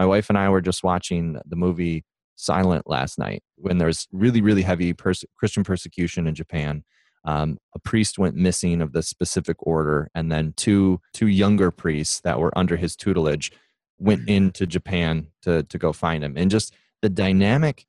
my 0.00 0.06
wife 0.06 0.30
and 0.30 0.38
I 0.38 0.48
were 0.48 0.62
just 0.62 0.82
watching 0.82 1.38
the 1.46 1.56
movie 1.56 2.04
Silence 2.36 2.84
last 2.86 3.18
night 3.18 3.42
when 3.56 3.76
there's 3.76 4.08
really, 4.12 4.40
really 4.40 4.62
heavy 4.62 4.94
pers- 4.94 5.26
Christian 5.36 5.62
persecution 5.62 6.26
in 6.26 6.34
Japan. 6.34 6.84
Um, 7.26 7.58
a 7.74 7.78
priest 7.78 8.18
went 8.18 8.34
missing 8.34 8.80
of 8.80 8.94
the 8.94 9.02
specific 9.02 9.58
order, 9.60 10.08
and 10.14 10.32
then 10.32 10.54
two 10.56 11.00
two 11.12 11.26
younger 11.26 11.70
priests 11.70 12.20
that 12.22 12.38
were 12.40 12.56
under 12.56 12.76
his 12.78 12.96
tutelage 12.96 13.52
went 13.98 14.22
Mm-hmm. 14.22 14.30
into 14.36 14.66
Japan 14.66 15.26
to 15.42 15.64
to 15.64 15.76
go 15.76 15.92
find 15.92 16.24
him. 16.24 16.34
And 16.38 16.50
just 16.50 16.72
the 17.02 17.10
dynamic, 17.10 17.84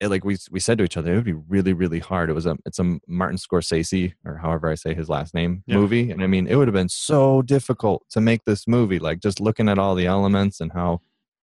like 0.00 0.24
we 0.24 0.36
we 0.52 0.60
said 0.60 0.78
to 0.78 0.84
each 0.84 0.96
other, 0.96 1.12
it 1.12 1.16
would 1.16 1.24
be 1.24 1.42
really, 1.54 1.72
really 1.72 1.98
hard. 1.98 2.30
It 2.30 2.34
was 2.34 2.46
a 2.46 2.56
it's 2.64 2.78
a 2.78 2.96
Martin 3.08 3.38
Scorsese 3.38 4.12
or 4.24 4.36
however 4.36 4.70
I 4.70 4.76
say 4.76 4.94
his 4.94 5.08
last 5.08 5.34
name 5.34 5.64
Yeah. 5.66 5.78
movie, 5.78 6.12
and 6.12 6.22
I 6.22 6.28
mean 6.28 6.46
it 6.46 6.54
would 6.54 6.68
have 6.68 6.80
been 6.82 6.88
so 7.12 7.42
difficult 7.42 8.04
to 8.10 8.20
make 8.20 8.44
this 8.44 8.68
movie. 8.68 9.00
Like 9.00 9.18
just 9.18 9.40
looking 9.40 9.68
at 9.68 9.80
all 9.80 9.96
the 9.96 10.06
elements 10.06 10.60
and 10.60 10.70
how 10.72 11.00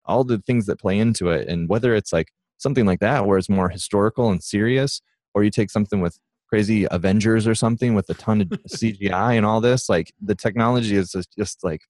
all 0.09 0.25
the 0.25 0.39
things 0.39 0.67
that 0.67 0.81
play 0.81 0.99
into 0.99 1.31
it 1.31 1.47
and 1.49 1.69
whether 1.69 1.95
it's 1.95 2.13
like 2.13 2.33
something 2.57 2.87
like 2.87 3.01
that 3.01 3.27
where 3.27 3.39
it's 3.39 3.49
more 3.49 3.69
historical 3.69 4.31
and 4.31 4.43
serious 4.43 5.01
or 5.35 5.45
you 5.45 5.51
take 5.51 5.71
something 5.71 6.01
with 6.01 6.19
crazy 6.49 6.87
avengers 6.91 7.47
or 7.47 7.55
something 7.55 7.95
with 7.95 8.09
a 8.11 8.15
ton 8.15 8.41
of 8.41 8.49
cgi 8.69 9.37
and 9.37 9.47
all 9.47 9.61
this 9.61 9.89
like 9.89 10.13
the 10.21 10.35
technology 10.35 10.97
is 10.97 11.13
just, 11.13 11.29
just 11.37 11.63
like 11.63 11.83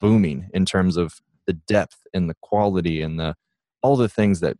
booming 0.00 0.48
in 0.52 0.64
terms 0.64 0.96
of 0.96 1.20
the 1.46 1.52
depth 1.52 2.06
and 2.12 2.28
the 2.28 2.36
quality 2.42 3.00
and 3.00 3.18
the 3.18 3.34
all 3.82 3.96
the 3.96 4.08
things 4.08 4.40
that 4.40 4.56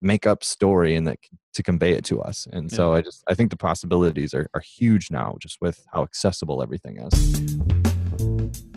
make 0.00 0.26
up 0.26 0.44
story 0.44 0.94
and 0.94 1.06
that 1.06 1.18
to 1.52 1.62
convey 1.62 1.92
it 1.92 2.04
to 2.04 2.20
us. 2.20 2.46
And 2.52 2.70
so 2.70 2.92
i 2.94 3.00
just 3.00 3.24
i 3.28 3.34
think 3.34 3.50
the 3.50 3.56
possibilities 3.56 4.34
are, 4.34 4.48
are 4.54 4.60
huge 4.60 5.10
now 5.10 5.36
just 5.40 5.58
with 5.60 5.84
how 5.92 6.02
accessible 6.02 6.62
everything 6.62 6.98
is 6.98 7.85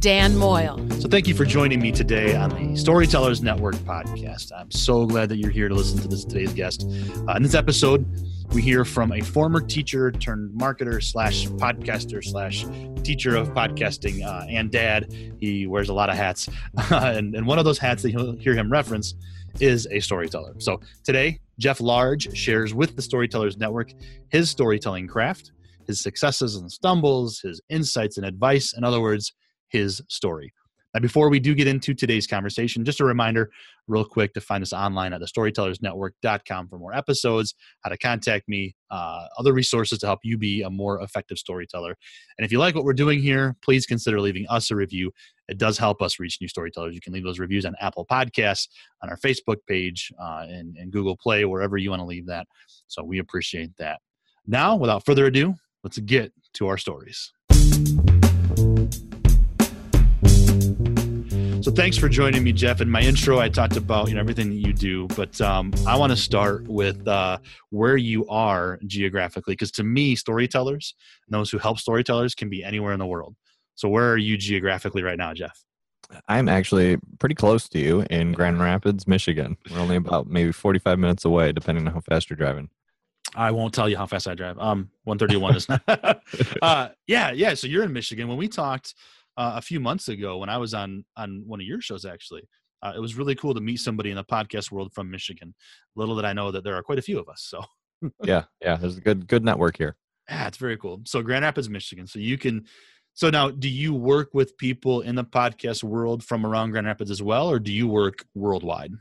Dan 0.00 0.34
Moyle. 0.34 0.78
So, 0.98 1.08
thank 1.08 1.28
you 1.28 1.34
for 1.34 1.44
joining 1.44 1.78
me 1.78 1.92
today 1.92 2.34
on 2.34 2.48
the 2.72 2.74
Storytellers 2.74 3.42
Network 3.42 3.74
podcast. 3.76 4.50
I'm 4.56 4.70
so 4.70 5.04
glad 5.04 5.28
that 5.28 5.36
you're 5.36 5.50
here 5.50 5.68
to 5.68 5.74
listen 5.74 5.98
to 5.98 6.08
this 6.08 6.24
today's 6.24 6.54
guest. 6.54 6.86
Uh, 7.28 7.34
in 7.34 7.42
this 7.42 7.54
episode, 7.54 8.06
we 8.54 8.62
hear 8.62 8.86
from 8.86 9.12
a 9.12 9.20
former 9.20 9.60
teacher 9.60 10.10
turned 10.10 10.58
marketer 10.58 11.04
slash 11.04 11.48
podcaster 11.48 12.24
slash 12.24 12.64
teacher 13.02 13.36
of 13.36 13.50
podcasting 13.50 14.24
uh, 14.24 14.46
and 14.48 14.70
dad. 14.70 15.12
He 15.38 15.66
wears 15.66 15.90
a 15.90 15.94
lot 15.94 16.08
of 16.08 16.16
hats, 16.16 16.48
and, 16.90 17.34
and 17.34 17.46
one 17.46 17.58
of 17.58 17.66
those 17.66 17.78
hats 17.78 18.02
that 18.02 18.10
you'll 18.10 18.36
hear 18.36 18.54
him 18.54 18.72
reference 18.72 19.14
is 19.60 19.86
a 19.90 20.00
storyteller. 20.00 20.54
So 20.60 20.80
today, 21.04 21.40
Jeff 21.58 21.78
Large 21.78 22.34
shares 22.34 22.72
with 22.72 22.96
the 22.96 23.02
Storytellers 23.02 23.58
Network 23.58 23.92
his 24.30 24.48
storytelling 24.48 25.08
craft, 25.08 25.52
his 25.86 26.00
successes 26.00 26.56
and 26.56 26.72
stumbles, 26.72 27.40
his 27.40 27.60
insights 27.68 28.16
and 28.16 28.24
advice. 28.24 28.72
In 28.74 28.82
other 28.82 29.02
words, 29.02 29.34
his 29.70 30.02
story. 30.08 30.52
Now, 30.92 31.00
before 31.00 31.28
we 31.28 31.38
do 31.38 31.54
get 31.54 31.68
into 31.68 31.94
today's 31.94 32.26
conversation, 32.26 32.84
just 32.84 33.00
a 33.00 33.04
reminder, 33.04 33.50
real 33.86 34.04
quick, 34.04 34.34
to 34.34 34.40
find 34.40 34.60
us 34.62 34.72
online 34.72 35.12
at 35.12 35.20
thestorytellersnetwork.com 35.20 36.68
for 36.68 36.78
more 36.78 36.92
episodes, 36.92 37.54
how 37.82 37.90
to 37.90 37.96
contact 37.96 38.48
me, 38.48 38.74
uh, 38.90 39.26
other 39.38 39.52
resources 39.52 39.98
to 40.00 40.06
help 40.06 40.20
you 40.24 40.36
be 40.36 40.62
a 40.62 40.70
more 40.70 41.00
effective 41.00 41.38
storyteller. 41.38 41.96
And 42.38 42.44
if 42.44 42.50
you 42.50 42.58
like 42.58 42.74
what 42.74 42.84
we're 42.84 42.92
doing 42.92 43.20
here, 43.20 43.56
please 43.62 43.86
consider 43.86 44.20
leaving 44.20 44.46
us 44.48 44.70
a 44.72 44.76
review. 44.76 45.12
It 45.48 45.58
does 45.58 45.78
help 45.78 46.02
us 46.02 46.18
reach 46.18 46.38
new 46.40 46.48
storytellers. 46.48 46.94
You 46.94 47.00
can 47.00 47.12
leave 47.12 47.24
those 47.24 47.38
reviews 47.38 47.64
on 47.64 47.76
Apple 47.80 48.06
Podcasts, 48.06 48.68
on 49.02 49.10
our 49.10 49.16
Facebook 49.16 49.58
page, 49.68 50.12
uh, 50.20 50.46
and, 50.48 50.76
and 50.76 50.92
Google 50.92 51.16
Play, 51.16 51.44
wherever 51.44 51.76
you 51.76 51.90
want 51.90 52.00
to 52.00 52.06
leave 52.06 52.26
that. 52.26 52.46
So 52.88 53.04
we 53.04 53.18
appreciate 53.18 53.70
that. 53.78 54.00
Now, 54.46 54.74
without 54.74 55.04
further 55.06 55.26
ado, 55.26 55.54
let's 55.84 55.98
get 55.98 56.32
to 56.54 56.66
our 56.66 56.78
stories. 56.78 57.32
So 61.70 61.76
thanks 61.76 61.96
for 61.96 62.08
joining 62.08 62.42
me, 62.42 62.52
Jeff. 62.52 62.80
In 62.80 62.90
my 62.90 63.00
intro, 63.00 63.38
I 63.38 63.48
talked 63.48 63.76
about 63.76 64.08
you 64.08 64.16
know 64.16 64.20
everything 64.20 64.50
that 64.50 64.56
you 64.56 64.72
do, 64.72 65.06
but 65.06 65.40
um, 65.40 65.72
I 65.86 65.96
want 65.96 66.10
to 66.10 66.16
start 66.16 66.66
with 66.66 67.06
uh, 67.06 67.38
where 67.68 67.96
you 67.96 68.26
are 68.26 68.80
geographically, 68.88 69.52
because 69.52 69.70
to 69.72 69.84
me, 69.84 70.16
storytellers 70.16 70.96
and 71.28 71.32
those 71.32 71.48
who 71.48 71.58
help 71.58 71.78
storytellers 71.78 72.34
can 72.34 72.48
be 72.48 72.64
anywhere 72.64 72.92
in 72.92 72.98
the 72.98 73.06
world. 73.06 73.36
So 73.76 73.88
where 73.88 74.10
are 74.10 74.16
you 74.16 74.36
geographically 74.36 75.04
right 75.04 75.16
now, 75.16 75.32
Jeff? 75.32 75.62
I'm 76.26 76.48
actually 76.48 76.96
pretty 77.20 77.36
close 77.36 77.68
to 77.68 77.78
you 77.78 78.04
in 78.10 78.32
Grand 78.32 78.58
Rapids, 78.58 79.06
Michigan. 79.06 79.56
We're 79.70 79.78
only 79.78 79.94
about 79.94 80.26
maybe 80.26 80.50
45 80.50 80.98
minutes 80.98 81.24
away, 81.24 81.52
depending 81.52 81.86
on 81.86 81.94
how 81.94 82.00
fast 82.00 82.30
you're 82.30 82.36
driving. 82.36 82.68
I 83.36 83.52
won't 83.52 83.72
tell 83.72 83.88
you 83.88 83.96
how 83.96 84.06
fast 84.06 84.26
I 84.26 84.34
drive. 84.34 84.58
Um, 84.58 84.90
131 85.04 85.54
is 85.54 85.68
not. 85.68 85.82
uh, 86.62 86.88
yeah, 87.06 87.30
yeah. 87.30 87.54
So 87.54 87.68
you're 87.68 87.84
in 87.84 87.92
Michigan. 87.92 88.26
When 88.26 88.38
we 88.38 88.48
talked 88.48 88.94
uh, 89.40 89.54
a 89.56 89.62
few 89.62 89.80
months 89.80 90.08
ago, 90.08 90.36
when 90.36 90.50
I 90.50 90.58
was 90.58 90.74
on 90.74 91.02
on 91.16 91.42
one 91.46 91.60
of 91.60 91.66
your 91.66 91.80
shows, 91.80 92.04
actually, 92.04 92.42
uh, 92.82 92.92
it 92.94 93.00
was 93.00 93.16
really 93.16 93.34
cool 93.34 93.54
to 93.54 93.60
meet 93.60 93.78
somebody 93.78 94.10
in 94.10 94.16
the 94.16 94.24
podcast 94.24 94.70
world 94.70 94.92
from 94.92 95.10
Michigan. 95.10 95.54
Little 95.96 96.14
did 96.14 96.26
I 96.26 96.34
know 96.34 96.50
that 96.50 96.62
there 96.62 96.76
are 96.76 96.82
quite 96.82 96.98
a 96.98 97.02
few 97.02 97.18
of 97.18 97.26
us. 97.28 97.46
So 97.48 97.64
yeah, 98.22 98.44
yeah. 98.60 98.76
There's 98.76 98.98
a 98.98 99.00
good 99.00 99.26
good 99.26 99.42
network 99.42 99.78
here. 99.78 99.96
yeah, 100.28 100.46
it's 100.46 100.58
very 100.58 100.76
cool. 100.76 101.00
So 101.06 101.22
Grand 101.22 101.44
Rapids, 101.44 101.70
Michigan. 101.70 102.06
So 102.06 102.18
you 102.18 102.36
can. 102.36 102.66
So 103.14 103.30
now, 103.30 103.50
do 103.50 103.68
you 103.68 103.94
work 103.94 104.30
with 104.34 104.56
people 104.58 105.00
in 105.00 105.14
the 105.14 105.24
podcast 105.24 105.82
world 105.82 106.22
from 106.22 106.44
around 106.44 106.72
Grand 106.72 106.86
Rapids 106.86 107.10
as 107.10 107.22
well, 107.22 107.50
or 107.50 107.58
do 107.58 107.72
you 107.72 107.88
work 107.88 108.24
worldwide? 108.34 108.92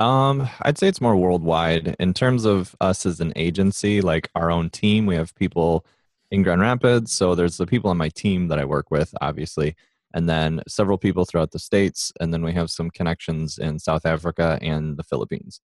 Um, 0.00 0.48
I'd 0.62 0.76
say 0.76 0.88
it's 0.88 1.00
more 1.00 1.16
worldwide 1.16 1.94
in 2.00 2.14
terms 2.14 2.44
of 2.44 2.74
us 2.80 3.06
as 3.06 3.20
an 3.20 3.32
agency, 3.36 4.00
like 4.00 4.28
our 4.34 4.50
own 4.50 4.70
team. 4.70 5.06
We 5.06 5.14
have 5.14 5.34
people 5.36 5.86
in 6.30 6.42
Grand 6.42 6.60
Rapids, 6.60 7.12
so 7.12 7.34
there's 7.34 7.56
the 7.56 7.66
people 7.66 7.90
on 7.90 7.96
my 7.96 8.08
team 8.10 8.48
that 8.48 8.58
I 8.58 8.64
work 8.64 8.90
with, 8.90 9.14
obviously, 9.20 9.74
and 10.14 10.28
then 10.28 10.62
several 10.68 10.98
people 10.98 11.24
throughout 11.24 11.52
the 11.52 11.58
states, 11.58 12.12
and 12.20 12.32
then 12.32 12.42
we 12.42 12.52
have 12.52 12.70
some 12.70 12.90
connections 12.90 13.58
in 13.58 13.78
South 13.78 14.04
Africa 14.06 14.58
and 14.62 14.96
the 14.96 15.02
Philippines. 15.02 15.60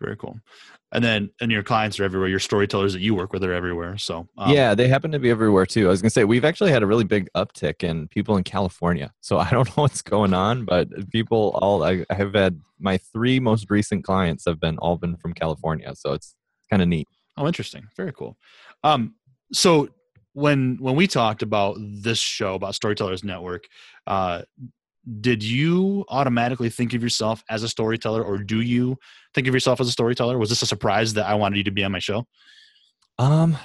Very 0.00 0.16
cool. 0.16 0.38
And 0.92 1.02
then, 1.02 1.30
and 1.40 1.50
your 1.50 1.62
clients 1.62 1.98
are 1.98 2.04
everywhere. 2.04 2.28
Your 2.28 2.38
storytellers 2.38 2.92
that 2.92 3.00
you 3.00 3.14
work 3.14 3.32
with 3.32 3.42
are 3.42 3.52
everywhere. 3.52 3.96
So 3.98 4.28
um, 4.38 4.52
yeah, 4.52 4.74
they 4.74 4.88
happen 4.88 5.10
to 5.12 5.18
be 5.18 5.30
everywhere 5.30 5.66
too. 5.66 5.86
I 5.86 5.90
was 5.90 6.02
gonna 6.02 6.10
say 6.10 6.24
we've 6.24 6.44
actually 6.44 6.70
had 6.70 6.82
a 6.82 6.86
really 6.86 7.04
big 7.04 7.28
uptick 7.34 7.82
in 7.82 8.06
people 8.08 8.36
in 8.36 8.44
California. 8.44 9.12
So 9.20 9.38
I 9.38 9.50
don't 9.50 9.66
know 9.68 9.82
what's 9.82 10.02
going 10.02 10.34
on, 10.34 10.64
but 10.64 10.88
people 11.10 11.58
all 11.62 11.82
I, 11.82 12.04
I 12.10 12.14
have 12.14 12.34
had 12.34 12.60
my 12.78 12.98
three 12.98 13.40
most 13.40 13.70
recent 13.70 14.04
clients 14.04 14.44
have 14.46 14.60
been 14.60 14.78
all 14.78 14.96
been 14.96 15.16
from 15.16 15.32
California. 15.32 15.94
So 15.96 16.12
it's 16.12 16.34
kind 16.70 16.82
of 16.82 16.88
neat. 16.88 17.08
Oh, 17.36 17.46
interesting. 17.46 17.86
Very 17.96 18.12
cool. 18.12 18.36
Um, 18.84 19.14
so 19.52 19.88
when 20.36 20.76
when 20.80 20.96
we 20.96 21.06
talked 21.06 21.42
about 21.42 21.78
this 21.80 22.18
show 22.18 22.54
about 22.54 22.74
Storytellers 22.74 23.24
Network, 23.24 23.68
uh, 24.06 24.42
did 25.22 25.42
you 25.42 26.04
automatically 26.10 26.68
think 26.68 26.92
of 26.92 27.02
yourself 27.02 27.42
as 27.48 27.62
a 27.62 27.68
storyteller, 27.70 28.22
or 28.22 28.36
do 28.36 28.60
you 28.60 28.98
think 29.32 29.48
of 29.48 29.54
yourself 29.54 29.80
as 29.80 29.88
a 29.88 29.92
storyteller? 29.92 30.36
Was 30.36 30.50
this 30.50 30.60
a 30.60 30.66
surprise 30.66 31.14
that 31.14 31.24
I 31.24 31.34
wanted 31.34 31.56
you 31.56 31.64
to 31.64 31.70
be 31.70 31.82
on 31.84 31.90
my 31.90 32.00
show? 32.00 32.26
Um, 33.18 33.56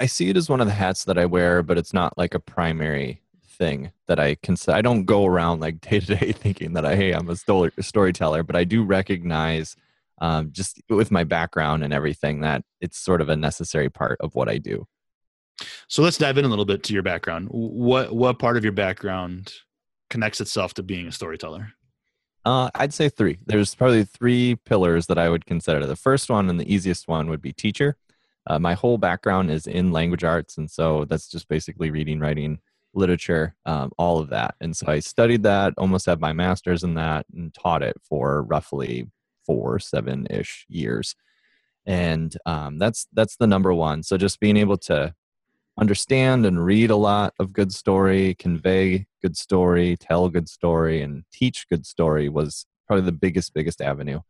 I 0.00 0.06
see 0.06 0.30
it 0.30 0.38
as 0.38 0.48
one 0.48 0.62
of 0.62 0.66
the 0.66 0.72
hats 0.72 1.04
that 1.04 1.18
I 1.18 1.26
wear, 1.26 1.62
but 1.62 1.76
it's 1.76 1.92
not 1.92 2.16
like 2.16 2.32
a 2.32 2.40
primary 2.40 3.20
thing 3.44 3.92
that 4.06 4.18
I 4.18 4.36
consider. 4.36 4.78
I 4.78 4.80
don't 4.80 5.04
go 5.04 5.26
around 5.26 5.60
like 5.60 5.82
day 5.82 6.00
to 6.00 6.16
day 6.16 6.32
thinking 6.32 6.72
that 6.72 6.86
I, 6.86 6.96
hey, 6.96 7.12
I'm 7.12 7.28
a 7.28 7.36
story, 7.36 7.70
storyteller, 7.80 8.42
but 8.44 8.56
I 8.56 8.64
do 8.64 8.82
recognize, 8.82 9.76
um, 10.20 10.50
just 10.52 10.80
with 10.88 11.10
my 11.10 11.24
background 11.24 11.82
and 11.82 11.92
everything, 11.92 12.40
that 12.40 12.62
it's 12.80 12.98
sort 12.98 13.20
of 13.20 13.28
a 13.28 13.36
necessary 13.36 13.88
part 13.88 14.18
of 14.20 14.34
what 14.34 14.48
I 14.48 14.58
do. 14.58 14.86
So 15.88 16.02
let's 16.02 16.18
dive 16.18 16.38
in 16.38 16.44
a 16.44 16.48
little 16.48 16.64
bit 16.64 16.82
to 16.84 16.94
your 16.94 17.02
background. 17.02 17.48
What 17.50 18.14
what 18.14 18.38
part 18.38 18.56
of 18.56 18.64
your 18.64 18.72
background 18.72 19.52
connects 20.08 20.40
itself 20.40 20.74
to 20.74 20.82
being 20.82 21.06
a 21.06 21.12
storyteller? 21.12 21.72
Uh, 22.44 22.70
I'd 22.74 22.94
say 22.94 23.08
three. 23.08 23.38
There's 23.46 23.74
probably 23.74 24.04
three 24.04 24.56
pillars 24.64 25.06
that 25.08 25.18
I 25.18 25.28
would 25.28 25.44
consider. 25.44 25.84
The 25.84 25.96
first 25.96 26.30
one 26.30 26.48
and 26.48 26.58
the 26.58 26.72
easiest 26.72 27.06
one 27.06 27.28
would 27.28 27.42
be 27.42 27.52
teacher. 27.52 27.96
Uh, 28.46 28.58
my 28.58 28.72
whole 28.72 28.96
background 28.96 29.50
is 29.50 29.66
in 29.66 29.92
language 29.92 30.24
arts, 30.24 30.56
and 30.56 30.70
so 30.70 31.04
that's 31.04 31.28
just 31.28 31.48
basically 31.48 31.90
reading, 31.90 32.18
writing, 32.18 32.58
literature, 32.94 33.54
um, 33.66 33.92
all 33.98 34.18
of 34.18 34.30
that. 34.30 34.54
And 34.62 34.74
so 34.74 34.86
I 34.90 35.00
studied 35.00 35.42
that, 35.42 35.74
almost 35.76 36.06
had 36.06 36.20
my 36.20 36.32
master's 36.32 36.82
in 36.82 36.94
that, 36.94 37.26
and 37.34 37.52
taught 37.52 37.82
it 37.82 37.96
for 38.02 38.42
roughly 38.44 39.06
four, 39.46 39.78
seven 39.78 40.26
ish 40.30 40.66
years. 40.68 41.14
And 41.86 42.36
um, 42.46 42.78
that's 42.78 43.06
that's 43.12 43.36
the 43.36 43.46
number 43.46 43.72
one. 43.72 44.02
So 44.02 44.16
just 44.16 44.40
being 44.40 44.56
able 44.56 44.76
to 44.78 45.14
understand 45.78 46.44
and 46.44 46.64
read 46.64 46.90
a 46.90 46.96
lot 46.96 47.32
of 47.38 47.52
good 47.52 47.72
story, 47.72 48.34
convey 48.34 49.06
good 49.22 49.36
story, 49.36 49.96
tell 49.96 50.28
good 50.28 50.48
story, 50.48 51.00
and 51.00 51.24
teach 51.32 51.66
good 51.68 51.86
story 51.86 52.28
was 52.28 52.66
probably 52.86 53.04
the 53.06 53.12
biggest, 53.12 53.54
biggest 53.54 53.80
avenue. 53.80 54.20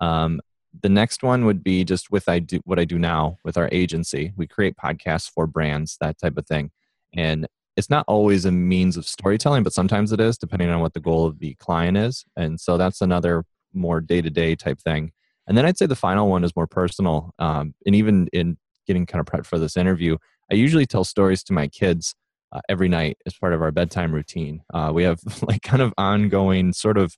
Um, 0.00 0.40
the 0.82 0.88
next 0.88 1.22
one 1.22 1.44
would 1.46 1.62
be 1.62 1.84
just 1.84 2.10
with 2.10 2.28
I 2.28 2.38
do 2.38 2.60
what 2.64 2.78
I 2.78 2.84
do 2.84 2.98
now 2.98 3.38
with 3.44 3.56
our 3.56 3.68
agency. 3.72 4.32
We 4.36 4.46
create 4.46 4.76
podcasts 4.76 5.30
for 5.30 5.46
brands, 5.46 5.96
that 6.00 6.18
type 6.18 6.36
of 6.36 6.46
thing. 6.46 6.70
And 7.14 7.46
it's 7.76 7.90
not 7.90 8.04
always 8.08 8.44
a 8.44 8.52
means 8.52 8.96
of 8.96 9.06
storytelling, 9.06 9.62
but 9.62 9.72
sometimes 9.72 10.12
it 10.12 10.20
is, 10.20 10.38
depending 10.38 10.70
on 10.70 10.80
what 10.80 10.94
the 10.94 11.00
goal 11.00 11.26
of 11.26 11.38
the 11.38 11.54
client 11.54 11.96
is. 11.96 12.24
And 12.36 12.58
so 12.58 12.76
that's 12.76 13.00
another 13.00 13.44
more 13.76 14.00
day 14.00 14.22
to 14.22 14.30
day 14.30 14.56
type 14.56 14.80
thing. 14.80 15.12
And 15.46 15.56
then 15.56 15.64
I'd 15.64 15.78
say 15.78 15.86
the 15.86 15.94
final 15.94 16.28
one 16.28 16.44
is 16.44 16.56
more 16.56 16.66
personal. 16.66 17.32
Um, 17.38 17.74
and 17.84 17.94
even 17.94 18.28
in 18.32 18.56
getting 18.86 19.06
kind 19.06 19.20
of 19.20 19.26
prepped 19.26 19.46
for 19.46 19.58
this 19.58 19.76
interview, 19.76 20.16
I 20.50 20.54
usually 20.54 20.86
tell 20.86 21.04
stories 21.04 21.42
to 21.44 21.52
my 21.52 21.68
kids 21.68 22.14
uh, 22.52 22.60
every 22.68 22.88
night 22.88 23.18
as 23.26 23.34
part 23.34 23.52
of 23.52 23.62
our 23.62 23.70
bedtime 23.70 24.12
routine. 24.12 24.62
Uh, 24.72 24.90
we 24.94 25.02
have 25.04 25.20
like 25.42 25.62
kind 25.62 25.82
of 25.82 25.92
ongoing 25.98 26.72
sort 26.72 26.98
of 26.98 27.14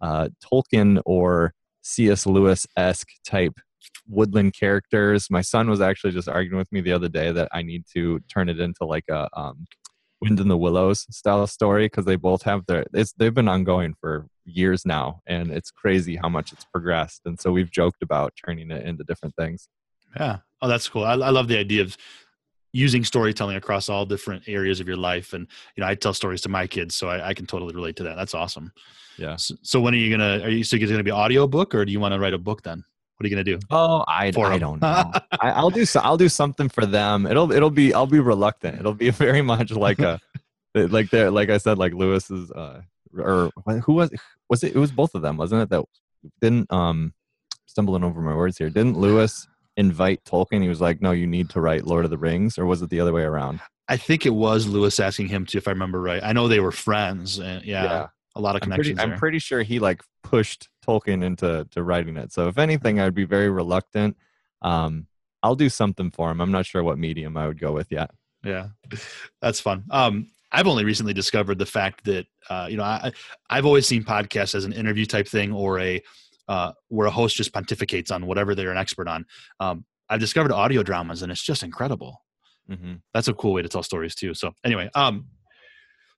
uh, 0.00 0.28
Tolkien 0.44 1.00
or 1.04 1.54
C.S. 1.82 2.26
Lewis 2.26 2.66
esque 2.76 3.08
type 3.24 3.54
woodland 4.06 4.54
characters. 4.58 5.28
My 5.30 5.40
son 5.40 5.70
was 5.70 5.80
actually 5.80 6.12
just 6.12 6.28
arguing 6.28 6.58
with 6.58 6.70
me 6.72 6.80
the 6.80 6.92
other 6.92 7.08
day 7.08 7.32
that 7.32 7.48
I 7.52 7.62
need 7.62 7.84
to 7.94 8.20
turn 8.32 8.48
it 8.48 8.60
into 8.60 8.84
like 8.84 9.04
a 9.10 9.28
um, 9.34 9.66
Wind 10.20 10.40
in 10.40 10.48
the 10.48 10.56
Willows 10.56 11.06
style 11.10 11.46
story 11.46 11.86
because 11.86 12.04
they 12.04 12.16
both 12.16 12.42
have 12.42 12.66
their. 12.66 12.84
It's 12.92 13.12
they've 13.12 13.34
been 13.34 13.48
ongoing 13.48 13.94
for 14.00 14.26
years 14.44 14.84
now, 14.84 15.20
and 15.26 15.50
it's 15.50 15.70
crazy 15.70 16.16
how 16.16 16.28
much 16.28 16.52
it's 16.52 16.64
progressed. 16.64 17.22
And 17.24 17.40
so 17.40 17.52
we've 17.52 17.70
joked 17.70 18.02
about 18.02 18.34
turning 18.44 18.70
it 18.70 18.84
into 18.84 19.04
different 19.04 19.34
things. 19.36 19.68
Yeah. 20.16 20.38
Oh, 20.60 20.68
that's 20.68 20.88
cool. 20.88 21.04
I, 21.04 21.12
I 21.12 21.30
love 21.30 21.48
the 21.48 21.58
idea 21.58 21.82
of 21.82 21.96
using 22.72 23.04
storytelling 23.04 23.56
across 23.56 23.88
all 23.88 24.06
different 24.06 24.44
areas 24.46 24.80
of 24.80 24.86
your 24.86 24.96
life 24.96 25.32
and 25.32 25.46
you 25.74 25.80
know 25.80 25.88
i 25.88 25.94
tell 25.94 26.14
stories 26.14 26.40
to 26.40 26.48
my 26.48 26.66
kids 26.66 26.94
so 26.94 27.08
i, 27.08 27.28
I 27.28 27.34
can 27.34 27.46
totally 27.46 27.74
relate 27.74 27.96
to 27.96 28.04
that 28.04 28.16
that's 28.16 28.34
awesome 28.34 28.72
yeah 29.18 29.36
so, 29.36 29.56
so, 29.62 29.80
when 29.80 29.94
are 29.94 29.96
you 29.96 30.10
gonna 30.10 30.44
are 30.44 30.48
you 30.48 30.62
still 30.62 30.78
gonna 30.78 31.02
be 31.02 31.10
audio 31.10 31.46
book 31.46 31.74
or 31.74 31.84
do 31.84 31.92
you 31.92 32.00
want 32.00 32.14
to 32.14 32.20
write 32.20 32.34
a 32.34 32.38
book 32.38 32.62
then 32.62 32.84
what 33.20 33.26
are 33.26 33.28
you 33.28 33.34
gonna 33.34 33.44
do 33.44 33.58
oh 33.70 34.02
i, 34.08 34.26
I 34.26 34.58
don't 34.58 34.80
know 34.80 35.12
I, 35.40 35.62
will 35.62 35.70
do 35.70 35.84
so 35.84 36.00
i'll 36.00 36.16
do 36.16 36.30
something 36.30 36.70
for 36.70 36.86
them 36.86 37.26
it'll 37.26 37.52
it'll 37.52 37.70
be 37.70 37.92
i'll 37.92 38.06
be 38.06 38.18
reluctant 38.18 38.80
it'll 38.80 38.94
be 38.94 39.10
very 39.10 39.42
much 39.42 39.70
like 39.72 39.98
a 39.98 40.18
like 40.74 41.10
there 41.10 41.30
like 41.30 41.50
i 41.50 41.58
said 41.58 41.76
like 41.76 41.92
lewis's 41.92 42.50
uh 42.52 42.80
or 43.18 43.50
who 43.84 43.92
was 43.92 44.10
was 44.48 44.64
it 44.64 44.74
it 44.74 44.78
was 44.78 44.90
both 44.90 45.14
of 45.14 45.22
them 45.22 45.36
wasn't 45.36 45.60
it 45.60 45.68
that 45.68 45.84
didn't 46.40 46.72
um 46.72 47.12
stumbling 47.66 48.04
over 48.04 48.22
my 48.22 48.34
words 48.34 48.56
here 48.56 48.70
didn't 48.70 48.96
lewis 48.96 49.46
invite 49.76 50.22
Tolkien? 50.24 50.62
He 50.62 50.68
was 50.68 50.80
like, 50.80 51.00
"No, 51.00 51.10
you 51.10 51.26
need 51.26 51.50
to 51.50 51.60
write 51.60 51.86
Lord 51.86 52.04
of 52.04 52.10
the 52.10 52.18
Rings," 52.18 52.58
or 52.58 52.66
was 52.66 52.82
it 52.82 52.90
the 52.90 53.00
other 53.00 53.12
way 53.12 53.22
around? 53.22 53.60
I 53.88 53.96
think 53.96 54.26
it 54.26 54.34
was 54.34 54.68
Lewis 54.68 55.00
asking 55.00 55.28
him 55.28 55.46
to, 55.46 55.58
if 55.58 55.66
I 55.66 55.72
remember 55.72 56.00
right. 56.00 56.22
I 56.22 56.32
know 56.32 56.46
they 56.46 56.60
were 56.60 56.70
friends, 56.70 57.38
and 57.38 57.64
yeah, 57.64 57.84
yeah. 57.84 58.06
a 58.36 58.40
lot 58.40 58.54
of 58.54 58.62
connections. 58.62 58.90
I'm 58.90 58.96
pretty, 58.96 59.12
I'm 59.12 59.18
pretty, 59.18 59.38
sure 59.40 59.62
he 59.62 59.80
like 59.80 60.02
pushed 60.22 60.68
Tolkien 60.90 61.24
into 61.24 61.66
to 61.70 61.82
writing 61.82 62.16
it. 62.16 62.32
So 62.32 62.48
if 62.48 62.58
anything, 62.58 63.00
I'd 63.00 63.14
be 63.14 63.24
very 63.24 63.50
reluctant. 63.50 64.16
Um, 64.62 65.06
I'll 65.42 65.56
do 65.56 65.68
something 65.68 66.10
for 66.10 66.30
him. 66.30 66.40
I'm 66.40 66.52
not 66.52 66.66
sure 66.66 66.82
what 66.82 66.98
medium 66.98 67.36
I 67.36 67.46
would 67.46 67.60
go 67.60 67.72
with 67.72 67.90
yet. 67.90 68.10
Yeah, 68.44 68.68
that's 69.40 69.60
fun. 69.60 69.84
Um, 69.90 70.28
I've 70.52 70.66
only 70.66 70.84
recently 70.84 71.14
discovered 71.14 71.58
the 71.58 71.66
fact 71.66 72.04
that 72.04 72.26
uh, 72.48 72.66
you 72.68 72.76
know 72.76 72.82
I 72.82 73.12
I've 73.48 73.66
always 73.66 73.86
seen 73.86 74.02
podcasts 74.02 74.54
as 74.54 74.64
an 74.64 74.72
interview 74.72 75.06
type 75.06 75.28
thing 75.28 75.52
or 75.52 75.78
a 75.78 76.02
uh, 76.48 76.72
where 76.88 77.06
a 77.06 77.10
host 77.10 77.36
just 77.36 77.52
pontificates 77.52 78.10
on 78.10 78.26
whatever 78.26 78.54
they're 78.54 78.72
an 78.72 78.78
expert 78.78 79.06
on. 79.06 79.24
Um, 79.60 79.84
I've 80.08 80.20
discovered 80.20 80.50
audio 80.50 80.82
dramas, 80.82 81.22
and 81.22 81.30
it's 81.30 81.42
just 81.42 81.62
incredible. 81.62 82.22
Mm-hmm. 82.68 82.94
That's 83.14 83.28
a 83.28 83.34
cool 83.34 83.52
way 83.52 83.62
to 83.62 83.68
tell 83.68 83.84
stories 83.84 84.14
too. 84.14 84.34
So 84.34 84.52
anyway, 84.64 84.90
um, 84.94 85.26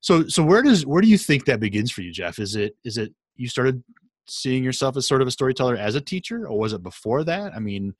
so 0.00 0.26
so 0.28 0.42
where 0.42 0.62
does 0.62 0.86
where 0.86 1.02
do 1.02 1.08
you 1.08 1.18
think 1.18 1.44
that 1.44 1.60
begins 1.60 1.90
for 1.90 2.00
you, 2.00 2.12
Jeff? 2.12 2.38
Is 2.38 2.56
it 2.56 2.76
is 2.84 2.96
it 2.96 3.14
you 3.36 3.48
started 3.48 3.82
seeing 4.32 4.64
yourself 4.64 4.96
as 4.96 5.06
sort 5.06 5.20
of 5.20 5.28
a 5.28 5.32
storyteller 5.32 5.76
as 5.76 5.94
a 5.94 6.00
teacher, 6.00 6.46
or 6.46 6.58
was 6.58 6.72
it 6.72 6.82
before 6.82 7.22
that? 7.24 7.54
I 7.54 7.58
mean, 7.58 7.94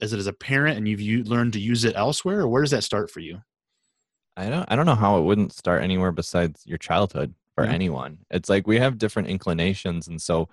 is 0.00 0.12
it 0.12 0.18
as 0.18 0.26
a 0.26 0.32
parent 0.32 0.76
and 0.76 0.86
you've 0.86 1.00
you 1.00 1.24
learned 1.24 1.54
to 1.54 1.60
use 1.60 1.84
it 1.84 1.96
elsewhere, 1.96 2.40
or 2.40 2.48
where 2.48 2.62
does 2.62 2.72
that 2.72 2.84
start 2.84 3.10
for 3.10 3.20
you? 3.20 3.40
I 4.36 4.48
don't 4.48 4.66
I 4.70 4.76
don't 4.76 4.86
know 4.86 4.94
how 4.94 5.18
it 5.18 5.22
wouldn't 5.22 5.52
start 5.52 5.82
anywhere 5.82 6.12
besides 6.12 6.62
your 6.66 6.78
childhood 6.78 7.34
for 7.54 7.64
yeah. 7.64 7.72
anyone. 7.72 8.18
It's 8.30 8.48
like 8.48 8.66
we 8.66 8.78
have 8.78 8.98
different 8.98 9.28
inclinations, 9.28 10.08
and 10.08 10.20
so 10.20 10.48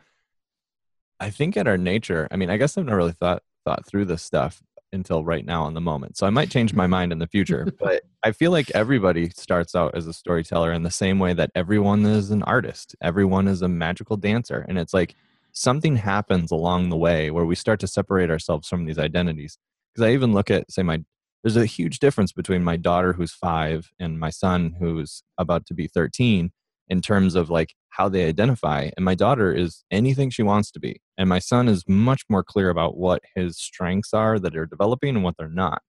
I 1.19 1.29
think 1.29 1.57
at 1.57 1.67
our 1.67 1.77
nature, 1.77 2.27
I 2.31 2.37
mean, 2.37 2.49
I 2.49 2.57
guess 2.57 2.77
I've 2.77 2.85
not 2.85 2.95
really 2.95 3.11
thought 3.11 3.43
thought 3.65 3.85
through 3.85 4.05
this 4.05 4.23
stuff 4.23 4.61
until 4.91 5.23
right 5.23 5.45
now 5.45 5.67
in 5.67 5.73
the 5.73 5.81
moment. 5.81 6.17
So 6.17 6.25
I 6.25 6.29
might 6.29 6.49
change 6.49 6.73
my 6.73 6.87
mind 6.87 7.11
in 7.11 7.19
the 7.19 7.27
future, 7.27 7.67
but 7.79 8.03
I 8.23 8.31
feel 8.31 8.51
like 8.51 8.71
everybody 8.71 9.29
starts 9.29 9.75
out 9.75 9.95
as 9.95 10.07
a 10.07 10.13
storyteller 10.13 10.71
in 10.71 10.83
the 10.83 10.91
same 10.91 11.19
way 11.19 11.33
that 11.33 11.51
everyone 11.55 12.05
is 12.05 12.31
an 12.31 12.43
artist. 12.43 12.95
Everyone 13.01 13.47
is 13.47 13.61
a 13.61 13.67
magical 13.67 14.17
dancer 14.17 14.65
and 14.67 14.77
it's 14.77 14.93
like 14.93 15.15
something 15.51 15.95
happens 15.95 16.51
along 16.51 16.89
the 16.89 16.97
way 16.97 17.31
where 17.31 17.45
we 17.45 17.55
start 17.55 17.79
to 17.81 17.87
separate 17.87 18.29
ourselves 18.29 18.67
from 18.67 18.85
these 18.85 18.99
identities. 18.99 19.57
Because 19.93 20.07
I 20.07 20.13
even 20.13 20.33
look 20.33 20.51
at 20.51 20.71
say 20.71 20.83
my 20.83 21.03
there's 21.43 21.57
a 21.57 21.65
huge 21.65 21.99
difference 21.99 22.33
between 22.33 22.63
my 22.63 22.75
daughter 22.75 23.13
who's 23.13 23.31
5 23.31 23.91
and 23.97 24.19
my 24.19 24.29
son 24.29 24.75
who's 24.77 25.23
about 25.37 25.65
to 25.67 25.73
be 25.73 25.87
13 25.87 26.51
in 26.89 27.01
terms 27.01 27.35
of 27.35 27.49
like 27.49 27.75
how 27.89 28.09
they 28.09 28.25
identify. 28.25 28.89
And 28.95 29.05
my 29.05 29.15
daughter 29.15 29.53
is 29.53 29.83
anything 29.91 30.29
she 30.29 30.43
wants 30.43 30.71
to 30.71 30.79
be. 30.79 31.01
And 31.17 31.29
my 31.29 31.39
son 31.39 31.67
is 31.67 31.83
much 31.87 32.23
more 32.29 32.43
clear 32.43 32.69
about 32.69 32.97
what 32.97 33.21
his 33.35 33.57
strengths 33.57 34.13
are 34.13 34.39
that 34.39 34.55
are 34.55 34.65
developing 34.65 35.15
and 35.15 35.23
what 35.23 35.35
they're 35.37 35.49
not. 35.49 35.81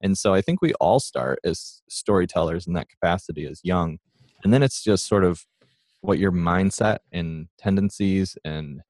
And 0.00 0.16
so 0.16 0.34
I 0.34 0.40
think 0.40 0.62
we 0.62 0.74
all 0.74 1.00
start 1.00 1.40
as 1.44 1.82
storytellers 1.88 2.66
in 2.66 2.72
that 2.74 2.88
capacity 2.88 3.46
as 3.46 3.60
young. 3.64 3.98
And 4.44 4.52
then 4.52 4.62
it's 4.62 4.82
just 4.82 5.06
sort 5.06 5.24
of 5.24 5.44
what 6.00 6.18
your 6.18 6.32
mindset 6.32 6.98
and 7.12 7.48
tendencies 7.58 8.36
and 8.44 8.82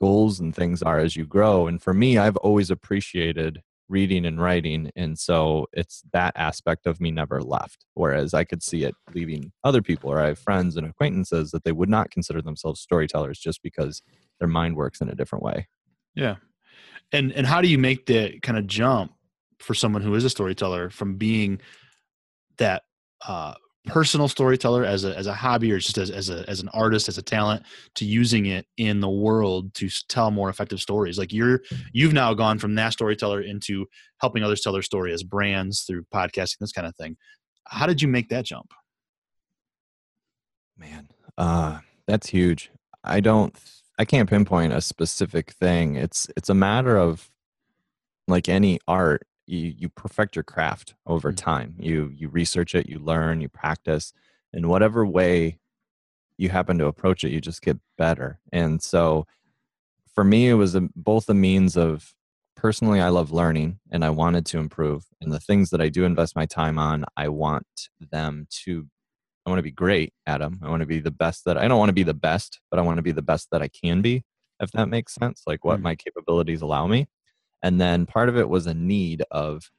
goals 0.00 0.38
and 0.40 0.54
things 0.54 0.82
are 0.82 0.98
as 0.98 1.16
you 1.16 1.26
grow. 1.26 1.66
And 1.66 1.82
for 1.82 1.94
me, 1.94 2.18
I've 2.18 2.36
always 2.36 2.70
appreciated 2.70 3.62
reading 3.88 4.26
and 4.26 4.40
writing 4.40 4.90
and 4.96 5.18
so 5.18 5.66
it's 5.72 6.02
that 6.12 6.32
aspect 6.36 6.86
of 6.86 7.00
me 7.00 7.10
never 7.10 7.40
left 7.40 7.86
whereas 7.94 8.34
i 8.34 8.44
could 8.44 8.62
see 8.62 8.84
it 8.84 8.94
leaving 9.14 9.50
other 9.64 9.80
people 9.80 10.10
or 10.10 10.20
i 10.20 10.26
have 10.26 10.38
friends 10.38 10.76
and 10.76 10.86
acquaintances 10.86 11.50
that 11.50 11.64
they 11.64 11.72
would 11.72 11.88
not 11.88 12.10
consider 12.10 12.42
themselves 12.42 12.80
storytellers 12.80 13.38
just 13.38 13.62
because 13.62 14.02
their 14.38 14.48
mind 14.48 14.76
works 14.76 15.00
in 15.00 15.08
a 15.08 15.14
different 15.14 15.44
way. 15.44 15.68
Yeah. 16.14 16.36
And 17.12 17.32
and 17.32 17.46
how 17.46 17.60
do 17.60 17.68
you 17.68 17.78
make 17.78 18.06
the 18.06 18.38
kind 18.40 18.58
of 18.58 18.66
jump 18.66 19.12
for 19.58 19.74
someone 19.74 20.02
who 20.02 20.14
is 20.14 20.24
a 20.24 20.30
storyteller 20.30 20.90
from 20.90 21.16
being 21.16 21.60
that 22.58 22.82
uh 23.26 23.54
personal 23.88 24.28
storyteller 24.28 24.84
as 24.84 25.04
a 25.04 25.16
as 25.16 25.26
a 25.26 25.34
hobby 25.34 25.72
or 25.72 25.78
just 25.78 25.98
as 25.98 26.10
as 26.10 26.30
a 26.30 26.48
as 26.48 26.60
an 26.60 26.68
artist 26.70 27.08
as 27.08 27.18
a 27.18 27.22
talent 27.22 27.64
to 27.96 28.04
using 28.04 28.46
it 28.46 28.66
in 28.76 29.00
the 29.00 29.08
world 29.08 29.74
to 29.74 29.88
tell 30.08 30.30
more 30.30 30.48
effective 30.48 30.80
stories. 30.80 31.18
Like 31.18 31.32
you're 31.32 31.60
you've 31.92 32.12
now 32.12 32.34
gone 32.34 32.58
from 32.58 32.74
that 32.76 32.92
storyteller 32.92 33.40
into 33.40 33.86
helping 34.20 34.42
others 34.42 34.60
tell 34.60 34.72
their 34.72 34.82
story 34.82 35.12
as 35.12 35.22
brands 35.22 35.82
through 35.82 36.04
podcasting 36.14 36.58
this 36.60 36.72
kind 36.72 36.86
of 36.86 36.94
thing. 36.96 37.16
How 37.66 37.86
did 37.86 38.00
you 38.00 38.08
make 38.08 38.28
that 38.28 38.44
jump? 38.44 38.72
Man 40.76 41.08
uh 41.36 41.78
that's 42.06 42.28
huge. 42.28 42.70
I 43.04 43.20
don't 43.20 43.56
i 43.98 44.04
can't 44.04 44.28
pinpoint 44.28 44.72
a 44.72 44.80
specific 44.80 45.52
thing. 45.52 45.96
It's 45.96 46.28
it's 46.36 46.48
a 46.48 46.54
matter 46.54 46.96
of 46.96 47.30
like 48.26 48.48
any 48.48 48.78
art 48.86 49.26
you 49.48 49.74
you 49.76 49.88
perfect 49.88 50.36
your 50.36 50.42
craft 50.42 50.94
over 51.06 51.30
mm-hmm. 51.30 51.36
time. 51.36 51.74
You 51.78 52.12
you 52.14 52.28
research 52.28 52.74
it 52.74 52.88
you 52.88 52.98
learn 52.98 53.40
you 53.40 53.48
practice. 53.48 54.12
In 54.52 54.68
whatever 54.68 55.04
way 55.04 55.58
you 56.38 56.48
happen 56.48 56.78
to 56.78 56.86
approach 56.86 57.24
it 57.24 57.30
you 57.30 57.40
just 57.40 57.62
get 57.62 57.78
better. 57.96 58.40
And 58.52 58.82
so 58.82 59.26
for 60.18 60.24
me 60.24 60.48
it 60.48 60.54
was 60.54 60.74
a, 60.74 60.80
both 60.96 61.28
a 61.28 61.34
means 61.34 61.76
of 61.76 62.12
personally 62.56 63.00
i 63.00 63.08
love 63.08 63.30
learning 63.30 63.78
and 63.92 64.04
i 64.04 64.10
wanted 64.10 64.44
to 64.44 64.58
improve 64.58 65.04
and 65.20 65.32
the 65.32 65.38
things 65.38 65.70
that 65.70 65.80
i 65.80 65.88
do 65.88 66.02
invest 66.04 66.34
my 66.34 66.44
time 66.44 66.76
on 66.76 67.04
i 67.16 67.28
want 67.28 67.88
them 68.10 68.44
to 68.50 68.88
i 69.46 69.50
want 69.50 69.60
to 69.60 69.62
be 69.62 69.70
great 69.70 70.12
at 70.26 70.38
them 70.38 70.58
i 70.64 70.68
want 70.68 70.80
to 70.80 70.86
be 70.86 70.98
the 70.98 71.12
best 71.12 71.44
that 71.44 71.56
i 71.56 71.68
don't 71.68 71.78
want 71.78 71.88
to 71.88 71.92
be 71.92 72.02
the 72.02 72.12
best 72.12 72.58
but 72.68 72.80
i 72.80 72.82
want 72.82 72.96
to 72.98 73.02
be 73.02 73.12
the 73.12 73.22
best 73.22 73.46
that 73.52 73.62
i 73.62 73.68
can 73.68 74.02
be 74.02 74.24
if 74.58 74.72
that 74.72 74.88
makes 74.88 75.14
sense 75.14 75.44
like 75.46 75.64
what 75.64 75.74
mm-hmm. 75.74 75.84
my 75.84 75.94
capabilities 75.94 76.62
allow 76.62 76.88
me 76.88 77.06
and 77.62 77.80
then 77.80 78.06
part 78.06 78.28
of 78.28 78.36
it 78.36 78.48
was 78.48 78.66
a 78.66 78.74
need 78.74 79.22
of 79.30 79.70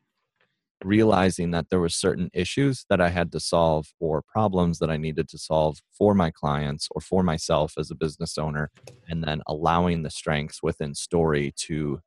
realizing 0.83 1.51
that 1.51 1.69
there 1.69 1.79
were 1.79 1.89
certain 1.89 2.29
issues 2.33 2.86
that 2.89 3.01
I 3.01 3.09
had 3.09 3.31
to 3.33 3.39
solve 3.39 3.88
or 4.00 4.21
problems 4.21 4.79
that 4.79 4.89
I 4.89 4.98
needed 4.98 5.27
to 5.29 5.38
solve 5.38 5.79
for 5.91 6.13
my 6.13 6.31
clients 6.31 6.88
or 6.91 7.01
for 7.01 7.21
myself 7.21 7.74
as 7.77 7.91
a 7.91 7.95
business 7.95 8.38
owner, 8.38 8.71
and 9.09 9.24
then 9.24 9.41
allowing 9.48 10.03
the 10.03 10.09
strengths 10.09 10.63
within 10.63 10.95
story 10.95 11.53
to 11.57 12.00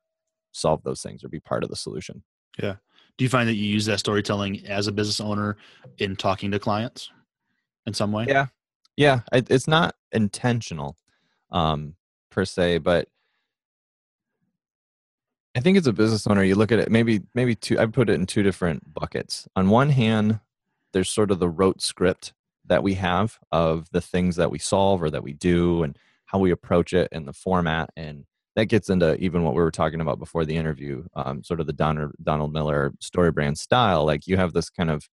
solve 0.51 0.81
those 0.83 1.01
things 1.01 1.23
or 1.23 1.29
be 1.29 1.39
part 1.39 1.63
of 1.63 1.69
the 1.69 1.75
solution. 1.75 2.23
Yeah. 2.61 2.75
Do 3.17 3.25
you 3.25 3.29
find 3.29 3.47
that 3.47 3.55
you 3.55 3.67
use 3.67 3.85
that 3.85 3.99
storytelling 3.99 4.65
as 4.65 4.87
a 4.87 4.91
business 4.91 5.19
owner 5.19 5.57
in 5.99 6.15
talking 6.15 6.51
to 6.51 6.59
clients 6.59 7.11
in 7.85 7.93
some 7.93 8.11
way? 8.11 8.25
Yeah. 8.27 8.47
Yeah. 8.95 9.21
It's 9.31 9.67
not 9.67 9.95
intentional 10.11 10.95
um, 11.51 11.95
per 12.31 12.45
se, 12.45 12.79
but 12.79 13.07
I 15.55 15.59
think 15.59 15.77
as 15.77 15.87
a 15.87 15.93
business 15.93 16.25
owner, 16.25 16.43
you 16.43 16.55
look 16.55 16.71
at 16.71 16.79
it 16.79 16.89
maybe 16.89 17.21
maybe 17.35 17.55
two. 17.55 17.79
I 17.79 17.85
put 17.85 18.09
it 18.09 18.13
in 18.13 18.25
two 18.25 18.43
different 18.43 18.93
buckets. 18.93 19.47
On 19.55 19.69
one 19.69 19.89
hand, 19.89 20.39
there's 20.93 21.09
sort 21.09 21.31
of 21.31 21.39
the 21.39 21.49
rote 21.49 21.81
script 21.81 22.33
that 22.65 22.83
we 22.83 22.93
have 22.95 23.39
of 23.51 23.89
the 23.91 24.01
things 24.01 24.35
that 24.37 24.51
we 24.51 24.59
solve 24.59 25.01
or 25.03 25.09
that 25.09 25.23
we 25.23 25.33
do 25.33 25.83
and 25.83 25.97
how 26.25 26.39
we 26.39 26.51
approach 26.51 26.93
it 26.93 27.09
and 27.11 27.27
the 27.27 27.33
format 27.33 27.89
and 27.95 28.25
that 28.55 28.65
gets 28.65 28.89
into 28.89 29.15
even 29.17 29.43
what 29.43 29.55
we 29.55 29.61
were 29.61 29.71
talking 29.71 29.99
about 29.99 30.19
before 30.19 30.45
the 30.45 30.55
interview 30.55 31.03
um, 31.15 31.43
sort 31.43 31.59
of 31.59 31.67
the 31.67 31.73
Donald, 31.73 32.11
Donald 32.23 32.53
Miller 32.53 32.93
story 32.99 33.31
brand 33.31 33.57
style 33.57 34.05
like 34.05 34.27
you 34.27 34.37
have 34.37 34.53
this 34.53 34.69
kind 34.69 34.89
of 34.89 35.07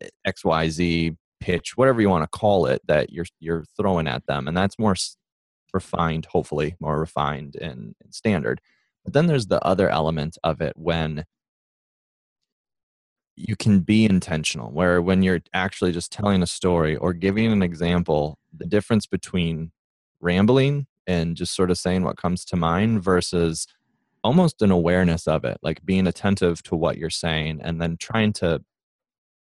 eh, 0.00 0.08
xyz 0.26 1.16
pitch 1.40 1.76
whatever 1.76 2.00
you 2.00 2.10
want 2.10 2.24
to 2.24 2.38
call 2.38 2.66
it 2.66 2.82
that 2.86 3.12
you're 3.12 3.26
you're 3.38 3.64
throwing 3.76 4.08
at 4.08 4.26
them 4.26 4.48
and 4.48 4.56
that's 4.56 4.78
more 4.78 4.96
refined 5.72 6.26
hopefully 6.26 6.74
more 6.80 6.98
refined 6.98 7.54
and, 7.56 7.94
and 8.02 8.12
standard 8.12 8.60
but 9.08 9.14
then 9.14 9.26
there's 9.26 9.46
the 9.46 9.64
other 9.64 9.88
element 9.88 10.36
of 10.44 10.60
it 10.60 10.74
when 10.76 11.24
you 13.36 13.56
can 13.56 13.80
be 13.80 14.04
intentional 14.04 14.70
where 14.70 15.00
when 15.00 15.22
you're 15.22 15.40
actually 15.54 15.92
just 15.92 16.12
telling 16.12 16.42
a 16.42 16.46
story 16.46 16.94
or 16.94 17.14
giving 17.14 17.50
an 17.50 17.62
example 17.62 18.36
the 18.54 18.66
difference 18.66 19.06
between 19.06 19.72
rambling 20.20 20.86
and 21.06 21.38
just 21.38 21.54
sort 21.54 21.70
of 21.70 21.78
saying 21.78 22.02
what 22.02 22.18
comes 22.18 22.44
to 22.44 22.54
mind 22.54 23.02
versus 23.02 23.66
almost 24.22 24.60
an 24.60 24.70
awareness 24.70 25.26
of 25.26 25.42
it 25.42 25.56
like 25.62 25.82
being 25.86 26.06
attentive 26.06 26.62
to 26.62 26.76
what 26.76 26.98
you're 26.98 27.08
saying 27.08 27.58
and 27.62 27.80
then 27.80 27.96
trying 27.98 28.30
to 28.30 28.60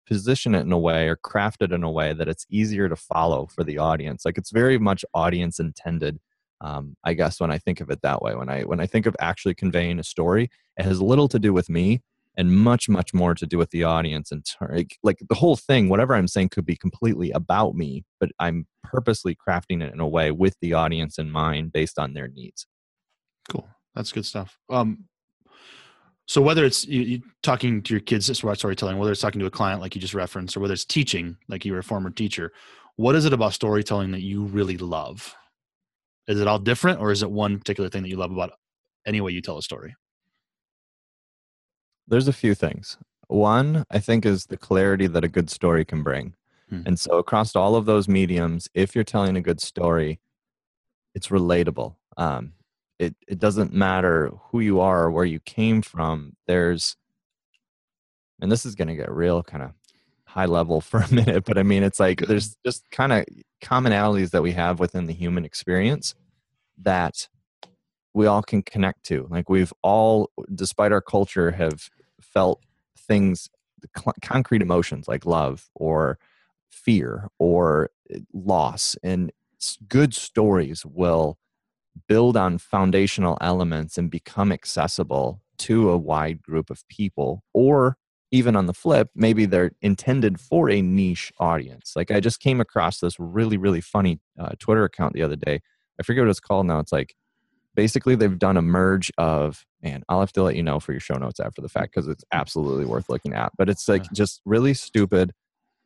position 0.07 0.55
it 0.55 0.61
in 0.61 0.73
a 0.73 0.79
way 0.79 1.09
or 1.09 1.17
craft 1.17 1.63
it 1.63 1.73
in 1.73 1.83
a 1.83 1.91
way 1.91 2.13
that 2.13 2.29
it's 2.29 2.45
easier 2.51 2.91
to 2.91 2.97
follow 2.97 3.47
for 3.47 3.65
the 3.65 3.79
audience. 3.79 4.27
Like 4.27 4.37
it's 4.37 4.51
very 4.51 4.77
much 4.77 5.07
audience 5.15 5.59
intended 5.59 6.21
um, 6.61 6.97
i 7.05 7.13
guess 7.13 7.41
when 7.41 7.51
i 7.51 7.59
think 7.59 7.81
of 7.81 7.91
it 7.91 8.01
that 8.03 8.23
way. 8.23 8.35
When 8.35 8.49
i 8.49 8.63
when 8.63 8.81
i 8.81 8.87
think 8.87 9.07
of 9.07 9.17
actually 9.21 9.55
conveying 9.55 9.99
a 9.99 10.05
story 10.05 10.51
it 10.77 10.85
has 10.85 11.01
little 11.01 11.29
to 11.29 11.39
do 11.39 11.53
with 11.53 11.69
me 11.69 12.03
and 12.37 12.57
much 12.57 12.89
much 12.89 13.15
more 13.15 13.35
to 13.35 13.47
do 13.47 13.59
with 13.59 13.71
the 13.71 13.85
audience 13.85 14.33
and 14.33 14.45
like, 14.71 14.99
like 15.03 15.19
the 15.29 15.35
whole 15.35 15.57
thing 15.57 15.89
whatever 15.89 16.15
i'm 16.15 16.29
saying 16.29 16.49
could 16.49 16.67
be 16.67 16.77
completely 16.77 17.31
about 17.31 17.75
me 17.75 18.05
but 18.19 18.31
i'm 18.39 18.67
purposely 18.85 19.35
crafting 19.35 19.83
it 19.83 19.93
in 19.93 19.99
a 19.99 20.07
way 20.07 20.31
with 20.31 20.57
the 20.61 20.73
audience 20.73 21.19
in 21.19 21.31
mind 21.31 21.73
based 21.73 21.99
on 21.99 22.15
their 22.15 22.29
needs. 22.29 22.67
Cool. 23.49 23.69
That's 23.95 24.13
good 24.13 24.27
stuff. 24.27 24.59
Um 24.71 25.07
so 26.27 26.41
whether 26.41 26.65
it's 26.65 26.87
you, 26.87 27.01
you 27.03 27.23
talking 27.43 27.83
to 27.83 27.93
your 27.93 28.01
kids 28.01 28.27
this 28.29 28.39
storytelling 28.39 28.97
whether 28.97 29.13
it's 29.13 29.21
talking 29.21 29.41
to 29.41 29.47
a 29.47 29.51
client 29.51 29.83
like 29.83 29.95
you 29.95 30.01
just 30.01 30.15
referenced 30.15 30.57
or 30.57 30.61
whether 30.61 30.73
it's 30.73 30.85
teaching 30.85 31.37
like 31.49 31.67
you 31.67 31.73
were 31.73 31.81
a 31.81 31.85
former 31.85 32.09
teacher 32.09 32.51
what 32.97 33.15
is 33.15 33.27
it 33.27 33.35
about 33.35 33.53
storytelling 33.53 34.11
that 34.13 34.23
you 34.23 34.45
really 34.45 34.79
love 34.79 35.35
is 36.29 36.41
it 36.41 36.47
all 36.47 36.59
different 36.59 37.01
or 37.01 37.13
is 37.13 37.23
it 37.23 37.31
one 37.31 37.59
particular 37.59 37.89
thing 37.89 38.03
that 38.03 38.09
you 38.09 38.17
love 38.17 38.33
about 38.33 38.53
any 39.07 39.21
way 39.21 39.33
you 39.33 39.41
tell 39.41 39.59
a 39.59 39.63
story 39.63 39.95
there's 42.07 42.29
a 42.29 42.33
few 42.33 42.55
things. 42.55 42.99
One, 43.29 43.85
I 43.91 43.99
think, 43.99 44.27
is 44.27 44.47
the 44.47 44.57
clarity 44.57 45.07
that 45.07 45.25
a 45.25 45.29
good 45.29 45.51
story 45.51 45.85
can 45.85 46.03
bring. 46.03 46.35
Hmm. 46.69 46.83
And 46.87 46.99
so, 46.99 47.19
across 47.19 47.57
all 47.57 47.77
of 47.77 47.87
those 47.87 48.09
mediums, 48.09 48.69
if 48.75 48.95
you're 48.95 49.05
telling 49.05 49.37
a 49.37 49.43
good 49.43 49.61
story, 49.61 50.21
it's 51.15 51.29
relatable. 51.29 51.97
Um, 52.17 52.53
it, 52.99 53.17
it 53.27 53.39
doesn't 53.39 53.73
matter 53.73 54.31
who 54.51 54.61
you 54.61 54.81
are 54.81 55.05
or 55.05 55.11
where 55.11 55.25
you 55.25 55.41
came 55.41 55.83
from. 55.83 56.37
There's, 56.47 56.97
and 58.41 58.53
this 58.53 58.65
is 58.65 58.75
going 58.75 58.89
to 58.89 58.95
get 58.95 59.11
real 59.11 59.43
kind 59.43 59.63
of 59.63 59.73
high 60.35 60.47
level 60.47 60.81
for 60.91 61.01
a 61.01 61.15
minute, 61.15 61.45
but 61.45 61.57
I 61.57 61.63
mean, 61.63 61.83
it's 61.83 62.01
like 62.01 62.21
there's 62.21 62.57
just 62.67 62.91
kind 62.91 63.13
of 63.13 63.25
commonalities 63.63 64.31
that 64.31 64.43
we 64.43 64.53
have 64.53 64.81
within 64.81 65.07
the 65.07 65.15
human 65.15 65.45
experience 65.45 66.15
that 66.83 67.29
we 68.13 68.27
all 68.27 68.43
can 68.43 68.63
connect 68.63 69.05
to. 69.05 69.27
Like 69.31 69.49
we've 69.49 69.73
all, 69.83 70.31
despite 70.55 70.93
our 70.93 71.01
culture, 71.01 71.53
have 71.53 71.89
felt 72.21 72.61
things, 72.99 73.49
concrete 74.23 74.63
emotions 74.63 75.07
like 75.07 75.25
love 75.25 75.69
or 75.75 76.19
fear 76.71 77.29
or 77.39 77.91
eh, 78.11 78.19
loss. 78.33 78.97
And 79.03 79.31
good 79.89 80.15
stories 80.15 80.85
will 80.85 81.39
build 82.09 82.37
on 82.37 82.59
foundational 82.59 83.39
elements 83.41 83.97
and 83.99 84.11
become 84.11 84.51
accessible 84.51 85.41
to 85.59 85.91
a 85.91 85.99
wide 85.99 86.43
group 86.43 86.71
of 86.71 86.87
people 86.89 87.45
or 87.53 87.97
even 88.35 88.57
on 88.57 88.67
the 88.67 88.75
flip 88.75 89.09
maybe 89.15 89.47
they're 89.47 89.71
intended 89.81 90.41
for 90.41 90.69
a 90.69 90.83
niche 90.83 91.33
audience. 91.39 91.93
Like 91.95 92.11
i 92.11 92.21
just 92.21 92.41
came 92.41 92.61
across 92.61 92.99
this 92.99 93.19
really 93.19 93.57
really 93.57 93.81
funny 93.81 94.21
uh, 94.39 94.51
twitter 94.59 94.85
account 94.85 95.15
the 95.15 95.23
other 95.23 95.37
day. 95.37 95.61
I 95.99 96.03
forget 96.03 96.25
what 96.25 96.31
it's 96.31 96.41
called 96.41 96.67
now. 96.67 96.81
It's 96.81 96.93
like 96.93 97.15
basically 97.77 98.17
they've 98.17 98.39
done 98.39 98.57
a 98.57 98.63
merge 98.63 99.13
of 99.19 99.65
and 99.83 100.03
I'll 100.09 100.21
have 100.21 100.33
to 100.33 100.43
let 100.43 100.57
you 100.57 100.63
know 100.63 100.81
for 100.81 100.93
your 100.93 101.01
show 101.01 101.15
notes 101.15 101.39
after 101.39 101.61
the 101.61 101.69
fact 101.69 101.95
because 101.95 102.09
it's 102.09 102.25
absolutely 102.33 102.87
worth 102.87 103.09
looking 103.09 103.35
at. 103.35 103.53
But 103.57 103.69
it's 103.69 103.89
like 103.89 104.11
just 104.13 104.41
really 104.45 104.75
stupid 104.75 105.33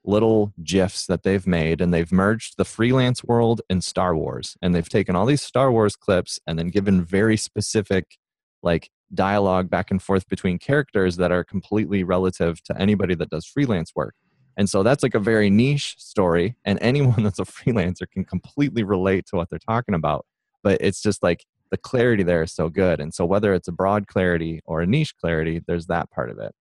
little 0.05 0.53
gifs 0.63 1.07
that 1.07 1.25
they've 1.25 1.47
made 1.47 1.81
and 1.81 1.93
they've 1.93 2.13
merged 2.13 2.57
the 2.57 2.65
freelance 2.65 3.23
world 3.25 3.61
and 3.69 3.83
Star 3.85 4.17
Wars 4.17 4.57
and 4.63 4.75
they've 4.75 4.89
taken 4.89 5.17
all 5.17 5.27
these 5.27 5.43
Star 5.43 5.71
Wars 5.71 5.97
clips 5.97 6.39
and 6.47 6.59
then 6.59 6.69
given 6.69 7.05
very 7.05 7.37
specific 7.37 8.17
like 8.63 8.91
dialogue 9.15 9.71
back 9.71 9.91
and 9.91 10.03
forth 10.03 10.29
between 10.29 10.59
characters 10.59 11.17
that 11.17 11.33
are 11.33 11.45
completely 11.45 12.05
relative 12.05 12.63
to 12.65 12.81
anybody 12.81 13.15
that 13.15 13.31
does 13.31 13.47
freelance 13.47 13.93
work. 13.95 14.15
And 14.57 14.69
so 14.69 14.83
that's 14.83 15.03
like 15.03 15.15
a 15.15 15.21
very 15.21 15.51
niche 15.51 15.95
story 15.99 16.57
and 16.65 16.79
anyone 16.83 17.23
that's 17.23 17.39
a 17.39 17.45
freelancer 17.45 18.11
can 18.11 18.25
completely 18.25 18.83
relate 18.83 19.27
to 19.27 19.37
what 19.37 19.51
they're 19.51 19.59
talking 19.59 19.95
about. 19.95 20.27
But 20.63 20.81
it's 20.81 21.01
just 21.01 21.23
like 21.23 21.45
the 21.71 21.77
clarity 21.77 22.23
there 22.23 22.43
is 22.43 22.53
so 22.53 22.69
good. 22.69 23.01
And 23.01 23.15
so 23.15 23.25
whether 23.25 23.55
it's 23.55 23.69
a 23.69 23.73
broad 23.73 24.07
clarity 24.07 24.61
or 24.65 24.81
a 24.81 24.87
niche 24.87 25.15
clarity, 25.17 25.63
there's 25.67 25.87
that 25.87 26.11
part 26.11 26.31
of 26.31 26.39
it. 26.39 26.55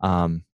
Um, 0.00 0.44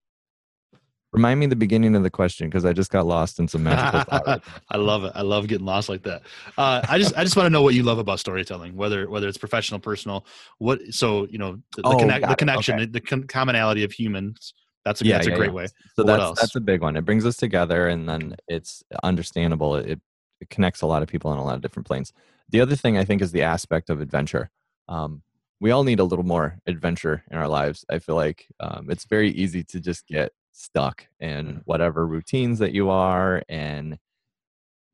remind 1.12 1.40
me 1.40 1.46
the 1.46 1.56
beginning 1.56 1.94
of 1.94 2.02
the 2.02 2.10
question 2.10 2.48
because 2.48 2.64
I 2.64 2.72
just 2.72 2.90
got 2.90 3.06
lost 3.06 3.38
in 3.38 3.48
some 3.48 3.62
magical 3.62 4.00
thought. 4.02 4.42
I 4.68 4.76
love 4.76 5.04
it. 5.04 5.12
I 5.14 5.22
love 5.22 5.46
getting 5.48 5.66
lost 5.66 5.88
like 5.88 6.02
that. 6.02 6.22
Uh, 6.56 6.82
I 6.88 6.98
just 6.98 7.16
I 7.16 7.24
just 7.24 7.36
want 7.36 7.46
to 7.46 7.50
know 7.50 7.62
what 7.62 7.74
you 7.74 7.82
love 7.82 7.98
about 7.98 8.20
storytelling, 8.20 8.76
whether 8.76 9.08
whether 9.08 9.28
it's 9.28 9.38
professional, 9.38 9.80
personal. 9.80 10.26
What 10.58 10.80
so 10.90 11.26
you 11.30 11.38
know 11.38 11.60
the, 11.76 11.82
the, 11.82 11.88
oh, 11.88 11.98
connect, 11.98 12.28
the 12.28 12.36
connection, 12.36 12.74
okay. 12.76 12.86
the, 12.86 13.00
the, 13.00 13.26
commonality 13.26 13.84
of 13.84 13.92
humans. 13.92 14.54
That's 14.84 15.00
a 15.00 15.06
yeah, 15.06 15.16
that's 15.16 15.28
yeah, 15.28 15.34
a 15.34 15.36
great 15.36 15.50
yeah. 15.50 15.54
way. 15.54 15.66
So 15.96 16.02
that's 16.02 16.40
that's 16.40 16.56
a 16.56 16.60
big 16.60 16.82
one. 16.82 16.96
It 16.96 17.04
brings 17.04 17.24
us 17.26 17.36
together, 17.36 17.88
and 17.88 18.08
then 18.08 18.36
it's 18.46 18.82
understandable. 19.02 19.76
It, 19.76 20.00
it 20.40 20.50
connects 20.50 20.82
a 20.82 20.86
lot 20.86 21.02
of 21.02 21.08
people 21.08 21.30
on 21.30 21.38
a 21.38 21.44
lot 21.44 21.56
of 21.56 21.62
different 21.62 21.86
planes. 21.86 22.12
The 22.50 22.60
other 22.60 22.76
thing 22.76 22.96
I 22.96 23.04
think 23.04 23.22
is 23.22 23.32
the 23.32 23.42
aspect 23.42 23.90
of 23.90 24.00
adventure. 24.00 24.50
Um, 24.88 25.22
we 25.60 25.72
all 25.72 25.82
need 25.82 25.98
a 25.98 26.04
little 26.04 26.24
more 26.24 26.58
adventure 26.66 27.24
in 27.30 27.36
our 27.36 27.48
lives. 27.48 27.84
I 27.90 27.98
feel 27.98 28.14
like 28.14 28.46
um, 28.60 28.88
it's 28.90 29.04
very 29.04 29.30
easy 29.30 29.64
to 29.64 29.80
just 29.80 30.06
get 30.06 30.32
stuck 30.58 31.06
in 31.20 31.46
mm. 31.46 31.62
whatever 31.64 32.06
routines 32.06 32.58
that 32.58 32.72
you 32.72 32.90
are 32.90 33.42
and 33.48 33.98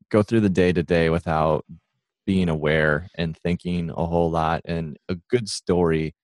go 0.09 0.21
through 0.21 0.41
the 0.41 0.49
day 0.49 0.71
to 0.71 0.83
day 0.83 1.09
without 1.09 1.65
being 2.25 2.49
aware 2.49 3.09
and 3.15 3.37
thinking 3.37 3.89
a 3.89 4.05
whole 4.05 4.29
lot. 4.29 4.61
And 4.65 4.97
a 5.09 5.15
good 5.29 5.49
story, 5.49 6.15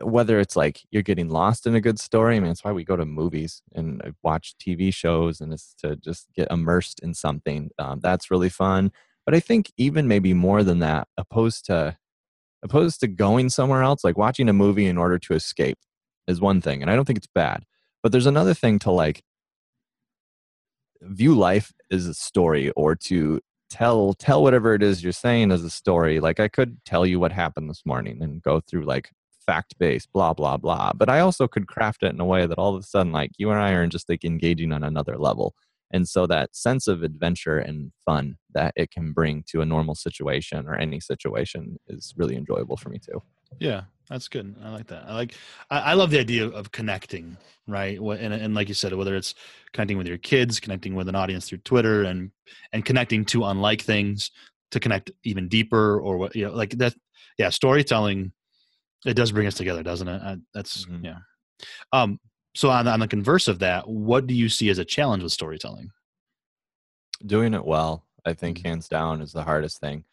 whether 0.00 0.38
it's 0.38 0.56
like 0.56 0.82
you're 0.90 1.02
getting 1.02 1.28
lost 1.28 1.66
in 1.66 1.74
a 1.74 1.80
good 1.80 1.98
story, 1.98 2.36
I 2.36 2.40
mean, 2.40 2.50
it's 2.50 2.64
why 2.64 2.72
we 2.72 2.84
go 2.84 2.96
to 2.96 3.06
movies 3.06 3.62
and 3.74 4.02
uh, 4.02 4.10
watch 4.22 4.54
TV 4.60 4.92
shows 4.92 5.40
and 5.40 5.52
it's 5.52 5.74
to 5.78 5.96
just 5.96 6.26
get 6.34 6.50
immersed 6.50 7.00
in 7.00 7.14
something. 7.14 7.70
Um, 7.78 8.00
that's 8.00 8.30
really 8.30 8.50
fun. 8.50 8.92
But 9.24 9.34
I 9.34 9.40
think 9.40 9.72
even 9.76 10.06
maybe 10.06 10.34
more 10.34 10.62
than 10.62 10.78
that, 10.80 11.08
opposed 11.16 11.66
to 11.66 11.96
opposed 12.62 13.00
to 13.00 13.06
going 13.06 13.48
somewhere 13.48 13.82
else, 13.82 14.02
like 14.02 14.16
watching 14.16 14.48
a 14.48 14.52
movie 14.52 14.86
in 14.86 14.98
order 14.98 15.18
to 15.18 15.34
escape 15.34 15.78
is 16.26 16.40
one 16.40 16.60
thing. 16.60 16.82
And 16.82 16.90
I 16.90 16.96
don't 16.96 17.04
think 17.04 17.18
it's 17.18 17.28
bad. 17.32 17.64
But 18.06 18.12
there's 18.12 18.26
another 18.26 18.54
thing 18.54 18.78
to 18.78 18.92
like 18.92 19.24
view 21.02 21.34
life 21.34 21.72
as 21.90 22.06
a 22.06 22.14
story 22.14 22.70
or 22.76 22.94
to 22.94 23.40
tell 23.68 24.14
tell 24.14 24.44
whatever 24.44 24.74
it 24.74 24.82
is 24.84 25.02
you're 25.02 25.10
saying 25.10 25.50
as 25.50 25.64
a 25.64 25.70
story. 25.70 26.20
Like 26.20 26.38
I 26.38 26.46
could 26.46 26.78
tell 26.84 27.04
you 27.04 27.18
what 27.18 27.32
happened 27.32 27.68
this 27.68 27.82
morning 27.84 28.22
and 28.22 28.40
go 28.40 28.60
through 28.60 28.84
like 28.84 29.10
fact 29.44 29.76
based, 29.80 30.12
blah, 30.12 30.34
blah, 30.34 30.56
blah. 30.56 30.92
But 30.94 31.08
I 31.08 31.18
also 31.18 31.48
could 31.48 31.66
craft 31.66 32.04
it 32.04 32.12
in 32.12 32.20
a 32.20 32.24
way 32.24 32.46
that 32.46 32.58
all 32.58 32.76
of 32.76 32.84
a 32.84 32.86
sudden, 32.86 33.10
like 33.10 33.32
you 33.38 33.50
and 33.50 33.58
I 33.58 33.72
are 33.72 33.88
just 33.88 34.08
like 34.08 34.24
engaging 34.24 34.70
on 34.70 34.84
another 34.84 35.18
level 35.18 35.56
and 35.92 36.08
so 36.08 36.28
that 36.28 36.54
sense 36.54 36.86
of 36.86 37.02
adventure 37.02 37.58
and 37.58 37.90
fun 38.04 38.36
that 38.54 38.72
it 38.76 38.92
can 38.92 39.12
bring 39.12 39.42
to 39.48 39.62
a 39.62 39.66
normal 39.66 39.96
situation 39.96 40.66
or 40.68 40.76
any 40.76 41.00
situation 41.00 41.78
is 41.88 42.14
really 42.16 42.36
enjoyable 42.36 42.76
for 42.76 42.88
me 42.88 42.98
too 42.98 43.22
yeah 43.58 43.82
that's 44.08 44.28
good. 44.28 44.54
I 44.62 44.70
like 44.70 44.86
that. 44.88 45.04
I 45.06 45.14
like 45.14 45.34
i, 45.70 45.78
I 45.78 45.94
love 45.94 46.10
the 46.10 46.18
idea 46.18 46.46
of 46.46 46.72
connecting 46.72 47.36
right? 47.66 47.98
And, 47.98 48.32
and 48.32 48.54
like 48.54 48.68
you 48.68 48.74
said 48.74 48.92
whether 48.94 49.16
it's 49.16 49.34
connecting 49.72 49.98
with 49.98 50.06
your 50.06 50.18
kids 50.18 50.60
connecting 50.60 50.94
with 50.94 51.08
an 51.08 51.14
audience 51.14 51.48
through 51.48 51.58
twitter 51.58 52.04
and 52.04 52.30
and 52.72 52.84
connecting 52.84 53.24
to 53.26 53.44
unlike 53.44 53.82
things 53.82 54.30
to 54.70 54.80
connect 54.80 55.10
even 55.24 55.48
deeper 55.48 56.00
or 56.00 56.16
what 56.16 56.34
you 56.36 56.46
know 56.46 56.52
like 56.52 56.70
that 56.70 56.94
yeah 57.38 57.50
storytelling 57.50 58.32
it 59.04 59.14
does 59.14 59.32
bring 59.32 59.46
us 59.46 59.54
together 59.54 59.82
doesn't 59.82 60.08
it? 60.08 60.22
I, 60.22 60.36
that's 60.54 60.86
mm-hmm. 60.86 61.04
yeah. 61.04 61.18
Um 61.92 62.18
so 62.54 62.70
on, 62.70 62.88
on 62.88 63.00
the 63.00 63.08
converse 63.08 63.48
of 63.48 63.58
that 63.60 63.88
what 63.88 64.26
do 64.26 64.34
you 64.34 64.48
see 64.48 64.70
as 64.70 64.78
a 64.78 64.84
challenge 64.84 65.22
with 65.22 65.32
storytelling? 65.32 65.90
Doing 67.24 67.54
it 67.54 67.64
well 67.64 68.04
i 68.24 68.32
think 68.32 68.58
mm-hmm. 68.58 68.68
hands 68.68 68.88
down 68.88 69.20
is 69.20 69.32
the 69.32 69.42
hardest 69.42 69.80
thing 69.80 70.04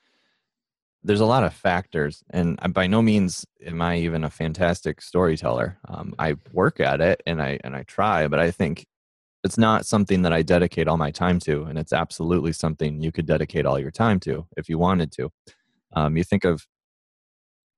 there's 1.03 1.19
a 1.19 1.25
lot 1.25 1.43
of 1.43 1.53
factors, 1.53 2.23
and 2.29 2.57
by 2.73 2.87
no 2.87 3.01
means 3.01 3.45
am 3.65 3.81
I 3.81 3.97
even 3.97 4.23
a 4.23 4.29
fantastic 4.29 5.01
storyteller. 5.01 5.77
Um, 5.87 6.15
I 6.17 6.35
work 6.53 6.79
at 6.79 7.01
it 7.01 7.21
and 7.25 7.41
I 7.41 7.59
and 7.63 7.75
I 7.75 7.83
try, 7.83 8.27
but 8.27 8.39
I 8.39 8.51
think 8.51 8.85
it's 9.43 9.57
not 9.57 9.85
something 9.85 10.21
that 10.21 10.31
I 10.31 10.41
dedicate 10.41 10.87
all 10.87 10.97
my 10.97 11.11
time 11.11 11.39
to, 11.41 11.63
and 11.63 11.77
it's 11.77 11.91
absolutely 11.93 12.53
something 12.53 13.01
you 13.01 13.11
could 13.11 13.25
dedicate 13.25 13.65
all 13.65 13.77
your 13.79 13.91
time 13.91 14.19
to 14.21 14.47
if 14.55 14.69
you 14.69 14.77
wanted 14.77 15.11
to. 15.13 15.29
Um, 15.93 16.15
you 16.17 16.23
think 16.23 16.45
of 16.45 16.65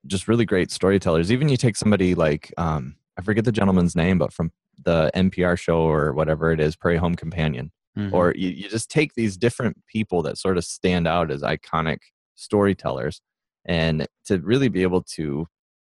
just 0.05 0.27
really 0.27 0.45
great 0.45 0.71
storytellers. 0.71 1.31
Even 1.31 1.49
you 1.49 1.57
take 1.57 1.75
somebody 1.75 2.13
like 2.15 2.53
um, 2.57 2.95
I 3.17 3.21
forget 3.21 3.45
the 3.45 3.51
gentleman's 3.51 3.95
name, 3.95 4.17
but 4.19 4.31
from 4.33 4.51
the 4.83 5.09
NPR 5.15 5.57
show 5.57 5.79
or 5.79 6.13
whatever 6.13 6.51
it 6.51 6.59
is, 6.59 6.75
Prairie 6.75 6.97
Home 6.97 7.15
Companion, 7.15 7.71
Mhm. 7.97 8.11
or 8.13 8.33
you, 8.35 8.49
you 8.49 8.69
just 8.69 8.91
take 8.91 9.13
these 9.15 9.37
different 9.37 9.77
people 9.87 10.21
that 10.23 10.37
sort 10.37 10.57
of 10.57 10.65
stand 10.65 11.07
out 11.07 11.31
as 11.31 11.41
iconic 11.41 11.99
storytellers 12.35 13.21
and 13.65 14.07
to 14.25 14.39
really 14.39 14.67
be 14.67 14.83
able 14.83 15.01
to 15.01 15.47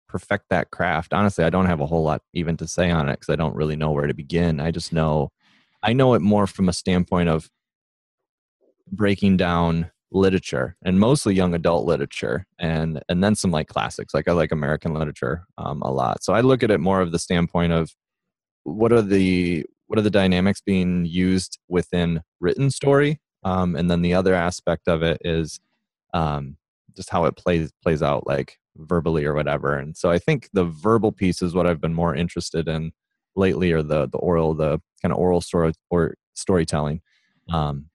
perfect 0.07 0.45
that 0.49 0.71
craft. 0.71 1.13
Honestly 1.13 1.43
i 1.43 1.49
don't 1.49 1.67
have 1.67 1.81
a 1.81 1.85
whole 1.85 2.03
lot 2.03 2.21
even 2.33 2.57
to 2.57 2.67
say 2.67 2.89
on 2.89 3.09
it 3.09 3.19
because 3.19 3.31
i 3.31 3.35
don't 3.35 3.55
really 3.55 3.75
know 3.75 3.91
where 3.91 4.07
to 4.07 4.13
begin. 4.13 4.59
I 4.59 4.71
just 4.71 4.91
know 4.91 5.29
i 5.83 5.93
know 5.93 6.13
it 6.13 6.21
more 6.21 6.47
from 6.47 6.69
a 6.69 6.73
standpoint 6.73 7.29
of 7.29 7.49
breaking 8.91 9.37
down 9.37 9.91
literature 10.11 10.75
and 10.83 10.99
mostly 10.99 11.35
young 11.35 11.53
adult 11.53 11.85
literature 11.85 12.47
and 12.57 13.01
and 13.07 13.23
then 13.23 13.35
some 13.35 13.51
like 13.51 13.67
classics. 13.67 14.13
Like 14.13 14.27
i 14.27 14.31
like 14.31 14.51
american 14.51 14.93
literature 14.93 15.45
um, 15.57 15.81
a 15.83 15.91
lot. 15.91 16.23
So 16.23 16.33
i 16.33 16.41
look 16.41 16.63
at 16.63 16.71
it 16.71 16.79
more 16.79 17.01
of 17.01 17.11
the 17.11 17.19
standpoint 17.19 17.73
of 17.73 17.91
what 18.63 18.91
are 18.91 19.01
the 19.01 19.65
what 19.87 19.99
are 19.99 20.03
the 20.03 20.09
dynamics 20.09 20.61
being 20.61 21.05
used 21.05 21.59
within 21.67 22.21
written 22.39 22.71
story 22.71 23.19
um, 23.43 23.75
and 23.75 23.89
then 23.89 24.01
the 24.01 24.13
other 24.13 24.35
aspect 24.35 24.87
of 24.87 25.01
it 25.01 25.21
is 25.23 25.59
um, 26.13 26.57
just 26.95 27.09
how 27.09 27.25
it 27.25 27.35
plays 27.35 27.71
plays 27.83 28.01
out 28.03 28.25
like 28.27 28.57
verbally 28.77 29.25
or 29.25 29.33
whatever 29.33 29.75
and 29.77 29.97
so 29.97 30.09
i 30.09 30.17
think 30.17 30.47
the 30.53 30.63
verbal 30.63 31.11
piece 31.11 31.41
is 31.41 31.53
what 31.53 31.67
i've 31.67 31.81
been 31.81 31.93
more 31.93 32.15
interested 32.15 32.67
in 32.67 32.91
lately 33.35 33.71
or 33.73 33.81
the 33.83 34.07
the 34.07 34.17
oral 34.19 34.53
the 34.53 34.79
kind 35.01 35.11
of 35.11 35.17
oral 35.17 35.41
story 35.41 35.73
or 35.89 36.15
storytelling 36.33 37.01
um, 37.51 37.85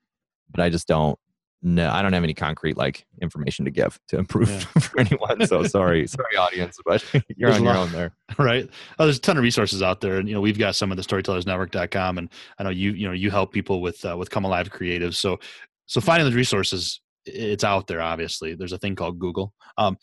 but 0.51 0.61
i 0.61 0.69
just 0.69 0.87
don't 0.87 1.19
no 1.63 1.89
i 1.91 2.03
don't 2.03 2.13
have 2.13 2.23
any 2.25 2.35
concrete 2.35 2.77
like 2.77 3.07
information 3.23 3.65
to 3.65 3.71
give 3.71 3.99
to 4.09 4.19
improve 4.19 4.51
Yeah. 4.51 4.59
for 4.81 5.01
anyone 5.01 5.47
so 5.47 5.63
sorry 5.63 6.07
sorry 6.07 6.37
audience 6.37 6.77
but 6.85 7.03
you're 7.37 7.49
There's 7.51 7.57
on 7.57 7.65
your 7.65 7.73
lot- 7.75 7.83
own 7.87 7.93
there 7.93 8.13
right 8.39 8.69
oh, 8.99 9.05
there's 9.05 9.17
a 9.17 9.21
ton 9.23 9.39
of 9.39 9.43
resources 9.43 9.81
out 9.83 10.03
there 10.03 10.19
and 10.19 10.29
you 10.29 10.35
know 10.35 10.43
we've 10.43 10.59
got 10.59 10.75
some 10.77 10.91
of 10.91 10.99
the 10.99 11.03
storytellersnetwork.com 11.03 12.19
and 12.19 12.29
i 12.59 12.63
know 12.63 12.71
you 12.71 12.93
you 12.93 13.07
know 13.07 13.13
you 13.15 13.31
help 13.31 13.53
people 13.53 13.81
with 13.81 14.05
uh, 14.05 14.15
with 14.17 14.29
come 14.31 14.45
alive 14.45 14.71
creative 14.71 15.17
so 15.17 15.39
so 15.87 16.01
finding 16.01 16.27
those 16.27 16.35
resources 16.35 17.01
it's 17.27 17.65
out 17.65 17.87
there 17.87 18.03
obviously. 18.03 18.55
There's 18.55 18.73
a 18.73 18.79
thing 18.79 18.97
called 18.97 19.19
google. 19.19 19.53
Um 19.79 19.99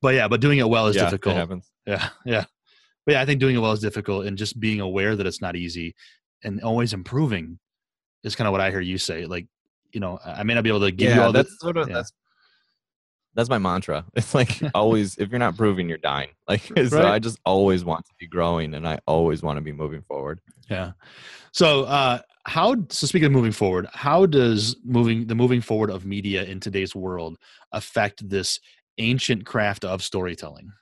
but 0.00 0.14
yeah 0.14 0.28
but 0.28 0.40
doing 0.40 0.58
it 0.58 0.68
well 0.68 0.86
is 0.86 0.96
yeah, 0.96 1.04
difficult. 1.04 1.62
yeah 1.86 2.08
yeah. 2.24 2.44
But 3.04 3.12
yeah 3.12 3.20
i 3.20 3.26
think 3.26 3.40
doing 3.40 3.56
it 3.56 3.58
well 3.58 3.72
is 3.72 3.80
difficult 3.80 4.26
and 4.26 4.38
just 4.38 4.58
being 4.60 4.80
aware 4.80 5.16
that 5.16 5.26
it's 5.26 5.40
not 5.40 5.56
easy 5.56 5.94
and 6.44 6.62
always 6.62 6.92
improving 6.92 7.58
is 8.24 8.36
kind 8.36 8.46
of 8.46 8.52
what 8.52 8.60
i 8.60 8.70
hear 8.70 8.80
you 8.80 8.98
say 8.98 9.26
like 9.26 9.46
you 9.92 10.00
know 10.00 10.18
i 10.24 10.42
may 10.42 10.54
not 10.54 10.64
be 10.64 10.70
able 10.70 10.80
to 10.80 10.92
give 10.92 11.10
you 11.10 11.16
yeah, 11.16 11.26
all 11.26 11.32
the 11.32 11.46
sort 11.60 11.76
of 11.76 11.88
yeah. 11.88 11.94
that's 11.94 12.12
that's 13.36 13.50
my 13.50 13.58
mantra. 13.58 14.04
It's 14.16 14.34
like 14.34 14.60
always, 14.74 15.16
if 15.18 15.30
you're 15.30 15.38
not 15.38 15.56
proving, 15.56 15.88
you're 15.88 15.98
dying. 15.98 16.30
Like 16.48 16.62
so, 16.76 16.84
Right. 16.96 17.04
I 17.04 17.18
just 17.18 17.38
always 17.44 17.84
want 17.84 18.06
to 18.06 18.12
be 18.18 18.26
growing, 18.26 18.74
and 18.74 18.88
I 18.88 18.98
always 19.06 19.42
want 19.42 19.58
to 19.58 19.60
be 19.60 19.72
moving 19.72 20.02
forward. 20.02 20.40
Yeah. 20.70 20.92
So, 21.52 21.84
uh, 21.84 22.20
how? 22.44 22.76
So, 22.90 23.06
speaking 23.06 23.26
of 23.26 23.32
moving 23.32 23.52
forward, 23.52 23.86
how 23.92 24.26
does 24.26 24.76
moving 24.84 25.26
the 25.26 25.34
moving 25.34 25.60
forward 25.60 25.90
of 25.90 26.06
media 26.06 26.44
in 26.44 26.60
today's 26.60 26.94
world 26.94 27.36
affect 27.72 28.28
this 28.28 28.60
ancient 28.98 29.44
craft 29.44 29.84
of 29.84 30.02
storytelling? 30.02 30.72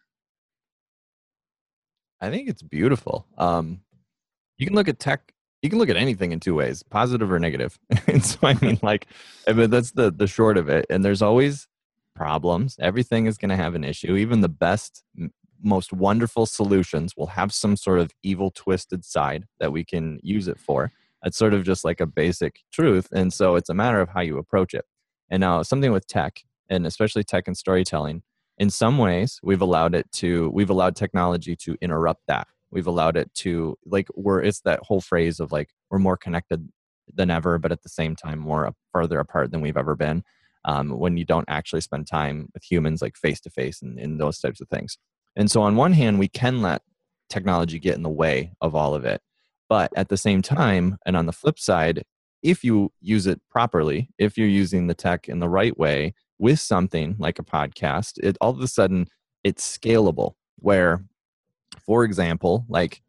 I 2.20 2.30
think 2.30 2.48
it's 2.48 2.62
beautiful. 2.62 3.26
Um, 3.38 3.80
you 4.58 4.66
can 4.66 4.74
look 4.74 4.88
at 4.88 4.98
tech. 4.98 5.32
You 5.62 5.70
can 5.70 5.78
look 5.78 5.88
at 5.88 5.96
anything 5.96 6.32
in 6.32 6.40
two 6.40 6.54
ways, 6.54 6.82
positive 6.82 7.32
or 7.32 7.38
negative. 7.38 7.78
and 8.06 8.22
so, 8.24 8.38
I 8.42 8.54
mean, 8.60 8.78
like, 8.82 9.06
I 9.48 9.52
mean, 9.54 9.70
that's 9.70 9.92
the 9.92 10.10
the 10.10 10.26
short 10.26 10.58
of 10.58 10.68
it. 10.68 10.84
And 10.90 11.02
there's 11.04 11.22
always 11.22 11.68
problems. 12.14 12.76
Everything 12.80 13.26
is 13.26 13.38
going 13.38 13.50
to 13.50 13.56
have 13.56 13.74
an 13.74 13.84
issue. 13.84 14.16
Even 14.16 14.40
the 14.40 14.48
best, 14.48 15.02
most 15.62 15.92
wonderful 15.92 16.46
solutions 16.46 17.14
will 17.16 17.28
have 17.28 17.52
some 17.52 17.76
sort 17.76 17.98
of 17.98 18.10
evil, 18.22 18.50
twisted 18.50 19.04
side 19.04 19.44
that 19.60 19.72
we 19.72 19.84
can 19.84 20.20
use 20.22 20.48
it 20.48 20.58
for. 20.58 20.92
It's 21.24 21.38
sort 21.38 21.54
of 21.54 21.64
just 21.64 21.84
like 21.84 22.00
a 22.00 22.06
basic 22.06 22.60
truth. 22.72 23.08
And 23.12 23.32
so, 23.32 23.56
it's 23.56 23.70
a 23.70 23.74
matter 23.74 24.00
of 24.00 24.10
how 24.10 24.20
you 24.20 24.38
approach 24.38 24.74
it. 24.74 24.84
And 25.30 25.40
now, 25.40 25.62
something 25.62 25.90
with 25.90 26.06
tech, 26.06 26.42
and 26.68 26.86
especially 26.86 27.24
tech 27.24 27.44
and 27.46 27.56
storytelling, 27.56 28.22
in 28.58 28.70
some 28.70 28.98
ways 28.98 29.40
we've 29.42 29.60
allowed 29.60 29.94
it 29.94 30.10
to 30.12 30.50
we've 30.50 30.70
allowed 30.70 30.96
technology 30.96 31.56
to 31.56 31.76
interrupt 31.80 32.22
that 32.28 32.46
we've 32.70 32.86
allowed 32.86 33.16
it 33.16 33.32
to 33.34 33.76
like 33.84 34.08
we're 34.14 34.40
it's 34.40 34.60
that 34.60 34.80
whole 34.82 35.00
phrase 35.00 35.40
of 35.40 35.52
like 35.52 35.70
we're 35.90 35.98
more 35.98 36.16
connected 36.16 36.68
than 37.12 37.30
ever 37.30 37.58
but 37.58 37.72
at 37.72 37.82
the 37.82 37.88
same 37.88 38.16
time 38.16 38.38
more 38.38 38.72
further 38.92 39.18
apart 39.18 39.50
than 39.50 39.60
we've 39.60 39.76
ever 39.76 39.96
been 39.96 40.22
um, 40.64 40.90
when 40.98 41.16
you 41.16 41.24
don't 41.24 41.48
actually 41.48 41.80
spend 41.80 42.06
time 42.06 42.48
with 42.54 42.62
humans 42.62 43.02
like 43.02 43.16
face 43.16 43.40
to 43.40 43.50
face 43.50 43.82
and 43.82 44.20
those 44.20 44.38
types 44.38 44.60
of 44.60 44.68
things. 44.68 44.98
And 45.36 45.50
so 45.50 45.62
on 45.62 45.76
one 45.76 45.92
hand 45.92 46.18
we 46.18 46.28
can 46.28 46.62
let 46.62 46.82
technology 47.28 47.78
get 47.78 47.96
in 47.96 48.02
the 48.02 48.08
way 48.08 48.52
of 48.60 48.74
all 48.74 48.94
of 48.94 49.04
it. 49.04 49.20
But 49.68 49.92
at 49.96 50.08
the 50.08 50.16
same 50.16 50.42
time 50.42 50.98
and 51.06 51.16
on 51.16 51.26
the 51.26 51.32
flip 51.32 51.58
side 51.58 52.04
if 52.42 52.62
you 52.62 52.92
use 53.00 53.26
it 53.26 53.40
properly 53.50 54.10
if 54.18 54.36
you're 54.36 54.46
using 54.46 54.86
the 54.86 54.94
tech 54.94 55.28
in 55.28 55.40
the 55.40 55.48
right 55.48 55.76
way 55.78 56.14
with 56.38 56.60
something 56.60 57.16
like 57.18 57.38
a 57.38 57.44
podcast, 57.44 58.18
it 58.22 58.36
all 58.40 58.50
of 58.50 58.60
a 58.60 58.68
sudden 58.68 59.06
it's 59.42 59.78
scalable. 59.78 60.34
Where, 60.58 61.04
for 61.84 62.04
example, 62.04 62.64
like 62.68 63.02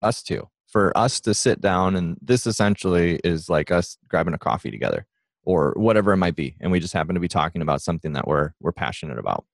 us 0.00 0.22
two, 0.22 0.48
for 0.66 0.96
us 0.96 1.20
to 1.20 1.34
sit 1.34 1.60
down 1.60 1.96
and 1.96 2.16
this 2.22 2.46
essentially 2.46 3.20
is 3.22 3.48
like 3.48 3.70
us 3.70 3.98
grabbing 4.08 4.34
a 4.34 4.38
coffee 4.38 4.70
together 4.70 5.06
or 5.44 5.72
whatever 5.76 6.12
it 6.12 6.18
might 6.18 6.36
be, 6.36 6.56
and 6.60 6.70
we 6.70 6.80
just 6.80 6.92
happen 6.92 7.14
to 7.14 7.20
be 7.20 7.28
talking 7.28 7.62
about 7.62 7.82
something 7.82 8.12
that 8.12 8.26
we're 8.26 8.52
we're 8.60 8.72
passionate 8.72 9.18
about. 9.18 9.44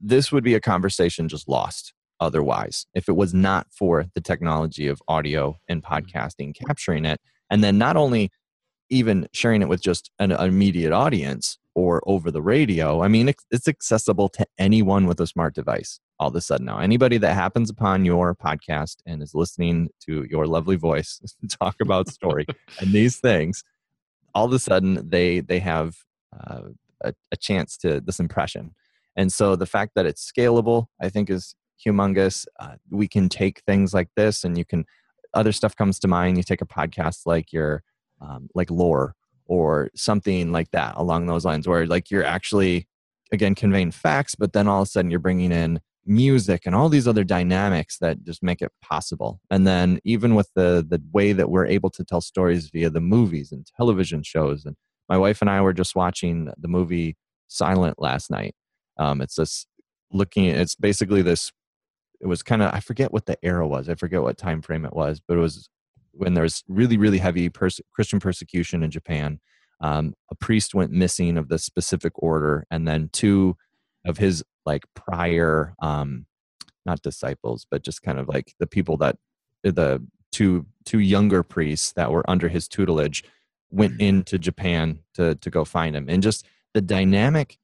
This 0.00 0.30
would 0.30 0.44
be 0.44 0.54
a 0.54 0.60
conversation 0.60 1.28
just 1.28 1.48
lost 1.48 1.92
otherwise 2.20 2.86
if 2.94 3.08
it 3.08 3.16
was 3.16 3.34
not 3.34 3.66
for 3.70 4.06
the 4.14 4.20
technology 4.20 4.86
of 4.86 5.02
audio 5.08 5.56
and 5.68 5.82
mm-hmm. 5.82 5.94
podcasting 5.94 6.54
capturing 6.54 7.04
it 7.04 7.20
and 7.50 7.62
then 7.62 7.78
not 7.78 7.96
only 7.96 8.30
even 8.90 9.26
sharing 9.32 9.62
it 9.62 9.68
with 9.68 9.82
just 9.82 10.10
an 10.18 10.30
immediate 10.30 10.92
audience 10.92 11.58
or 11.74 12.02
over 12.06 12.30
the 12.30 12.40
radio. 12.40 13.02
I 13.02 13.08
mean, 13.08 13.28
it's, 13.28 13.44
it's 13.50 13.68
accessible 13.68 14.28
to 14.30 14.46
anyone 14.58 15.06
with 15.06 15.20
a 15.20 15.26
smart 15.26 15.54
device 15.54 16.00
all 16.18 16.28
of 16.28 16.36
a 16.36 16.40
sudden 16.40 16.66
now. 16.66 16.78
Anybody 16.78 17.18
that 17.18 17.34
happens 17.34 17.68
upon 17.68 18.04
your 18.04 18.34
podcast 18.34 18.96
and 19.04 19.22
is 19.22 19.34
listening 19.34 19.90
to 20.06 20.26
your 20.30 20.46
lovely 20.46 20.76
voice 20.76 21.20
talk 21.60 21.76
about 21.82 22.08
story 22.08 22.46
and 22.80 22.92
these 22.92 23.18
things, 23.18 23.62
all 24.36 24.44
of 24.44 24.52
a 24.52 24.58
sudden 24.58 25.08
they 25.08 25.40
they 25.40 25.58
have 25.60 25.96
uh, 26.38 26.60
a, 27.02 27.14
a 27.32 27.36
chance 27.36 27.78
to 27.78 28.00
this 28.00 28.20
impression. 28.20 28.74
And 29.16 29.32
so 29.32 29.56
the 29.56 29.64
fact 29.64 29.92
that 29.94 30.04
it's 30.04 30.30
scalable, 30.30 30.86
I 31.00 31.08
think, 31.08 31.30
is 31.30 31.54
humongous. 31.84 32.46
Uh, 32.60 32.74
we 32.90 33.08
can 33.08 33.30
take 33.30 33.62
things 33.66 33.94
like 33.94 34.10
this, 34.14 34.44
and 34.44 34.58
you 34.58 34.66
can 34.66 34.84
other 35.32 35.52
stuff 35.52 35.74
comes 35.74 35.98
to 36.00 36.08
mind. 36.08 36.36
You 36.36 36.42
take 36.42 36.60
a 36.60 36.66
podcast 36.66 37.20
like 37.24 37.50
your 37.50 37.82
um, 38.20 38.48
like 38.54 38.70
lore 38.70 39.14
or 39.46 39.90
something 39.94 40.52
like 40.52 40.70
that 40.72 40.94
along 40.96 41.26
those 41.26 41.44
lines 41.46 41.66
where 41.66 41.86
like 41.86 42.10
you're 42.10 42.24
actually 42.24 42.86
again 43.32 43.54
conveying 43.54 43.90
facts 43.90 44.34
but 44.34 44.52
then 44.52 44.66
all 44.66 44.82
of 44.82 44.88
a 44.88 44.90
sudden 44.90 45.10
you're 45.10 45.20
bringing 45.20 45.52
in 45.52 45.80
music 46.06 46.62
and 46.64 46.74
all 46.74 46.88
these 46.88 47.08
other 47.08 47.24
dynamics 47.24 47.98
that 47.98 48.22
just 48.22 48.42
make 48.42 48.62
it 48.62 48.72
possible. 48.80 49.40
And 49.50 49.66
then 49.66 49.98
even 50.04 50.34
with 50.34 50.50
the 50.54 50.86
the 50.88 51.02
way 51.12 51.32
that 51.32 51.50
we're 51.50 51.66
able 51.66 51.90
to 51.90 52.04
tell 52.04 52.20
stories 52.20 52.70
via 52.70 52.90
the 52.90 53.00
movies 53.00 53.52
and 53.52 53.66
television 53.76 54.22
shows 54.22 54.64
and 54.64 54.76
my 55.08 55.18
wife 55.18 55.40
and 55.40 55.50
i 55.50 55.60
were 55.60 55.72
just 55.72 55.94
watching 55.94 56.50
the 56.56 56.68
movie 56.68 57.16
silence 57.48 57.96
last 57.98 58.30
night. 58.30 58.54
Um, 58.98 59.20
it's 59.20 59.36
this 59.36 59.66
looking 60.12 60.44
it's 60.46 60.74
basically 60.76 61.22
this 61.22 61.50
it 62.20 62.26
was 62.26 62.42
kind 62.42 62.62
of 62.62 62.72
i 62.72 62.80
forget 62.80 63.12
what 63.12 63.26
the 63.26 63.36
era 63.42 63.66
was 63.66 63.88
i 63.88 63.94
forget 63.94 64.22
what 64.22 64.38
time 64.38 64.62
frame 64.62 64.84
it 64.84 64.94
was 64.94 65.20
but 65.26 65.36
it 65.36 65.40
was 65.40 65.68
when 66.12 66.34
there 66.34 66.44
was 66.44 66.62
really 66.68 66.96
really 66.96 67.18
heavy 67.18 67.48
perse- 67.48 67.80
christian 67.92 68.20
persecution 68.20 68.82
in 68.82 68.90
japan. 68.90 69.40
Um, 69.78 70.14
a 70.30 70.34
priest 70.34 70.74
went 70.74 70.90
missing 70.90 71.36
of 71.36 71.50
the 71.50 71.58
specific 71.58 72.14
order 72.16 72.66
and 72.70 72.88
then 72.88 73.10
two 73.12 73.56
of 74.06 74.18
his 74.18 74.42
like 74.64 74.84
prior 74.94 75.74
um, 75.80 76.26
not 76.84 77.02
disciples 77.02 77.66
but 77.70 77.82
just 77.82 78.02
kind 78.02 78.18
of 78.18 78.28
like 78.28 78.54
the 78.58 78.66
people 78.66 78.96
that 78.96 79.16
eh, 79.64 79.70
the 79.70 80.04
two 80.32 80.66
two 80.84 80.98
younger 80.98 81.42
priests 81.42 81.92
that 81.92 82.10
were 82.10 82.28
under 82.28 82.48
his 82.48 82.68
tutelage 82.68 83.24
went 83.70 83.94
mm-hmm. 83.94 84.02
into 84.02 84.38
japan 84.38 85.00
to 85.14 85.34
to 85.36 85.50
go 85.50 85.64
find 85.64 85.96
him 85.96 86.08
and 86.08 86.22
just 86.22 86.46
the 86.74 86.80
dynamic 86.80 87.58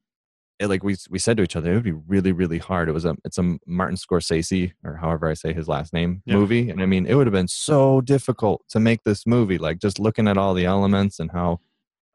it, 0.59 0.67
like 0.67 0.83
we 0.83 0.95
we 1.09 1.19
said 1.19 1.37
to 1.37 1.43
each 1.43 1.55
other, 1.55 1.71
it 1.71 1.75
would 1.75 1.83
be 1.83 1.91
really 1.91 2.31
really 2.31 2.57
hard. 2.57 2.89
It 2.89 2.93
was 2.93 3.05
a 3.05 3.15
it's 3.25 3.37
a 3.37 3.57
Martin 3.65 3.97
Scorsese 3.97 4.71
or 4.83 4.95
however 4.95 5.29
I 5.29 5.33
say 5.33 5.53
his 5.53 5.67
last 5.67 5.93
name 5.93 6.21
Yeah. 6.25 6.35
movie, 6.35 6.69
and 6.69 6.81
I 6.81 6.85
mean 6.85 7.05
it 7.05 7.15
would 7.15 7.27
have 7.27 7.33
been 7.33 7.47
so 7.47 8.01
difficult 8.01 8.63
to 8.69 8.79
make 8.79 9.03
this 9.03 9.25
movie. 9.25 9.57
Like 9.57 9.79
just 9.79 9.99
looking 9.99 10.27
at 10.27 10.37
all 10.37 10.53
the 10.53 10.65
elements 10.65 11.19
and 11.19 11.31
how 11.31 11.59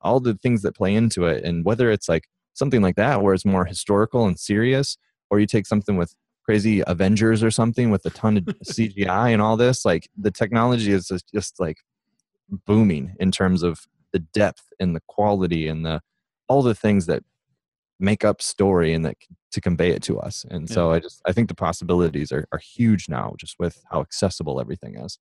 all 0.00 0.20
the 0.20 0.34
things 0.34 0.62
that 0.62 0.76
play 0.76 0.94
into 0.94 1.26
it, 1.26 1.44
and 1.44 1.64
whether 1.64 1.90
it's 1.90 2.08
like 2.08 2.28
something 2.58 2.82
like 2.82 2.96
that 2.96 3.22
where 3.22 3.34
it's 3.34 3.44
more 3.44 3.64
historical 3.64 4.26
and 4.26 4.38
serious 4.38 4.96
or 5.30 5.40
you 5.40 5.46
take 5.46 5.66
something 5.66 5.96
with 5.96 6.14
crazy 6.44 6.82
avengers 6.86 7.42
or 7.42 7.50
something 7.50 7.90
with 7.90 8.04
a 8.06 8.10
ton 8.10 8.38
of 8.38 8.44
cgi 8.66 9.32
and 9.32 9.42
all 9.42 9.56
this 9.56 9.84
like 9.84 10.08
the 10.16 10.30
technology 10.30 10.92
is 10.92 11.08
just, 11.08 11.30
just 11.32 11.60
like 11.60 11.78
booming 12.66 13.14
in 13.20 13.30
terms 13.30 13.62
of 13.62 13.86
the 14.12 14.18
depth 14.18 14.72
and 14.80 14.96
the 14.96 15.02
quality 15.06 15.68
and 15.68 15.84
the 15.84 16.00
all 16.48 16.62
the 16.62 16.74
things 16.74 17.06
that 17.06 17.22
make 18.00 18.24
up 18.24 18.40
story 18.40 18.94
and 18.94 19.04
that 19.04 19.16
to 19.50 19.60
convey 19.60 19.90
it 19.90 20.02
to 20.02 20.18
us. 20.18 20.46
And 20.50 20.68
so 20.68 20.92
i 20.92 21.00
just 21.00 21.20
i 21.26 21.32
think 21.32 21.48
the 21.48 21.54
possibilities 21.54 22.32
are, 22.32 22.46
are 22.52 22.58
huge 22.58 23.08
now 23.08 23.34
just 23.38 23.56
with 23.58 23.82
how 23.90 24.00
accessible 24.00 24.60
everything 24.60 24.96
is 24.96 25.18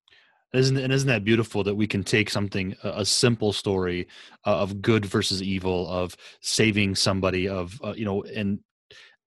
isn't 0.54 0.78
and 0.78 0.94
isn't 0.94 1.08
that 1.08 1.24
beautiful 1.24 1.64
that 1.64 1.76
we 1.76 1.88
can 1.88 2.04
take 2.04 2.30
something 2.30 2.76
a, 2.84 3.04
simple 3.06 3.52
story 3.52 4.08
uh, 4.46 4.58
of 4.58 4.82
good 4.82 5.06
versus 5.06 5.44
evil 5.44 5.88
of 5.90 6.16
saving 6.42 6.96
somebody 6.96 7.48
of 7.48 7.80
uh, 7.84 7.94
you 7.96 8.06
know 8.06 8.24
and 8.24 8.60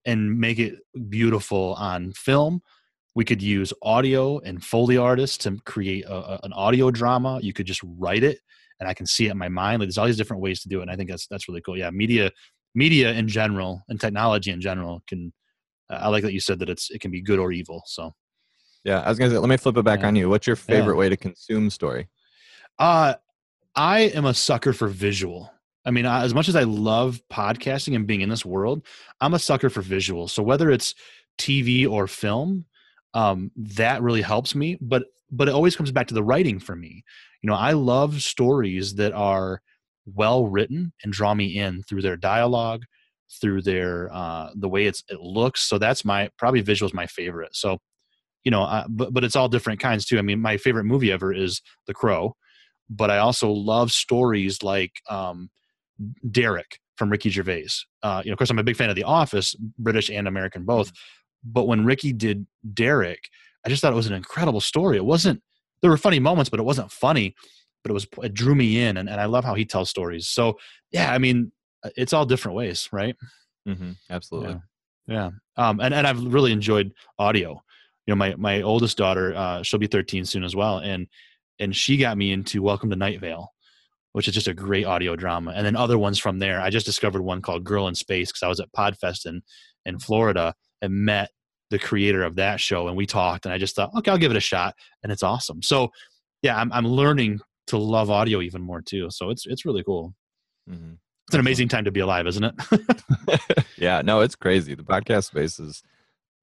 and 0.05 0.39
make 0.39 0.59
it 0.59 0.75
beautiful 1.09 1.75
on 1.75 2.11
film? 2.13 2.61
We 3.13 3.25
could 3.25 3.41
use 3.41 3.73
audio 3.81 4.39
and 4.39 4.63
foley 4.63 4.97
artists 4.97 5.37
to 5.39 5.57
create 5.65 6.05
a, 6.05 6.13
a, 6.13 6.39
an 6.43 6.53
audio 6.53 6.91
drama. 6.91 7.39
You 7.41 7.53
could 7.53 7.65
just 7.65 7.81
write 7.83 8.23
it 8.23 8.39
and 8.79 8.89
i 8.89 8.93
can 8.93 9.05
see 9.05 9.27
it 9.27 9.31
in 9.31 9.37
my 9.37 9.49
mind. 9.49 9.79
Like 9.79 9.87
there's 9.87 9.97
all 9.97 10.07
these 10.07 10.17
different 10.17 10.41
ways 10.41 10.61
to 10.61 10.69
do 10.69 10.79
it 10.79 10.83
and 10.83 10.91
i 10.91 10.95
think 10.95 11.09
that's 11.09 11.27
that's 11.27 11.47
really 11.47 11.61
cool. 11.61 11.77
Yeah 11.77 11.91
media 11.91 12.31
media 12.75 13.11
in 13.13 13.27
general 13.27 13.83
and 13.89 13.99
technology 13.99 14.51
in 14.51 14.61
general 14.61 15.01
can 15.07 15.31
i 15.89 16.07
like 16.07 16.23
that 16.23 16.33
you 16.33 16.39
said 16.39 16.59
that 16.59 16.69
it's 16.69 16.89
it 16.89 17.01
can 17.01 17.11
be 17.11 17.21
good 17.21 17.39
or 17.39 17.51
evil 17.51 17.83
so 17.85 18.13
yeah, 18.83 19.01
I 19.01 19.09
was 19.09 19.17
gonna 19.17 19.31
say, 19.31 19.37
let 19.37 19.49
me 19.49 19.57
flip 19.57 19.77
it 19.77 19.83
back 19.83 20.01
yeah. 20.01 20.07
on 20.07 20.15
you. 20.15 20.29
What's 20.29 20.47
your 20.47 20.55
favorite 20.55 20.95
yeah. 20.95 20.99
way 20.99 21.09
to 21.09 21.17
consume 21.17 21.69
story? 21.69 22.07
Uh, 22.79 23.15
I 23.75 24.01
am 24.01 24.25
a 24.25 24.33
sucker 24.33 24.73
for 24.73 24.87
visual. 24.87 25.51
I 25.85 25.91
mean, 25.91 26.05
as 26.05 26.33
much 26.33 26.47
as 26.47 26.55
I 26.55 26.63
love 26.63 27.21
podcasting 27.31 27.95
and 27.95 28.05
being 28.05 28.21
in 28.21 28.29
this 28.29 28.45
world, 28.45 28.85
I'm 29.19 29.33
a 29.33 29.39
sucker 29.39 29.69
for 29.69 29.81
visual. 29.81 30.27
So 30.27 30.43
whether 30.43 30.69
it's 30.69 30.93
TV 31.37 31.89
or 31.89 32.07
film, 32.07 32.65
um, 33.13 33.51
that 33.55 34.01
really 34.01 34.21
helps 34.21 34.55
me. 34.55 34.77
But 34.81 35.05
but 35.31 35.47
it 35.47 35.53
always 35.53 35.75
comes 35.75 35.91
back 35.91 36.07
to 36.07 36.13
the 36.13 36.23
writing 36.23 36.59
for 36.59 36.75
me. 36.75 37.03
You 37.41 37.47
know, 37.47 37.55
I 37.55 37.71
love 37.71 38.21
stories 38.21 38.95
that 38.95 39.13
are 39.13 39.61
well 40.05 40.47
written 40.47 40.91
and 41.03 41.13
draw 41.13 41.33
me 41.33 41.57
in 41.57 41.83
through 41.83 42.01
their 42.01 42.17
dialogue, 42.17 42.83
through 43.39 43.61
their 43.61 44.09
uh, 44.11 44.49
the 44.55 44.69
way 44.69 44.85
it's 44.85 45.03
it 45.09 45.19
looks. 45.19 45.61
So 45.61 45.77
that's 45.77 46.03
my 46.05 46.29
probably 46.37 46.61
visual 46.61 46.89
is 46.89 46.93
my 46.93 47.07
favorite. 47.07 47.55
So 47.55 47.79
you 48.43 48.51
know, 48.51 48.63
uh, 48.63 48.85
but 48.89 49.13
but 49.13 49.23
it's 49.23 49.35
all 49.35 49.49
different 49.49 49.79
kinds 49.79 50.05
too. 50.05 50.17
I 50.17 50.21
mean, 50.21 50.39
my 50.39 50.57
favorite 50.57 50.85
movie 50.85 51.11
ever 51.11 51.33
is 51.33 51.61
The 51.87 51.93
Crow, 51.93 52.35
but 52.89 53.09
I 53.11 53.19
also 53.19 53.49
love 53.51 53.91
stories 53.91 54.63
like 54.63 55.01
um, 55.09 55.49
Derek 56.29 56.79
from 56.95 57.09
Ricky 57.09 57.29
Gervais. 57.29 57.69
Uh, 58.03 58.21
you 58.23 58.29
know, 58.29 58.33
of 58.33 58.37
course, 58.37 58.49
I'm 58.49 58.59
a 58.59 58.63
big 58.63 58.75
fan 58.75 58.89
of 58.89 58.95
The 58.95 59.03
Office, 59.03 59.55
British 59.77 60.09
and 60.09 60.27
American 60.27 60.65
both. 60.65 60.87
Mm-hmm. 60.87 61.51
But 61.53 61.67
when 61.67 61.85
Ricky 61.85 62.13
did 62.13 62.45
Derek, 62.73 63.29
I 63.65 63.69
just 63.69 63.81
thought 63.81 63.93
it 63.93 63.95
was 63.95 64.07
an 64.07 64.13
incredible 64.13 64.61
story. 64.61 64.97
It 64.97 65.05
wasn't. 65.05 65.41
There 65.81 65.89
were 65.89 65.97
funny 65.97 66.19
moments, 66.19 66.49
but 66.49 66.59
it 66.59 66.63
wasn't 66.63 66.91
funny. 66.91 67.35
But 67.83 67.91
it 67.91 67.93
was. 67.93 68.07
It 68.21 68.33
drew 68.33 68.53
me 68.53 68.79
in, 68.79 68.97
and, 68.97 69.09
and 69.09 69.19
I 69.19 69.25
love 69.25 69.43
how 69.43 69.55
he 69.55 69.65
tells 69.65 69.89
stories. 69.89 70.27
So 70.27 70.57
yeah, 70.91 71.11
I 71.11 71.17
mean, 71.17 71.51
uh, 71.83 71.89
it's 71.95 72.13
all 72.13 72.25
different 72.25 72.55
ways, 72.55 72.87
right? 72.91 73.15
Mm-hmm, 73.67 73.91
absolutely. 74.09 74.59
Yeah. 75.07 75.29
yeah. 75.57 75.67
Um, 75.69 75.79
and 75.79 75.93
and 75.93 76.05
I've 76.05 76.23
really 76.23 76.51
enjoyed 76.51 76.93
audio 77.17 77.63
you 78.05 78.11
know 78.11 78.15
my 78.15 78.35
my 78.35 78.61
oldest 78.61 78.97
daughter 78.97 79.35
uh, 79.35 79.61
she'll 79.63 79.79
be 79.79 79.87
13 79.87 80.25
soon 80.25 80.43
as 80.43 80.55
well 80.55 80.79
and 80.79 81.07
and 81.59 81.75
she 81.75 81.97
got 81.97 82.17
me 82.17 82.31
into 82.31 82.61
welcome 82.61 82.89
to 82.89 82.95
night 82.95 83.19
vale 83.19 83.51
which 84.13 84.27
is 84.27 84.33
just 84.33 84.47
a 84.47 84.53
great 84.53 84.85
audio 84.85 85.15
drama 85.15 85.51
and 85.55 85.65
then 85.65 85.75
other 85.75 85.97
ones 85.97 86.19
from 86.19 86.39
there. 86.39 86.59
I 86.59 86.69
just 86.69 86.85
discovered 86.85 87.21
one 87.21 87.41
called 87.41 87.63
girl 87.63 87.87
in 87.87 87.95
space 87.95 88.29
because 88.29 88.43
i 88.43 88.47
was 88.47 88.59
at 88.59 88.71
podfest 88.73 89.25
in 89.25 89.41
in 89.85 89.99
florida 89.99 90.53
and 90.81 90.93
met 90.93 91.29
the 91.69 91.79
creator 91.79 92.23
of 92.23 92.35
that 92.35 92.59
show 92.59 92.87
and 92.87 92.97
we 92.97 93.05
talked 93.05 93.45
and 93.45 93.53
i 93.53 93.57
just 93.57 93.75
thought 93.75 93.91
okay 93.95 94.11
i'll 94.11 94.17
give 94.17 94.31
it 94.31 94.37
a 94.37 94.41
shot 94.41 94.75
and 95.03 95.11
it's 95.11 95.23
awesome. 95.23 95.61
So 95.61 95.89
yeah 96.41 96.57
i'm, 96.57 96.71
I'm 96.73 96.87
learning 96.87 97.39
to 97.67 97.77
love 97.77 98.09
audio 98.09 98.41
even 98.41 98.61
more 98.61 98.81
too 98.81 99.09
so 99.09 99.29
it's 99.29 99.45
it's 99.45 99.65
really 99.65 99.83
cool. 99.83 100.13
Mm-hmm. 100.69 100.93
it's 101.27 101.33
an 101.33 101.39
amazing 101.39 101.69
time 101.69 101.85
to 101.85 101.91
be 101.91 102.01
alive 102.01 102.27
isn't 102.27 102.43
it? 102.43 103.65
Yeah 103.77 104.01
no 104.03 104.19
it's 104.21 104.35
crazy. 104.35 104.75
The 104.75 104.83
podcast 104.83 105.25
space 105.25 105.59
is 105.59 105.81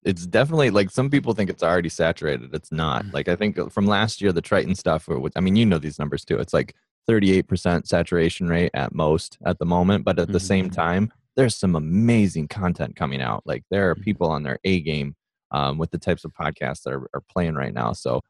it's 0.03 0.25
definitely 0.25 0.69
like 0.69 0.89
some 0.89 1.09
people 1.09 1.33
think 1.33 1.49
it's 1.49 1.63
already 1.63 1.89
saturated. 1.89 2.53
It's 2.53 2.71
not. 2.71 3.05
Mm. 3.05 3.13
Like 3.13 3.27
I 3.27 3.35
think 3.35 3.59
uh, 3.59 3.67
from 3.69 3.85
last 3.85 4.21
year, 4.21 4.31
the 4.31 4.41
Triton 4.41 4.75
stuff, 4.75 5.07
or 5.07 5.29
I 5.35 5.41
mean, 5.41 5.55
you 5.55 5.65
know 5.65 5.79
these 5.79 5.99
numbers 5.99 6.23
too. 6.23 6.37
It's 6.37 6.53
like 6.53 6.75
38% 7.09 7.87
saturation 7.87 8.47
rate 8.47 8.71
at 8.73 8.93
most 8.93 9.37
at 9.45 9.59
the 9.59 9.65
moment. 9.65 10.05
But 10.05 10.19
at 10.19 10.27
the 10.27 10.37
mm-hmm. 10.37 10.45
same 10.45 10.69
time, 10.69 11.11
there's 11.35 11.55
some 11.55 11.75
amazing 11.75 12.47
content 12.47 12.95
coming 12.95 13.21
out. 13.21 13.43
Like 13.45 13.63
there 13.71 13.89
are 13.89 13.95
mm-hmm. 13.95 14.03
people 14.03 14.29
on 14.29 14.43
their 14.43 14.59
A 14.63 14.79
game 14.79 15.15
um, 15.51 15.77
with 15.77 15.91
the 15.91 15.97
types 15.97 16.23
of 16.23 16.33
podcasts 16.33 16.83
that 16.83 16.93
are, 16.93 17.09
are 17.13 17.23
playing 17.29 17.55
right 17.55 17.73
now. 17.73 17.93
So 17.93 18.21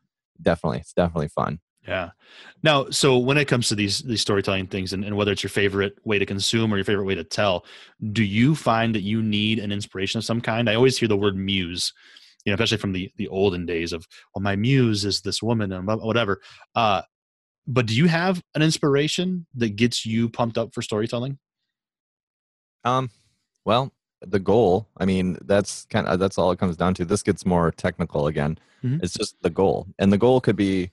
definitely, 0.42 0.80
it's 0.80 0.94
definitely 0.94 1.28
fun. 1.28 1.60
Yeah. 1.88 2.12
Now, 2.62 2.90
so 2.90 3.18
when 3.18 3.38
it 3.38 3.48
comes 3.48 3.70
to 3.70 3.76
these 3.76 4.00
these 4.00 4.22
storytelling 4.22 4.68
things, 4.68 4.94
and, 4.94 5.04
and, 5.04 5.16
whether 5.16 5.32
it's 5.32 5.44
your 5.44 5.50
favorite 5.50 5.98
way 6.04 6.20
to 6.20 6.26
consume 6.26 6.74
or 6.74 6.78
your 6.78 6.86
favorite 6.86 7.06
way 7.06 7.16
to 7.16 7.24
tell, 7.24 7.66
do 8.12 8.24
you 8.24 8.54
find 8.56 8.94
that 8.96 9.02
you 9.02 9.22
need 9.22 9.60
an 9.60 9.72
inspiration 9.72 10.18
of 10.18 10.26
some 10.26 10.42
kind? 10.42 10.70
I 10.70 10.76
always 10.76 10.98
hear 10.98 11.08
the 11.08 11.18
word 11.18 11.36
muse, 11.36 11.94
you 12.46 12.52
know, 12.52 12.56
especially 12.56 12.78
from 12.78 12.92
the 12.92 13.10
the 13.16 13.30
olden 13.30 13.66
days 13.66 13.94
of, 13.94 14.06
well, 14.36 14.44
my 14.44 14.56
muse 14.56 15.06
is 15.06 15.22
this 15.22 15.42
woman 15.42 15.72
and 15.72 15.88
whatever. 15.88 16.42
Uh, 16.76 17.02
but 17.66 17.86
do 17.86 17.96
you 17.96 18.08
have 18.08 18.44
an 18.56 18.62
inspiration 18.62 19.46
that 19.56 19.76
gets 19.76 20.06
you 20.06 20.28
pumped 20.28 20.58
up 20.58 20.74
for 20.74 20.82
storytelling? 20.82 21.38
Um, 22.84 23.10
well, 23.64 23.94
the 24.22 24.40
goal. 24.40 24.88
I 24.98 25.06
mean, 25.06 25.38
that's 25.42 25.86
kind 25.86 26.08
of 26.08 26.20
that's 26.20 26.38
all 26.38 26.52
it 26.52 26.60
comes 26.60 26.78
down 26.78 26.94
to. 26.96 27.06
This 27.06 27.24
gets 27.24 27.46
more 27.46 27.72
technical 27.72 28.28
again. 28.28 28.58
Mm-hmm. 28.84 29.04
It's 29.04 29.14
just 29.14 29.36
the 29.42 29.50
goal, 29.50 29.88
and 29.98 30.12
the 30.12 30.18
goal 30.18 30.42
could 30.42 30.56
be 30.56 30.92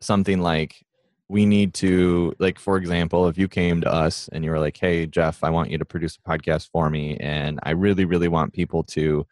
something 0.00 0.40
like 0.40 0.84
we 1.28 1.44
need 1.44 1.74
to 1.74 2.34
like 2.38 2.58
for 2.58 2.76
example 2.76 3.28
if 3.28 3.36
you 3.36 3.48
came 3.48 3.80
to 3.80 3.92
us 3.92 4.28
and 4.32 4.44
you 4.44 4.50
were 4.50 4.58
like 4.58 4.76
hey 4.78 5.06
jeff 5.06 5.44
i 5.44 5.50
want 5.50 5.70
you 5.70 5.76
to 5.76 5.84
produce 5.84 6.16
a 6.16 6.28
podcast 6.28 6.70
for 6.70 6.88
me 6.88 7.16
and 7.18 7.58
i 7.64 7.70
really 7.70 8.04
really 8.04 8.28
want 8.28 8.52
people 8.52 8.82
to 8.82 9.26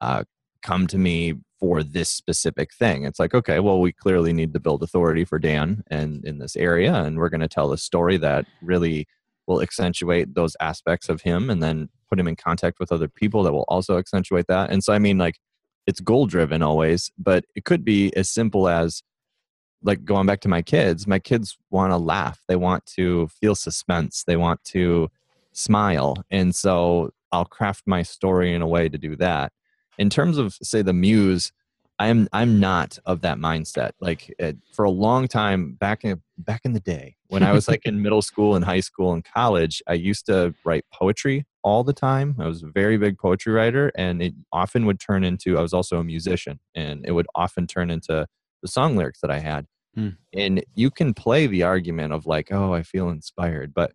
uh, 0.00 0.24
come 0.62 0.86
to 0.86 0.98
me 0.98 1.34
for 1.60 1.82
this 1.82 2.10
specific 2.10 2.74
thing. 2.74 3.04
It's 3.04 3.18
like 3.18 3.34
okay 3.34 3.60
well 3.60 3.80
we 3.80 3.92
clearly 3.92 4.32
need 4.32 4.52
to 4.54 4.60
build 4.60 4.82
authority 4.82 5.24
for 5.24 5.38
dan 5.38 5.84
and 5.88 6.24
in 6.24 6.38
this 6.38 6.56
area 6.56 6.94
and 6.94 7.18
we're 7.18 7.28
going 7.28 7.40
to 7.40 7.48
tell 7.48 7.72
a 7.72 7.78
story 7.78 8.16
that 8.18 8.46
really 8.60 9.06
will 9.46 9.62
accentuate 9.62 10.34
those 10.34 10.56
aspects 10.60 11.08
of 11.08 11.22
him 11.22 11.50
and 11.50 11.62
then 11.62 11.88
put 12.08 12.18
him 12.18 12.26
in 12.26 12.36
contact 12.36 12.80
with 12.80 12.90
other 12.90 13.08
people 13.08 13.42
that 13.42 13.52
will 13.52 13.66
also 13.68 13.98
accentuate 13.98 14.46
that. 14.48 14.70
And 14.70 14.82
so 14.82 14.92
i 14.92 14.98
mean 14.98 15.18
like 15.18 15.38
it's 15.86 16.00
goal 16.00 16.26
driven 16.26 16.62
always 16.62 17.10
but 17.18 17.44
it 17.54 17.64
could 17.64 17.84
be 17.84 18.14
as 18.16 18.28
simple 18.30 18.68
as 18.68 19.02
like 19.84 20.04
going 20.04 20.26
back 20.26 20.40
to 20.40 20.48
my 20.48 20.62
kids, 20.62 21.06
my 21.06 21.18
kids 21.18 21.56
want 21.70 21.92
to 21.92 21.96
laugh. 21.96 22.40
They 22.48 22.56
want 22.56 22.86
to 22.96 23.28
feel 23.28 23.54
suspense. 23.54 24.24
They 24.26 24.36
want 24.36 24.64
to 24.64 25.10
smile. 25.52 26.16
And 26.30 26.54
so 26.54 27.12
I'll 27.30 27.44
craft 27.44 27.84
my 27.86 28.02
story 28.02 28.52
in 28.54 28.62
a 28.62 28.66
way 28.66 28.88
to 28.88 28.98
do 28.98 29.14
that. 29.16 29.52
In 29.98 30.10
terms 30.10 30.38
of 30.38 30.54
say 30.54 30.82
the 30.82 30.92
muse, 30.92 31.52
I'm 31.98 32.28
I'm 32.32 32.58
not 32.58 32.98
of 33.06 33.20
that 33.20 33.38
mindset. 33.38 33.92
Like 34.00 34.34
it, 34.38 34.56
for 34.72 34.84
a 34.84 34.90
long 34.90 35.28
time 35.28 35.74
back 35.74 36.04
in 36.04 36.20
back 36.38 36.62
in 36.64 36.72
the 36.72 36.80
day 36.80 37.16
when 37.28 37.42
I 37.42 37.52
was 37.52 37.68
like 37.68 37.84
in 37.84 38.02
middle 38.02 38.22
school 38.22 38.56
and 38.56 38.64
high 38.64 38.80
school 38.80 39.12
and 39.12 39.24
college, 39.24 39.82
I 39.86 39.94
used 39.94 40.26
to 40.26 40.54
write 40.64 40.84
poetry 40.92 41.46
all 41.62 41.84
the 41.84 41.92
time. 41.92 42.36
I 42.40 42.46
was 42.46 42.62
a 42.62 42.66
very 42.66 42.96
big 42.96 43.18
poetry 43.18 43.52
writer 43.52 43.92
and 43.94 44.22
it 44.22 44.34
often 44.52 44.86
would 44.86 44.98
turn 44.98 45.24
into 45.24 45.58
I 45.58 45.62
was 45.62 45.72
also 45.72 45.98
a 45.98 46.04
musician 46.04 46.58
and 46.74 47.04
it 47.06 47.12
would 47.12 47.26
often 47.34 47.66
turn 47.66 47.90
into 47.90 48.26
the 48.62 48.68
song 48.68 48.96
lyrics 48.96 49.20
that 49.20 49.30
I 49.30 49.38
had. 49.38 49.66
Mm. 49.96 50.16
And 50.32 50.64
you 50.74 50.90
can 50.90 51.14
play 51.14 51.46
the 51.46 51.62
argument 51.62 52.12
of 52.12 52.26
like, 52.26 52.50
oh, 52.50 52.72
I 52.72 52.82
feel 52.82 53.08
inspired. 53.08 53.72
But 53.74 53.92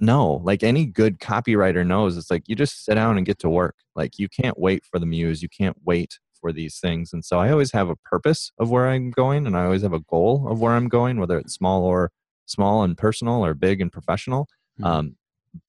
no, 0.00 0.34
like 0.44 0.62
any 0.62 0.86
good 0.86 1.20
copywriter 1.20 1.86
knows, 1.86 2.16
it's 2.16 2.30
like 2.30 2.44
you 2.46 2.56
just 2.56 2.84
sit 2.84 2.94
down 2.94 3.16
and 3.16 3.26
get 3.26 3.38
to 3.40 3.48
work. 3.48 3.76
Like 3.94 4.18
you 4.18 4.28
can't 4.28 4.58
wait 4.58 4.84
for 4.84 4.98
the 4.98 5.06
muse. 5.06 5.42
You 5.42 5.48
can't 5.48 5.76
wait 5.84 6.18
for 6.40 6.52
these 6.52 6.78
things. 6.78 7.12
And 7.12 7.24
so 7.24 7.38
I 7.38 7.50
always 7.50 7.72
have 7.72 7.88
a 7.88 7.96
purpose 7.96 8.52
of 8.58 8.70
where 8.70 8.88
I'm 8.88 9.10
going 9.10 9.46
and 9.46 9.56
I 9.56 9.64
always 9.64 9.82
have 9.82 9.92
a 9.92 10.00
goal 10.00 10.46
of 10.48 10.60
where 10.60 10.74
I'm 10.74 10.88
going, 10.88 11.18
whether 11.18 11.38
it's 11.38 11.54
small 11.54 11.84
or 11.84 12.10
small 12.46 12.82
and 12.82 12.98
personal 12.98 13.44
or 13.44 13.54
big 13.54 13.80
and 13.80 13.90
professional. 13.90 14.48
Mm. 14.80 14.84
Um, 14.84 15.16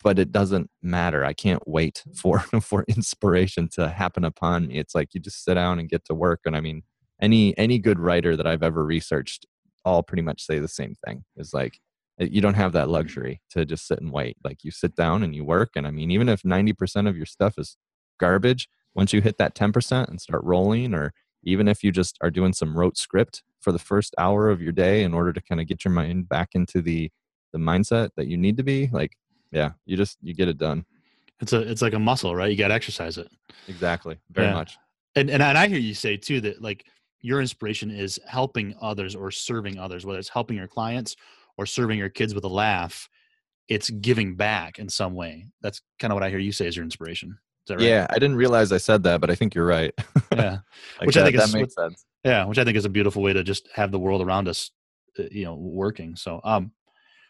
but 0.04 0.20
it 0.20 0.32
doesn't 0.32 0.70
matter. 0.82 1.24
I 1.24 1.34
can't 1.34 1.65
wait 1.68 2.04
for 2.15 2.39
for 2.39 2.84
inspiration 2.88 3.70
to 3.74 3.89
happen 3.89 4.26
upon 4.26 4.68
me. 4.68 4.80
It's 4.80 4.96
like 4.96 5.13
you 5.13 5.20
just 5.20 5.44
sit 5.44 5.54
down 5.54 5.80
and 5.80 5.88
get 5.88 6.06
to 6.06 6.15
work. 6.15 6.41
And 6.46 6.58
I 6.58 6.62
mean, 6.62 6.84
any 7.21 7.58
any 7.58 7.80
good 7.80 7.99
writer 7.99 8.36
that 8.36 8.47
I've 8.47 8.63
ever 8.63 8.84
researched 8.86 9.45
all 9.84 10.04
pretty 10.04 10.23
much 10.23 10.43
say 10.43 10.60
the 10.60 10.67
same 10.67 10.95
thing. 11.06 11.23
Is 11.38 11.54
like 11.54 11.80
eh, 12.19 12.28
you 12.30 12.41
don't 12.41 12.56
have 12.56 12.73
that 12.73 12.89
luxury 12.89 13.41
to 13.51 13.65
just 13.65 13.88
sit 13.88 13.99
and 13.99 14.12
wait. 14.12 14.38
Like 14.43 14.63
you 14.63 14.71
sit 14.71 14.95
down 14.95 15.23
and 15.23 15.36
you 15.36 15.43
work. 15.45 15.71
And 15.75 15.86
I 15.88 15.91
mean, 15.91 16.12
even 16.12 16.30
if 16.30 16.41
90% 16.43 17.08
of 17.08 17.15
your 17.17 17.25
stuff 17.25 17.56
is 17.58 17.78
garbage, 18.19 18.67
once 18.93 19.13
you 19.13 19.21
hit 19.21 19.38
that 19.38 19.56
10% 19.56 20.08
and 20.10 20.19
start 20.21 20.43
rolling, 20.43 20.93
or 20.93 21.13
even 21.43 21.67
if 21.67 21.84
you 21.84 21.91
just 21.91 22.17
are 22.21 22.32
doing 22.32 22.54
some 22.54 22.78
rote 22.78 22.97
script 22.97 23.43
for 23.62 23.71
the 23.71 23.80
first 23.80 24.15
hour 24.17 24.49
of 24.49 24.62
your 24.62 24.71
day 24.71 25.04
in 25.04 25.13
order 25.13 25.34
to 25.34 25.41
kind 25.41 25.60
of 25.62 25.67
get 25.67 25.84
your 25.86 25.91
mind 25.93 26.28
back 26.30 26.49
into 26.54 26.82
the 26.82 27.12
the 27.54 27.60
mindset 27.60 28.10
that 28.17 28.28
you 28.28 28.36
need 28.36 28.58
to 28.58 28.63
be, 28.63 28.89
like, 28.91 29.13
yeah, 29.51 29.71
you 29.86 29.95
just 29.95 30.17
you 30.21 30.34
get 30.34 30.49
it 30.49 30.58
done. 30.58 30.86
It's 31.39 31.54
a 31.54 31.60
it's 31.62 31.82
like 31.82 31.93
a 31.93 31.99
muscle, 31.99 32.36
right? 32.36 32.51
You 32.51 32.58
got 32.58 32.67
to 32.69 32.73
exercise 32.73 33.17
it. 33.17 33.30
Exactly. 33.67 34.17
Very 34.32 34.47
Yeah. 34.47 34.54
much. 34.54 34.78
And, 35.15 35.30
and 35.30 35.41
and 35.41 35.58
I 35.58 35.67
hear 35.67 35.78
you 35.80 35.93
say 35.93 36.17
too 36.17 36.41
that 36.41 36.62
like 36.62 36.86
your 37.21 37.41
inspiration 37.41 37.89
is 37.91 38.19
helping 38.28 38.75
others 38.82 39.15
or 39.15 39.32
serving 39.32 39.78
others, 39.80 40.06
whether 40.06 40.19
it's 40.19 40.30
helping 40.30 40.58
your 40.58 40.67
clients 40.67 41.15
or 41.58 41.65
serving 41.65 41.97
your 41.97 42.10
kids 42.10 42.36
with 42.36 42.43
a 42.43 42.49
laugh. 42.49 43.10
It's 43.67 43.89
giving 43.89 44.36
back 44.36 44.78
in 44.78 44.89
some 44.89 45.15
way. 45.15 45.47
That's 45.62 45.82
kind 45.99 46.12
of 46.12 46.15
what 46.15 46.23
I 46.23 46.30
hear 46.30 46.38
you 46.39 46.51
say 46.51 46.67
is 46.67 46.75
your 46.75 46.86
inspiration. 46.86 47.32
Is 47.32 47.69
that 47.69 47.75
right? 47.78 47.88
Yeah, 47.88 48.06
I 48.12 48.15
didn't 48.15 48.36
realize 48.36 48.71
I 48.71 48.78
said 48.78 49.01
that, 49.04 49.21
but 49.21 49.32
I 49.32 49.36
think 49.36 49.56
you're 49.56 49.65
right. 49.65 49.93
Yeah. 50.32 50.58
Like 50.99 51.08
Which 51.08 51.17
I 51.17 51.23
think 51.23 51.38
is 51.38 51.51
that 51.51 51.58
makes 51.58 51.75
sense. 51.75 52.06
Yeah, 52.25 52.43
which 52.45 52.58
I 52.58 52.65
think 52.65 52.75
is 52.75 52.84
a 52.84 52.89
beautiful 52.89 53.21
way 53.21 53.32
to 53.32 53.41
just 53.41 53.69
have 53.73 53.91
the 53.91 53.99
world 53.99 54.21
around 54.21 54.49
us, 54.49 54.71
uh, 55.17 55.23
you 55.32 55.45
know, 55.45 55.56
working. 55.56 56.15
So, 56.17 56.41
um, 56.43 56.71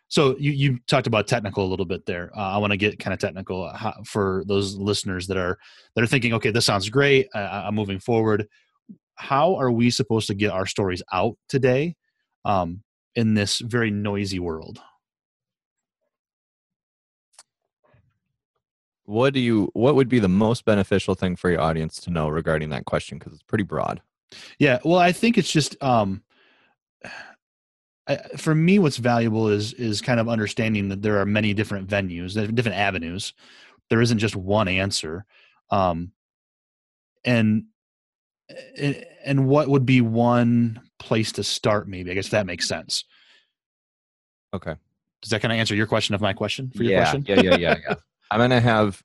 so 0.07 0.35
you 0.39 0.51
you 0.51 0.79
talked 0.87 1.05
about 1.05 1.27
technical 1.27 1.65
a 1.65 1.69
little 1.69 1.85
bit 1.85 2.05
there. 2.05 2.31
Uh, 2.35 2.55
I 2.55 2.57
want 2.57 2.71
to 2.71 2.77
get 2.77 2.97
kind 2.97 3.13
of 3.13 3.19
technical 3.19 3.65
uh, 3.65 3.75
how, 3.75 3.93
for 4.05 4.43
those 4.47 4.75
listeners 4.75 5.27
that 5.27 5.37
are 5.37 5.59
that 5.95 6.03
are 6.03 6.07
thinking, 6.07 6.33
okay, 6.33 6.49
this 6.51 6.65
sounds 6.65 6.89
great. 6.89 7.27
I- 7.35 7.65
I'm 7.67 7.75
moving 7.75 7.99
forward. 7.99 8.47
How 9.15 9.55
are 9.55 9.71
we 9.71 9.89
supposed 9.89 10.27
to 10.27 10.35
get 10.35 10.51
our 10.51 10.65
stories 10.65 11.01
out 11.11 11.37
today 11.47 11.95
um, 12.43 12.83
in 13.15 13.33
this 13.33 13.59
very 13.59 13.91
noisy 13.91 14.39
world? 14.39 14.79
What 19.05 19.33
do 19.33 19.39
you? 19.39 19.69
What 19.73 19.95
would 19.95 20.09
be 20.09 20.19
the 20.19 20.27
most 20.27 20.65
beneficial 20.65 21.13
thing 21.13 21.35
for 21.35 21.51
your 21.51 21.61
audience 21.61 22.01
to 22.01 22.09
know 22.09 22.27
regarding 22.27 22.69
that 22.69 22.85
question? 22.85 23.19
Because 23.19 23.33
it's 23.33 23.43
pretty 23.43 23.63
broad. 23.63 24.01
Yeah, 24.57 24.79
well, 24.83 24.99
I 24.99 25.11
think 25.11 25.37
it's 25.37 25.51
just 25.51 25.81
um, 25.83 26.23
I, 28.07 28.17
for 28.37 28.53
me, 28.53 28.79
what's 28.79 28.97
valuable 28.97 29.47
is 29.47 29.73
is 29.73 30.01
kind 30.01 30.19
of 30.19 30.29
understanding 30.29 30.89
that 30.89 31.01
there 31.01 31.19
are 31.19 31.25
many 31.25 31.53
different 31.53 31.87
venues, 31.87 32.33
different 32.55 32.77
avenues. 32.77 33.33
There 33.89 34.01
isn't 34.01 34.19
just 34.19 34.35
one 34.35 34.67
answer, 34.67 35.25
um, 35.71 36.11
and 37.23 37.65
and 38.77 39.05
and 39.23 39.47
what 39.47 39.67
would 39.67 39.85
be 39.85 40.01
one 40.01 40.81
place 40.99 41.31
to 41.33 41.43
start? 41.43 41.87
Maybe 41.87 42.11
I 42.11 42.13
guess 42.13 42.29
that 42.29 42.45
makes 42.45 42.67
sense. 42.67 43.05
Okay. 44.53 44.75
Does 45.21 45.31
that 45.31 45.41
kind 45.41 45.51
of 45.51 45.59
answer 45.59 45.75
your 45.75 45.87
question 45.87 46.13
of 46.15 46.21
my 46.21 46.33
question 46.33 46.71
for 46.75 46.83
your 46.83 46.93
yeah, 46.93 47.11
question? 47.11 47.25
yeah, 47.27 47.41
yeah, 47.41 47.57
yeah, 47.57 47.75
yeah. 47.87 47.95
I'm 48.31 48.39
gonna 48.39 48.61
have. 48.61 49.01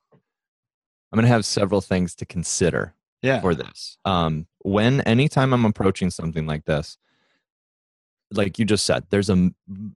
I'm 1.12 1.16
gonna 1.16 1.29
have 1.29 1.44
several 1.44 1.81
things 1.81 2.14
to 2.16 2.26
consider 2.26 2.94
Yeah, 3.22 3.40
for 3.40 3.55
this. 3.55 3.98
Um, 4.05 4.46
when 4.61 5.00
anytime 5.03 5.53
I'm 5.53 5.64
approaching 5.64 6.11
something 6.11 6.46
like 6.46 6.66
this, 6.66 6.98
like 8.33 8.59
you 8.59 8.64
just 8.64 8.87
said, 8.87 9.05
there's 9.11 9.29
a, 9.29 9.50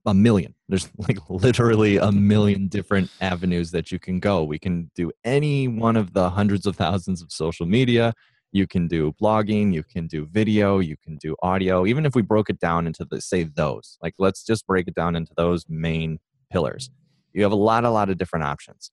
a 0.05 0.13
million. 0.13 0.53
There's 0.67 0.89
like 0.97 1.17
literally 1.29 1.97
a 1.97 2.11
million 2.11 2.67
different 2.67 3.09
avenues 3.21 3.71
that 3.71 3.91
you 3.91 3.99
can 3.99 4.19
go. 4.19 4.43
We 4.43 4.59
can 4.59 4.91
do 4.95 5.11
any 5.23 5.67
one 5.67 5.95
of 5.95 6.13
the 6.13 6.29
hundreds 6.29 6.65
of 6.65 6.75
thousands 6.75 7.21
of 7.21 7.31
social 7.31 7.65
media. 7.65 8.13
You 8.55 8.67
can 8.67 8.87
do 8.87 9.11
blogging, 9.21 9.73
you 9.73 9.83
can 9.83 10.07
do 10.07 10.25
video, 10.25 10.79
you 10.79 10.95
can 10.95 11.17
do 11.17 11.35
audio. 11.43 11.85
Even 11.85 12.05
if 12.05 12.15
we 12.15 12.21
broke 12.21 12.49
it 12.49 12.57
down 12.57 12.87
into 12.87 13.03
the 13.03 13.19
say 13.19 13.43
those, 13.43 13.97
like 14.01 14.13
let's 14.17 14.45
just 14.45 14.65
break 14.65 14.87
it 14.87 14.95
down 14.95 15.13
into 15.17 15.33
those 15.35 15.65
main 15.67 16.19
pillars. 16.49 16.89
You 17.33 17.43
have 17.43 17.51
a 17.51 17.57
lot, 17.57 17.83
a 17.83 17.89
lot 17.89 18.09
of 18.09 18.17
different 18.17 18.45
options. 18.45 18.91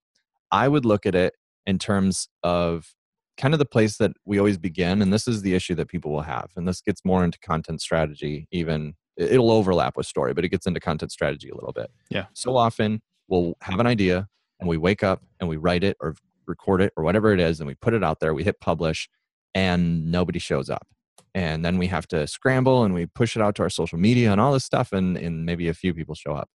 I 0.50 0.66
would 0.66 0.84
look 0.84 1.06
at 1.06 1.14
it 1.14 1.34
in 1.64 1.78
terms 1.78 2.28
of 2.42 2.92
kind 3.36 3.54
of 3.54 3.58
the 3.60 3.64
place 3.64 3.98
that 3.98 4.10
we 4.24 4.36
always 4.36 4.58
begin 4.58 5.00
and 5.00 5.12
this 5.12 5.28
is 5.28 5.42
the 5.42 5.54
issue 5.54 5.76
that 5.76 5.86
people 5.86 6.10
will 6.10 6.22
have 6.22 6.50
and 6.56 6.66
this 6.66 6.80
gets 6.80 7.04
more 7.04 7.24
into 7.24 7.38
content 7.38 7.80
strategy 7.80 8.46
even 8.50 8.94
it- 9.16 9.30
it'll 9.32 9.50
overlap 9.50 9.96
with 9.96 10.06
story 10.06 10.34
but 10.34 10.44
it 10.44 10.48
gets 10.50 10.66
into 10.66 10.78
content 10.80 11.10
strategy 11.10 11.48
a 11.48 11.54
little 11.54 11.72
bit 11.72 11.90
Yeah. 12.10 12.26
so 12.34 12.56
often 12.56 13.00
we'll 13.28 13.54
have 13.62 13.80
an 13.80 13.86
idea 13.86 14.28
and 14.60 14.68
we 14.68 14.76
wake 14.76 15.02
up 15.02 15.22
and 15.40 15.48
we 15.48 15.56
write 15.56 15.82
it 15.82 15.96
or 16.00 16.14
record 16.46 16.82
it 16.82 16.92
or 16.96 17.04
whatever 17.04 17.32
it 17.32 17.40
is 17.40 17.58
and 17.58 17.66
we 17.66 17.74
put 17.74 17.94
it 17.94 18.04
out 18.04 18.20
there 18.20 18.34
we 18.34 18.44
hit 18.44 18.60
publish 18.60 19.08
and 19.54 20.10
nobody 20.10 20.38
shows 20.38 20.70
up. 20.70 20.86
And 21.34 21.64
then 21.64 21.78
we 21.78 21.86
have 21.86 22.06
to 22.08 22.26
scramble 22.26 22.84
and 22.84 22.92
we 22.92 23.06
push 23.06 23.36
it 23.36 23.42
out 23.42 23.54
to 23.56 23.62
our 23.62 23.70
social 23.70 23.98
media 23.98 24.32
and 24.32 24.40
all 24.40 24.52
this 24.52 24.64
stuff 24.64 24.92
and, 24.92 25.16
and 25.16 25.46
maybe 25.46 25.68
a 25.68 25.74
few 25.74 25.94
people 25.94 26.14
show 26.14 26.32
up. 26.32 26.48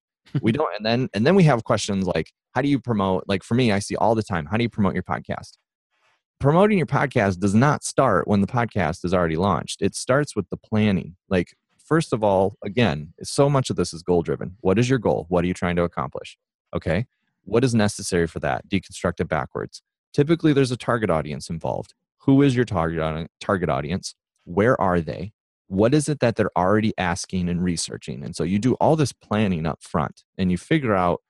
We 0.42 0.52
don't 0.52 0.74
and 0.76 0.84
then 0.84 1.08
and 1.14 1.26
then 1.26 1.34
we 1.34 1.44
have 1.44 1.64
questions 1.64 2.06
like 2.06 2.32
how 2.52 2.62
do 2.62 2.68
you 2.68 2.78
promote 2.78 3.24
like 3.28 3.42
for 3.42 3.54
me 3.54 3.70
i 3.70 3.78
see 3.78 3.94
all 3.96 4.14
the 4.14 4.22
time 4.24 4.46
how 4.46 4.56
do 4.56 4.64
you 4.64 4.68
promote 4.68 4.94
your 4.94 5.02
podcast? 5.02 5.52
Promoting 6.38 6.76
your 6.76 6.86
podcast 6.86 7.38
does 7.38 7.54
not 7.54 7.82
start 7.82 8.28
when 8.28 8.42
the 8.42 8.46
podcast 8.46 9.04
is 9.06 9.14
already 9.14 9.36
launched. 9.36 9.80
It 9.80 9.94
starts 9.94 10.36
with 10.36 10.50
the 10.50 10.58
planning. 10.58 11.16
Like 11.30 11.54
first 11.82 12.12
of 12.12 12.22
all 12.22 12.56
again 12.64 13.14
so 13.22 13.48
much 13.48 13.70
of 13.70 13.76
this 13.76 13.94
is 13.94 14.02
goal 14.02 14.22
driven 14.22 14.56
what 14.60 14.78
is 14.78 14.90
your 14.90 14.98
goal? 14.98 15.26
What 15.28 15.44
are 15.44 15.46
you 15.46 15.54
trying 15.54 15.76
to 15.76 15.84
accomplish? 15.84 16.36
Okay? 16.74 17.06
What 17.44 17.64
is 17.64 17.74
necessary 17.74 18.26
for 18.26 18.40
that? 18.40 18.68
Deconstruct 18.68 19.20
it 19.20 19.28
backwards. 19.28 19.82
Typically 20.12 20.52
there's 20.52 20.72
a 20.72 20.76
target 20.76 21.08
audience 21.08 21.48
involved 21.48 21.94
who 22.26 22.42
is 22.42 22.54
your 22.54 22.64
target 22.64 23.30
target 23.40 23.70
audience? 23.70 24.14
Where 24.44 24.80
are 24.80 25.00
they? 25.00 25.32
What 25.68 25.94
is 25.94 26.08
it 26.08 26.20
that 26.20 26.36
they're 26.36 26.56
already 26.56 26.92
asking 26.98 27.48
and 27.48 27.62
researching? 27.62 28.22
And 28.22 28.36
so 28.36 28.44
you 28.44 28.58
do 28.58 28.74
all 28.74 28.94
this 28.94 29.12
planning 29.12 29.66
up 29.66 29.82
front 29.82 30.24
and 30.36 30.50
you 30.50 30.58
figure 30.58 30.94
out 30.94 31.22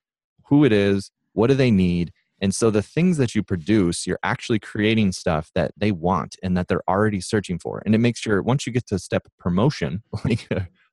who 0.48 0.64
it 0.64 0.72
is 0.72 1.10
what 1.32 1.48
do 1.48 1.54
they 1.54 1.70
need 1.70 2.12
and 2.40 2.54
so 2.54 2.70
the 2.70 2.82
things 2.82 3.16
that 3.18 3.34
you 3.34 3.42
produce 3.42 4.06
you're 4.06 4.18
actually 4.22 4.58
creating 4.58 5.12
stuff 5.12 5.50
that 5.54 5.72
they 5.76 5.92
want 5.92 6.36
and 6.42 6.56
that 6.56 6.68
they're 6.68 6.88
already 6.88 7.20
searching 7.20 7.58
for 7.58 7.82
and 7.84 7.94
it 7.94 7.98
makes 7.98 8.20
sure 8.20 8.42
once 8.42 8.66
you 8.66 8.72
get 8.72 8.86
to 8.86 8.98
step 8.98 9.26
promotion 9.38 10.02
like 10.24 10.48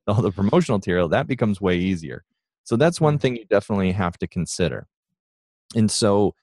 all 0.08 0.22
the 0.22 0.32
promotional 0.32 0.78
material 0.78 1.08
that 1.08 1.28
becomes 1.28 1.62
way 1.62 1.78
easier. 1.78 2.26
So 2.66 2.76
that's 2.76 3.00
one 3.00 3.18
mm. 3.18 3.22
thing 3.22 3.36
you 3.38 3.46
definitely 3.46 3.94
have 3.94 4.18
to 4.18 4.28
consider. 4.28 4.88
And 5.76 5.90
so 5.90 6.36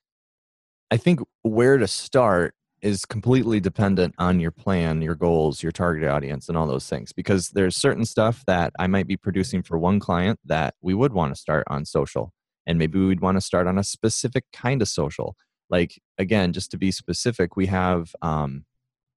i 0.92 0.96
think 0.96 1.20
where 1.42 1.78
to 1.78 1.86
start 1.86 2.54
is 2.82 3.04
completely 3.04 3.60
dependent 3.60 4.14
on 4.18 4.40
your 4.40 4.50
plan, 4.50 5.02
your 5.02 5.14
goals, 5.14 5.62
your 5.62 5.72
target 5.72 6.08
audience, 6.08 6.48
and 6.48 6.56
all 6.56 6.66
those 6.66 6.88
things. 6.88 7.12
Because 7.12 7.50
there's 7.50 7.76
certain 7.76 8.04
stuff 8.04 8.42
that 8.46 8.72
I 8.78 8.86
might 8.86 9.06
be 9.06 9.16
producing 9.16 9.62
for 9.62 9.78
one 9.78 10.00
client 10.00 10.40
that 10.44 10.74
we 10.80 10.94
would 10.94 11.12
want 11.12 11.34
to 11.34 11.40
start 11.40 11.64
on 11.68 11.84
social. 11.84 12.32
And 12.66 12.78
maybe 12.78 12.98
we'd 12.98 13.20
want 13.20 13.36
to 13.36 13.40
start 13.40 13.66
on 13.66 13.78
a 13.78 13.84
specific 13.84 14.44
kind 14.52 14.80
of 14.82 14.88
social. 14.88 15.36
Like, 15.68 16.00
again, 16.18 16.52
just 16.52 16.70
to 16.72 16.78
be 16.78 16.90
specific, 16.90 17.56
we 17.56 17.66
have 17.66 18.14
um, 18.22 18.64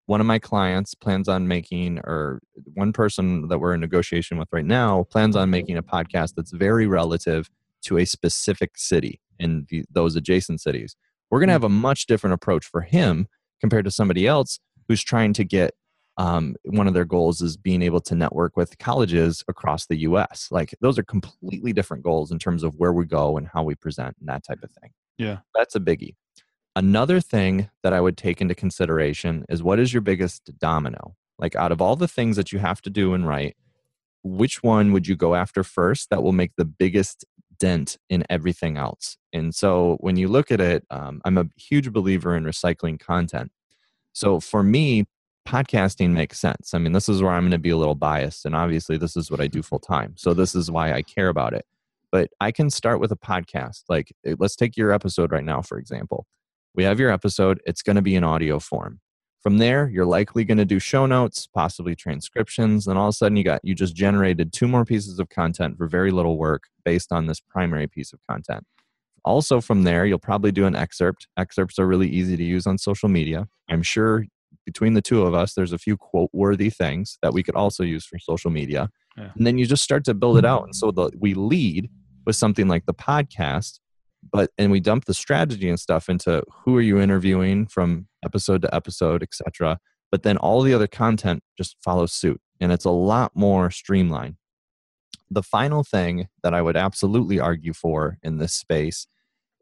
one 0.06 0.20
of 0.20 0.26
my 0.26 0.38
clients 0.38 0.94
plans 0.94 1.28
on 1.28 1.48
making, 1.48 1.98
or 2.00 2.40
one 2.74 2.92
person 2.92 3.48
that 3.48 3.58
we're 3.58 3.74
in 3.74 3.80
negotiation 3.80 4.38
with 4.38 4.48
right 4.52 4.64
now 4.64 5.04
plans 5.04 5.36
on 5.36 5.50
making 5.50 5.76
a 5.76 5.82
podcast 5.82 6.34
that's 6.36 6.52
very 6.52 6.86
relative 6.86 7.48
to 7.82 7.98
a 7.98 8.04
specific 8.04 8.76
city 8.76 9.20
in 9.38 9.66
the, 9.68 9.84
those 9.90 10.16
adjacent 10.16 10.60
cities. 10.60 10.96
We're 11.30 11.40
going 11.40 11.48
to 11.48 11.54
have 11.54 11.64
a 11.64 11.68
much 11.68 12.06
different 12.06 12.34
approach 12.34 12.64
for 12.64 12.82
him 12.82 13.26
compared 13.64 13.86
to 13.86 13.90
somebody 13.90 14.26
else 14.26 14.60
who's 14.88 15.02
trying 15.02 15.32
to 15.32 15.42
get 15.42 15.72
um, 16.18 16.54
one 16.66 16.86
of 16.86 16.92
their 16.92 17.06
goals 17.06 17.40
is 17.40 17.56
being 17.56 17.80
able 17.80 18.00
to 18.02 18.14
network 18.14 18.58
with 18.58 18.76
colleges 18.76 19.42
across 19.48 19.86
the 19.86 19.96
us 19.96 20.48
like 20.50 20.74
those 20.82 20.98
are 20.98 21.02
completely 21.02 21.72
different 21.72 22.02
goals 22.02 22.30
in 22.30 22.38
terms 22.38 22.62
of 22.62 22.74
where 22.76 22.92
we 22.92 23.06
go 23.06 23.38
and 23.38 23.48
how 23.48 23.62
we 23.62 23.74
present 23.74 24.16
and 24.20 24.28
that 24.28 24.44
type 24.44 24.62
of 24.62 24.70
thing. 24.82 24.90
Yeah. 25.16 25.38
that's 25.54 25.74
a 25.74 25.80
biggie. 25.80 26.14
Another 26.76 27.22
thing 27.22 27.70
that 27.82 27.94
i 27.94 28.02
would 28.02 28.18
take 28.18 28.42
into 28.42 28.54
consideration 28.54 29.46
is 29.48 29.62
what 29.62 29.80
is 29.80 29.94
your 29.94 30.02
biggest 30.02 30.50
domino? 30.58 31.16
Like 31.38 31.56
out 31.56 31.72
of 31.72 31.80
all 31.80 31.96
the 31.96 32.06
things 32.06 32.36
that 32.36 32.52
you 32.52 32.58
have 32.58 32.82
to 32.82 32.90
do 32.90 33.14
and 33.14 33.26
write 33.26 33.56
which 34.22 34.62
one 34.62 34.92
would 34.92 35.06
you 35.06 35.16
go 35.16 35.34
after 35.34 35.64
first 35.64 36.10
that 36.10 36.22
will 36.22 36.32
make 36.32 36.52
the 36.58 36.66
biggest 36.66 37.24
dent 37.58 37.98
in 38.08 38.24
everything 38.30 38.76
else. 38.76 39.16
And 39.32 39.54
so 39.54 39.96
when 40.00 40.16
you 40.16 40.28
look 40.28 40.50
at 40.50 40.60
it, 40.60 40.84
um, 40.90 41.20
I'm 41.24 41.38
a 41.38 41.48
huge 41.56 41.92
believer 41.92 42.36
in 42.36 42.44
recycling 42.44 43.00
content. 43.00 43.50
So 44.12 44.40
for 44.40 44.62
me, 44.62 45.06
podcasting 45.46 46.10
makes 46.10 46.40
sense. 46.40 46.72
I 46.74 46.78
mean, 46.78 46.92
this 46.92 47.08
is 47.08 47.22
where 47.22 47.32
I'm 47.32 47.42
going 47.42 47.50
to 47.52 47.58
be 47.58 47.70
a 47.70 47.76
little 47.76 47.94
biased. 47.94 48.46
And 48.46 48.54
obviously, 48.54 48.96
this 48.96 49.16
is 49.16 49.30
what 49.30 49.40
I 49.40 49.46
do 49.46 49.62
full 49.62 49.78
time. 49.78 50.14
So 50.16 50.34
this 50.34 50.54
is 50.54 50.70
why 50.70 50.92
I 50.92 51.02
care 51.02 51.28
about 51.28 51.52
it. 51.52 51.66
But 52.10 52.30
I 52.40 52.52
can 52.52 52.70
start 52.70 53.00
with 53.00 53.10
a 53.12 53.16
podcast. 53.16 53.82
Like, 53.88 54.12
let's 54.38 54.56
take 54.56 54.76
your 54.76 54.92
episode 54.92 55.32
right 55.32 55.44
now, 55.44 55.62
for 55.62 55.78
example. 55.78 56.26
We 56.74 56.84
have 56.84 56.98
your 56.98 57.10
episode, 57.10 57.60
it's 57.66 57.82
going 57.82 57.96
to 57.96 58.02
be 58.02 58.14
in 58.14 58.24
audio 58.24 58.58
form. 58.58 59.00
From 59.44 59.58
there, 59.58 59.90
you're 59.92 60.06
likely 60.06 60.42
going 60.46 60.56
to 60.56 60.64
do 60.64 60.78
show 60.78 61.04
notes, 61.04 61.46
possibly 61.46 61.94
transcriptions, 61.94 62.86
and 62.86 62.98
all 62.98 63.08
of 63.08 63.12
a 63.12 63.12
sudden 63.12 63.36
you 63.36 63.44
got 63.44 63.60
you 63.62 63.74
just 63.74 63.94
generated 63.94 64.54
two 64.54 64.66
more 64.66 64.86
pieces 64.86 65.18
of 65.18 65.28
content 65.28 65.76
for 65.76 65.86
very 65.86 66.10
little 66.10 66.38
work 66.38 66.62
based 66.82 67.12
on 67.12 67.26
this 67.26 67.40
primary 67.40 67.86
piece 67.86 68.14
of 68.14 68.20
content. 68.26 68.64
Also 69.22 69.60
from 69.60 69.82
there, 69.82 70.06
you'll 70.06 70.18
probably 70.18 70.50
do 70.50 70.64
an 70.64 70.74
excerpt. 70.74 71.28
Excerpts 71.36 71.78
are 71.78 71.86
really 71.86 72.08
easy 72.08 72.38
to 72.38 72.42
use 72.42 72.66
on 72.66 72.78
social 72.78 73.10
media. 73.10 73.46
I'm 73.68 73.82
sure 73.82 74.24
between 74.64 74.94
the 74.94 75.02
two 75.02 75.26
of 75.26 75.34
us 75.34 75.52
there's 75.52 75.74
a 75.74 75.78
few 75.78 75.98
quote 75.98 76.30
worthy 76.32 76.70
things 76.70 77.18
that 77.20 77.34
we 77.34 77.42
could 77.42 77.54
also 77.54 77.82
use 77.82 78.06
for 78.06 78.18
social 78.18 78.50
media. 78.50 78.88
Yeah. 79.14 79.32
And 79.36 79.46
then 79.46 79.58
you 79.58 79.66
just 79.66 79.84
start 79.84 80.06
to 80.06 80.14
build 80.14 80.38
it 80.38 80.46
out. 80.46 80.64
And 80.64 80.74
so 80.74 80.90
mm-hmm. 80.90 81.02
the, 81.02 81.18
we 81.20 81.34
lead 81.34 81.90
with 82.24 82.36
something 82.36 82.66
like 82.66 82.86
the 82.86 82.94
podcast 82.94 83.80
but 84.32 84.50
and 84.58 84.70
we 84.70 84.80
dump 84.80 85.04
the 85.04 85.14
strategy 85.14 85.68
and 85.68 85.78
stuff 85.78 86.08
into 86.08 86.42
who 86.64 86.76
are 86.76 86.82
you 86.82 87.00
interviewing 87.00 87.66
from 87.66 88.06
episode 88.24 88.62
to 88.62 88.74
episode 88.74 89.22
etc 89.22 89.78
but 90.10 90.22
then 90.22 90.36
all 90.36 90.62
the 90.62 90.74
other 90.74 90.86
content 90.86 91.42
just 91.56 91.76
follows 91.82 92.12
suit 92.12 92.40
and 92.60 92.72
it's 92.72 92.84
a 92.84 92.90
lot 92.90 93.32
more 93.34 93.70
streamlined 93.70 94.36
the 95.30 95.42
final 95.42 95.82
thing 95.82 96.28
that 96.42 96.54
i 96.54 96.62
would 96.62 96.76
absolutely 96.76 97.38
argue 97.38 97.72
for 97.72 98.18
in 98.22 98.38
this 98.38 98.54
space 98.54 99.06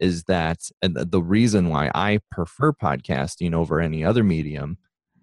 is 0.02 0.24
that 0.24 0.58
the 0.82 1.22
reason 1.22 1.68
why 1.68 1.88
I 1.94 2.18
prefer 2.28 2.72
podcasting 2.72 3.54
over 3.54 3.80
any 3.80 4.04
other 4.04 4.24
medium, 4.24 4.78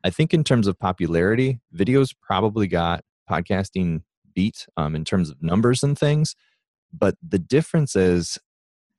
I 0.05 0.09
think 0.09 0.33
in 0.33 0.45
terms 0.45 0.67
of 0.67 0.79
popularity, 0.79 1.59
videos 1.75 2.15
probably 2.21 2.65
got 2.65 3.03
podcasting 3.29 4.03
beat 4.33 4.67
um, 4.77 4.95
in 4.95 5.03
terms 5.03 5.29
of 5.29 5.43
numbers 5.43 5.83
and 5.83 5.99
things. 5.99 6.33
But 6.93 7.15
the 7.21 7.39
difference 7.39 7.93
is 7.97 8.37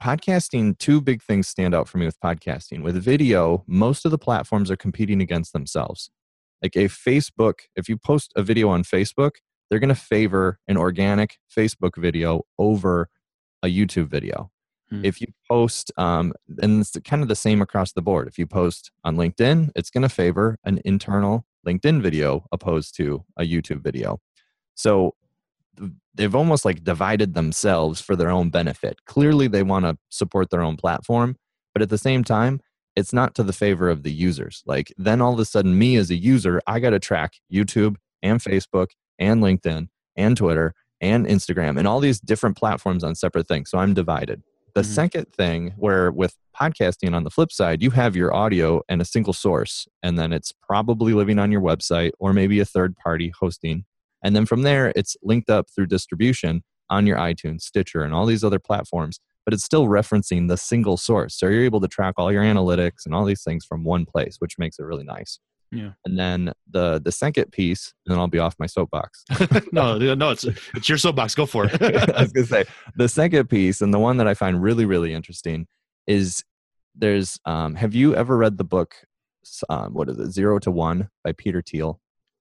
podcasting, 0.01 0.79
two 0.79 1.01
big 1.01 1.23
things 1.23 1.47
stand 1.47 1.75
out 1.75 1.89
for 1.89 1.99
me 1.99 2.07
with 2.07 2.19
podcasting. 2.21 2.83
With 2.83 2.97
video, 2.97 3.65
most 3.67 4.05
of 4.05 4.11
the 4.11 4.19
platforms 4.19 4.71
are 4.71 4.77
competing 4.77 5.21
against 5.21 5.53
themselves. 5.53 6.11
Like 6.63 6.77
a 6.77 6.87
Facebook, 6.87 7.61
if 7.77 7.89
you 7.89 7.97
post 7.97 8.33
a 8.37 8.43
video 8.43 8.69
on 8.69 8.83
Facebook, 8.83 9.33
they're 9.69 9.79
going 9.79 9.89
to 9.89 9.95
favor 9.95 10.59
an 10.67 10.77
organic 10.77 11.39
Facebook 11.55 11.97
video 11.97 12.43
over 12.59 13.09
a 13.63 13.69
YouTube 13.69 14.09
video. 14.09 14.51
Hmm. 14.91 15.05
If 15.05 15.21
you 15.21 15.29
post, 15.49 15.93
um, 15.97 16.33
and 16.61 16.81
it's 16.81 16.97
kind 17.05 17.23
of 17.23 17.29
the 17.29 17.37
same 17.37 17.63
across 17.63 17.93
the 17.93 18.03
board. 18.03 18.27
If 18.27 18.39
you 18.39 18.47
post 18.47 18.91
on 19.05 19.17
LinkedIn, 19.17 19.71
it's 19.77 19.91
going 19.91 20.03
to 20.03 20.09
favor 20.09 20.59
an 20.65 20.81
internal 20.85 21.45
LinkedIn 21.67 22.03
video 22.03 22.47
opposed 22.51 22.97
to 22.97 23.25
a 23.37 23.43
YouTube 23.43 23.83
video. 23.83 24.19
So 24.75 25.15
they've 26.15 26.35
almost 26.35 26.65
like 26.65 26.85
divided 26.85 27.35
themselves 27.35 28.01
for 28.01 28.17
their 28.17 28.31
own 28.31 28.51
benefit. 28.51 29.05
Clearly, 29.07 29.49
they 29.49 29.63
want 29.63 29.85
to 29.85 29.97
support 30.09 30.51
their 30.51 30.63
own 30.63 30.77
platform, 30.77 31.37
but 31.73 31.83
at 31.83 31.89
the 31.89 31.99
same 31.99 32.25
time, 32.25 32.61
it's 32.97 33.13
not 33.13 33.35
to 33.37 33.43
the 33.43 33.53
favor 33.53 33.89
of 33.89 34.03
the 34.03 34.13
users. 34.13 34.63
Like, 34.67 34.93
then 34.99 35.21
all 35.21 35.33
of 35.33 35.39
a 35.39 35.45
sudden, 35.45 35.79
me 35.79 35.97
as 35.97 36.11
a 36.11 36.17
user, 36.17 36.61
I 36.67 36.81
got 36.81 36.91
to 36.91 36.99
track 36.99 37.35
YouTube 37.53 37.97
and 38.23 38.41
Facebook 38.41 38.89
and 39.19 39.43
LinkedIn 39.43 39.89
and 40.17 40.37
Twitter 40.37 40.75
and 41.01 41.27
Instagram 41.27 41.79
and 41.79 41.89
all 41.89 42.01
these 42.01 42.21
different 42.21 42.57
platforms 42.57 43.05
on 43.05 43.15
separate 43.15 43.49
things. 43.49 43.71
So 43.71 43.79
I'm 43.79 43.95
divided. 43.95 44.43
The 44.75 44.83
mm-hmm. 44.83 44.93
second 44.93 45.33
thing, 45.33 45.75
where 45.77 46.11
with 46.11 46.37
podcasting 46.59 47.15
on 47.15 47.25
the 47.25 47.31
flip 47.31 47.53
side, 47.53 47.83
you 47.83 47.91
have 47.91 48.15
your 48.15 48.35
audio 48.35 48.83
and 48.89 49.01
a 49.01 49.05
single 49.05 49.33
source, 49.33 49.89
and 50.03 50.19
then 50.19 50.33
it's 50.33 50.53
probably 50.53 51.15
living 51.15 51.39
on 51.39 51.51
your 51.51 51.61
website 51.61 52.11
or 52.19 52.33
maybe 52.33 52.61
a 52.61 52.65
third 52.65 52.97
party 52.97 53.33
hosting 53.39 53.85
and 54.23 54.35
then 54.35 54.47
from 54.47 54.63
there, 54.63 54.93
it's 54.97 55.17
linked 55.23 55.51
up 55.51 55.69
through 55.75 55.87
distribution 55.87 56.63
on 56.89 57.07
your 57.07 57.17
iTunes, 57.17 57.63
Stitcher, 57.63 58.03
and 58.03 58.13
all 58.13 58.27
these 58.27 58.45
other 58.45 58.59
platforms, 58.59 59.21
but 59.45 59.55
it's 59.55 59.65
still 59.65 59.87
referencing 59.87 60.49
the 60.49 60.57
single 60.57 60.97
source. 60.97 61.39
So 61.39 61.47
you're 61.47 61.65
able 61.65 61.81
to 61.81 61.89
track 61.89 62.15
all 62.19 62.33
your 62.33 62.43
analytics 62.43 63.07
and 63.07 63.15
all 63.15 63.25
these 63.25 63.43
things 63.43 63.65
from 63.65 63.85
one 63.85 64.05
place, 64.05 64.37
which 64.39 64.59
makes 64.59 64.79
it 64.79 64.85
really 64.85 65.05
nice. 65.05 65.39
Yeah. 65.73 65.91
And 66.05 66.19
then 66.19 66.53
the 66.69 67.01
the 67.01 67.13
second 67.13 67.53
piece, 67.53 67.95
and 68.05 68.13
then 68.13 68.19
I'll 68.19 68.27
be 68.27 68.41
off 68.41 68.57
my 68.59 68.67
soapbox. 68.67 69.25
no, 69.73 69.99
no, 69.99 70.31
it's 70.31 70.45
it's 70.75 70.89
your 70.89 70.99
soapbox. 70.99 71.37
Go 71.37 71.47
for 71.47 71.67
it. 71.67 71.81
I 71.81 72.23
was 72.23 72.33
gonna 72.33 72.47
say 72.47 72.65
the 72.97 73.09
second 73.09 73.49
piece, 73.49 73.81
and 73.81 73.95
the 73.95 74.01
one 74.01 74.17
that 74.17 74.27
I 74.27 74.35
find 74.35 74.61
really 74.61 74.85
really 74.85 75.15
interesting 75.15 75.69
is 76.09 76.43
there's 76.97 77.39
um, 77.45 77.77
have 77.77 77.95
you 77.95 78.17
ever 78.17 78.37
read 78.37 78.59
the 78.59 78.65
book 78.65 78.97
um, 79.69 79.95
what 79.95 80.09
is 80.09 80.19
it 80.19 80.31
Zero 80.33 80.59
to 80.61 80.71
One 80.71 81.09
by 81.25 81.33
Peter 81.33 81.63
Thiel? 81.63 82.01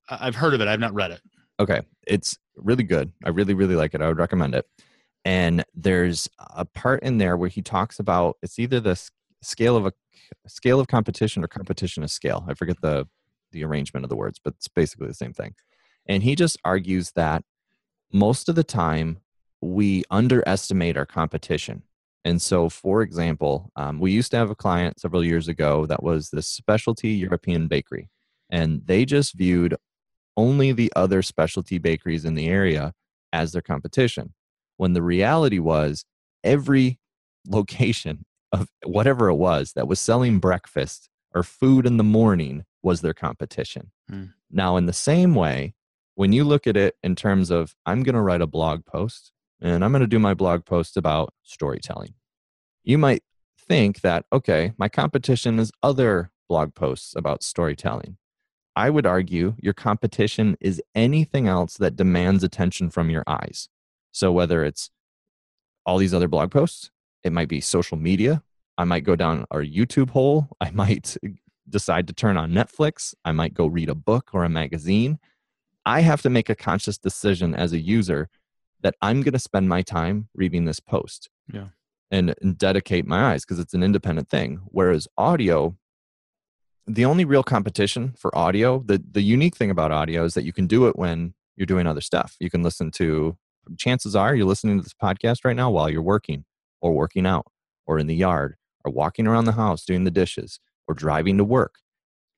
I've 0.09 0.35
heard 0.35 0.53
of 0.53 0.61
it. 0.61 0.67
I've 0.67 0.79
not 0.79 0.93
read 0.93 1.11
it. 1.11 1.21
Okay, 1.59 1.81
it's 2.07 2.37
really 2.55 2.83
good. 2.83 3.11
I 3.25 3.29
really 3.29 3.53
really 3.53 3.75
like 3.75 3.93
it. 3.93 4.01
I 4.01 4.07
would 4.07 4.17
recommend 4.17 4.55
it. 4.55 4.65
And 5.25 5.65
there's 5.75 6.29
a 6.39 6.65
part 6.65 7.03
in 7.03 7.17
there 7.17 7.35
where 7.37 7.49
he 7.49 7.61
talks 7.61 7.99
about 7.99 8.37
it's 8.41 8.57
either 8.59 8.79
the 8.79 8.99
scale 9.41 9.75
of 9.75 9.85
a 9.85 9.93
scale 10.47 10.79
of 10.79 10.87
competition 10.87 11.43
or 11.43 11.47
competition 11.47 12.03
of 12.03 12.11
scale. 12.11 12.45
I 12.47 12.53
forget 12.53 12.77
the 12.81 13.07
the 13.51 13.63
arrangement 13.63 14.05
of 14.05 14.09
the 14.09 14.15
words, 14.15 14.39
but 14.43 14.53
it's 14.55 14.67
basically 14.67 15.07
the 15.07 15.13
same 15.13 15.33
thing. 15.33 15.55
And 16.07 16.23
he 16.23 16.35
just 16.35 16.57
argues 16.63 17.11
that 17.15 17.43
most 18.13 18.49
of 18.49 18.55
the 18.55 18.63
time 18.63 19.19
we 19.61 20.03
underestimate 20.11 20.97
our 20.97 21.05
competition. 21.05 21.83
And 22.25 22.41
so, 22.41 22.69
for 22.69 23.01
example, 23.01 23.71
um, 23.75 23.99
we 23.99 24.11
used 24.11 24.31
to 24.31 24.37
have 24.37 24.49
a 24.49 24.55
client 24.55 24.99
several 24.99 25.23
years 25.23 25.47
ago 25.47 25.85
that 25.87 26.03
was 26.03 26.29
this 26.29 26.47
specialty 26.47 27.09
European 27.09 27.67
bakery, 27.67 28.09
and 28.49 28.81
they 28.85 29.05
just 29.05 29.35
viewed 29.35 29.75
only 30.39 30.71
the 30.71 30.91
other 30.95 31.21
specialty 31.21 31.77
bakeries 31.77 32.23
in 32.23 32.35
the 32.35 32.47
area 32.47 32.93
as 33.33 33.51
their 33.51 33.61
competition. 33.61 34.33
When 34.77 34.93
the 34.93 35.01
reality 35.01 35.59
was, 35.59 36.05
every 36.43 36.97
location 37.45 38.25
of 38.53 38.69
whatever 38.85 39.27
it 39.27 39.35
was 39.35 39.73
that 39.73 39.87
was 39.87 39.99
selling 39.99 40.39
breakfast 40.39 41.09
or 41.35 41.43
food 41.43 41.85
in 41.85 41.97
the 41.97 42.03
morning 42.03 42.63
was 42.81 43.01
their 43.01 43.13
competition. 43.13 43.91
Mm. 44.09 44.33
Now, 44.49 44.77
in 44.77 44.85
the 44.85 44.93
same 44.93 45.35
way, 45.35 45.75
when 46.15 46.31
you 46.31 46.45
look 46.45 46.65
at 46.65 46.77
it 46.77 46.95
in 47.03 47.15
terms 47.15 47.51
of, 47.51 47.75
I'm 47.85 48.01
going 48.03 48.15
to 48.15 48.21
write 48.21 48.41
a 48.41 48.47
blog 48.47 48.85
post 48.85 49.33
and 49.61 49.83
I'm 49.83 49.91
going 49.91 50.01
to 50.01 50.07
do 50.07 50.19
my 50.19 50.33
blog 50.33 50.65
post 50.65 50.95
about 50.95 51.33
storytelling, 51.43 52.13
you 52.83 52.97
might 52.97 53.23
think 53.57 54.01
that, 54.01 54.25
okay, 54.31 54.71
my 54.77 54.87
competition 54.87 55.59
is 55.59 55.71
other 55.83 56.31
blog 56.47 56.73
posts 56.73 57.13
about 57.15 57.43
storytelling. 57.43 58.17
I 58.79 58.89
would 58.89 59.05
argue 59.05 59.55
your 59.59 59.73
competition 59.73 60.55
is 60.61 60.81
anything 60.95 61.49
else 61.49 61.75
that 61.79 61.97
demands 61.97 62.45
attention 62.45 62.89
from 62.89 63.09
your 63.09 63.25
eyes. 63.27 63.67
So 64.13 64.31
whether 64.31 64.63
it's 64.63 64.89
all 65.85 65.97
these 65.97 66.13
other 66.13 66.29
blog 66.29 66.49
posts, 66.49 66.89
it 67.25 67.33
might 67.33 67.49
be 67.49 67.59
social 67.59 67.97
media. 67.97 68.41
I 68.77 68.85
might 68.85 69.03
go 69.03 69.17
down 69.17 69.45
our 69.51 69.61
YouTube 69.61 70.11
hole. 70.11 70.47
I 70.61 70.71
might 70.71 71.17
decide 71.67 72.07
to 72.07 72.13
turn 72.13 72.37
on 72.37 72.53
Netflix. 72.53 73.13
I 73.25 73.33
might 73.33 73.53
go 73.53 73.67
read 73.67 73.89
a 73.89 73.95
book 73.95 74.29
or 74.31 74.45
a 74.45 74.49
magazine. 74.49 75.19
I 75.85 75.99
have 75.99 76.21
to 76.21 76.29
make 76.29 76.49
a 76.49 76.55
conscious 76.55 76.97
decision 76.97 77.53
as 77.53 77.73
a 77.73 77.79
user 77.81 78.29
that 78.79 78.95
I'm 79.01 79.23
going 79.23 79.33
to 79.33 79.39
spend 79.39 79.67
my 79.67 79.81
time 79.81 80.29
reading 80.33 80.63
this 80.63 80.79
post. 80.79 81.29
Yeah. 81.51 81.67
And, 82.11 82.33
and 82.41 82.57
dedicate 82.57 83.05
my 83.05 83.33
eyes 83.33 83.43
because 83.43 83.59
it's 83.59 83.73
an 83.73 83.83
independent 83.83 84.29
thing. 84.29 84.61
Whereas 84.67 85.05
audio, 85.17 85.75
the 86.89 87.05
only 87.05 87.23
real 87.23 87.43
competition 87.43 88.13
for 88.17 88.35
audio, 88.35 88.83
the, 88.83 89.01
the 89.11 89.21
unique 89.21 89.55
thing 89.55 89.69
about 89.69 89.91
audio 89.91 90.23
is 90.23 90.33
that 90.33 90.43
you 90.43 90.51
can 90.51 90.65
do 90.65 90.87
it 90.87 90.97
when 90.97 91.35
you're 91.55 91.67
doing 91.67 91.85
other 91.85 92.01
stuff. 92.01 92.35
You 92.39 92.49
can 92.49 92.63
listen 92.63 92.89
to, 92.91 93.37
chances 93.77 94.15
are 94.15 94.35
you're 94.35 94.47
listening 94.47 94.77
to 94.77 94.83
this 94.83 94.95
podcast 94.95 95.45
right 95.45 95.55
now 95.55 95.69
while 95.69 95.87
you're 95.87 96.01
working 96.01 96.45
or 96.81 96.91
working 96.93 97.27
out 97.27 97.45
or 97.85 97.99
in 97.99 98.07
the 98.07 98.15
yard 98.15 98.55
or 98.83 98.91
walking 98.91 99.27
around 99.27 99.45
the 99.45 99.51
house 99.51 99.85
doing 99.85 100.03
the 100.03 100.11
dishes 100.11 100.59
or 100.87 100.95
driving 100.95 101.37
to 101.37 101.43
work. 101.43 101.75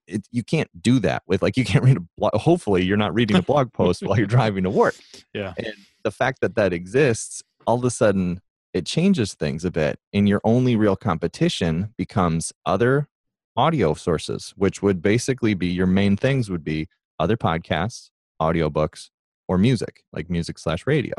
It, 0.06 0.28
you 0.32 0.44
can't 0.44 0.70
do 0.82 1.00
that 1.00 1.24
with 1.28 1.42
like 1.42 1.56
you 1.56 1.64
can't 1.64 1.86
read 1.86 1.96
a 1.96 2.04
blog 2.18 2.34
hopefully 2.34 2.84
you're 2.84 2.98
not 2.98 3.14
reading 3.14 3.38
a 3.38 3.42
blog 3.44 3.72
post 3.72 4.02
while 4.02 4.18
you're 4.18 4.26
driving 4.26 4.64
to 4.64 4.70
work 4.70 4.96
yeah 5.34 5.54
and 5.58 5.76
the 6.04 6.10
fact 6.10 6.42
that 6.42 6.56
that 6.56 6.74
exists 6.74 7.44
all 7.68 7.78
of 7.78 7.86
a 7.86 7.92
sudden 7.92 8.42
it 8.74 8.86
changes 8.86 9.36
things 9.36 9.64
a 9.64 9.70
bit 9.70 10.00
and 10.12 10.28
your 10.28 10.42
only 10.44 10.76
real 10.76 10.96
competition 10.96 11.94
becomes 11.98 12.52
other 12.66 13.08
audio 13.56 13.94
sources, 13.94 14.54
which 14.56 14.82
would 14.82 15.02
basically 15.02 15.54
be 15.54 15.68
your 15.68 15.88
main 15.88 16.18
things 16.18 16.50
would 16.50 16.64
be 16.64 16.88
other 17.20 17.38
podcasts, 17.38 18.10
audiobooks, 18.42 19.10
or 19.48 19.58
music, 19.58 20.04
like 20.14 20.30
music 20.30 20.58
slash 20.58 20.88
radio. 20.88 21.14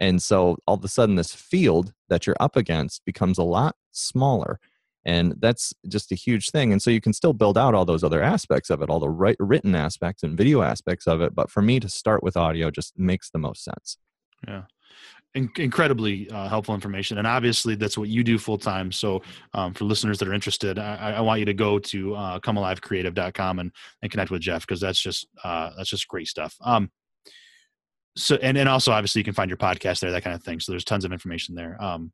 And 0.00 0.22
so 0.22 0.56
all 0.66 0.76
of 0.76 0.84
a 0.84 0.88
sudden, 0.88 1.16
this 1.16 1.34
field 1.34 1.92
that 2.08 2.26
you're 2.26 2.36
up 2.40 2.56
against 2.56 3.04
becomes 3.04 3.38
a 3.38 3.42
lot 3.42 3.76
smaller. 3.90 4.60
And 5.04 5.34
that's 5.38 5.74
just 5.88 6.12
a 6.12 6.14
huge 6.14 6.50
thing. 6.50 6.72
And 6.72 6.80
so 6.80 6.90
you 6.90 7.00
can 7.00 7.12
still 7.12 7.32
build 7.32 7.56
out 7.58 7.74
all 7.74 7.84
those 7.84 8.04
other 8.04 8.22
aspects 8.22 8.70
of 8.70 8.82
it, 8.82 8.90
all 8.90 9.00
the 9.00 9.08
right, 9.08 9.36
written 9.38 9.74
aspects 9.74 10.22
and 10.22 10.36
video 10.36 10.62
aspects 10.62 11.06
of 11.06 11.20
it. 11.20 11.34
But 11.34 11.50
for 11.50 11.62
me 11.62 11.80
to 11.80 11.88
start 11.88 12.22
with 12.22 12.36
audio 12.36 12.70
just 12.70 12.98
makes 12.98 13.30
the 13.30 13.38
most 13.38 13.64
sense. 13.64 13.98
Yeah 14.46 14.62
in- 15.34 15.50
incredibly 15.56 16.30
uh, 16.30 16.48
helpful 16.48 16.74
information 16.74 17.18
and 17.18 17.26
obviously 17.26 17.74
that's 17.74 17.98
what 17.98 18.08
you 18.08 18.24
do 18.24 18.38
full 18.38 18.58
time 18.58 18.90
so 18.90 19.22
um, 19.54 19.74
for 19.74 19.84
listeners 19.84 20.18
that 20.18 20.28
are 20.28 20.34
interested 20.34 20.78
I, 20.78 21.14
I, 21.16 21.20
want 21.20 21.40
you 21.40 21.46
to 21.46 21.54
go 21.54 21.78
to 21.78 22.14
uh, 22.14 22.38
comealivecreative.com 22.40 23.58
and, 23.58 23.72
and 24.02 24.10
connect 24.10 24.30
with 24.30 24.40
jeff 24.40 24.62
because 24.62 24.80
that's 24.80 25.00
just 25.00 25.26
uh, 25.44 25.70
that's 25.76 25.90
just 25.90 26.08
great 26.08 26.28
stuff. 26.28 26.56
Um, 26.62 26.90
so 28.16 28.36
and, 28.36 28.56
and 28.56 28.68
also 28.68 28.90
obviously 28.92 29.20
you 29.20 29.24
can 29.24 29.34
find 29.34 29.50
your 29.50 29.58
podcast 29.58 30.00
there 30.00 30.10
that 30.10 30.24
kind 30.24 30.34
of 30.34 30.42
thing 30.42 30.60
so 30.60 30.72
there's 30.72 30.84
tons 30.84 31.04
of 31.04 31.12
information 31.12 31.54
there. 31.54 31.82
Um, 31.82 32.12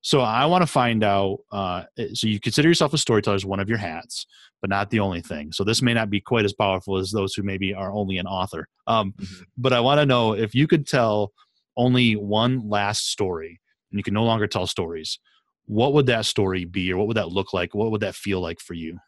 so 0.00 0.20
i 0.20 0.44
want 0.44 0.60
to 0.60 0.66
find 0.66 1.02
out 1.02 1.38
uh, 1.50 1.82
eh, 1.98 2.08
so 2.12 2.26
you 2.26 2.38
consider 2.38 2.68
yourself 2.68 2.92
a 2.92 2.98
storyteller 2.98 3.34
as 3.34 3.44
one 3.44 3.58
of 3.58 3.70
your 3.70 3.78
hats 3.78 4.26
but 4.60 4.68
not 4.68 4.90
the 4.90 5.00
only 5.00 5.22
thing 5.22 5.50
so 5.50 5.64
this 5.64 5.80
may 5.80 5.94
not 5.94 6.10
be 6.10 6.20
quite 6.20 6.44
as 6.44 6.52
powerful 6.52 6.98
as 6.98 7.10
those 7.10 7.34
who 7.34 7.42
maybe 7.42 7.74
are 7.74 7.90
only 7.90 8.18
an 8.18 8.26
author. 8.26 8.68
Um, 8.86 9.12
mm-hmm. 9.12 9.42
but 9.56 9.72
i 9.72 9.80
want 9.80 9.98
to 9.98 10.06
know 10.06 10.34
if 10.34 10.54
you 10.54 10.66
could 10.66 10.86
tell 10.86 11.32
only 11.76 12.14
one 12.14 12.68
last 12.68 13.10
story 13.10 13.60
and 13.90 13.98
you 13.98 14.02
can 14.02 14.14
no 14.14 14.24
longer 14.24 14.46
tell 14.46 14.66
stories, 14.66 15.18
what 15.66 15.92
would 15.94 16.06
that 16.06 16.26
story 16.26 16.64
be 16.64 16.92
or 16.92 16.98
what 16.98 17.06
would 17.06 17.16
that 17.16 17.28
look 17.28 17.52
like? 17.52 17.74
What 17.74 17.90
would 17.90 18.02
that 18.02 18.14
feel 18.14 18.40
like 18.40 18.60
for 18.60 18.74
you? 18.74 18.98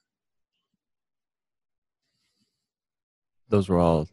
Those 3.49 3.69
were 3.69 3.79
all 3.79 4.09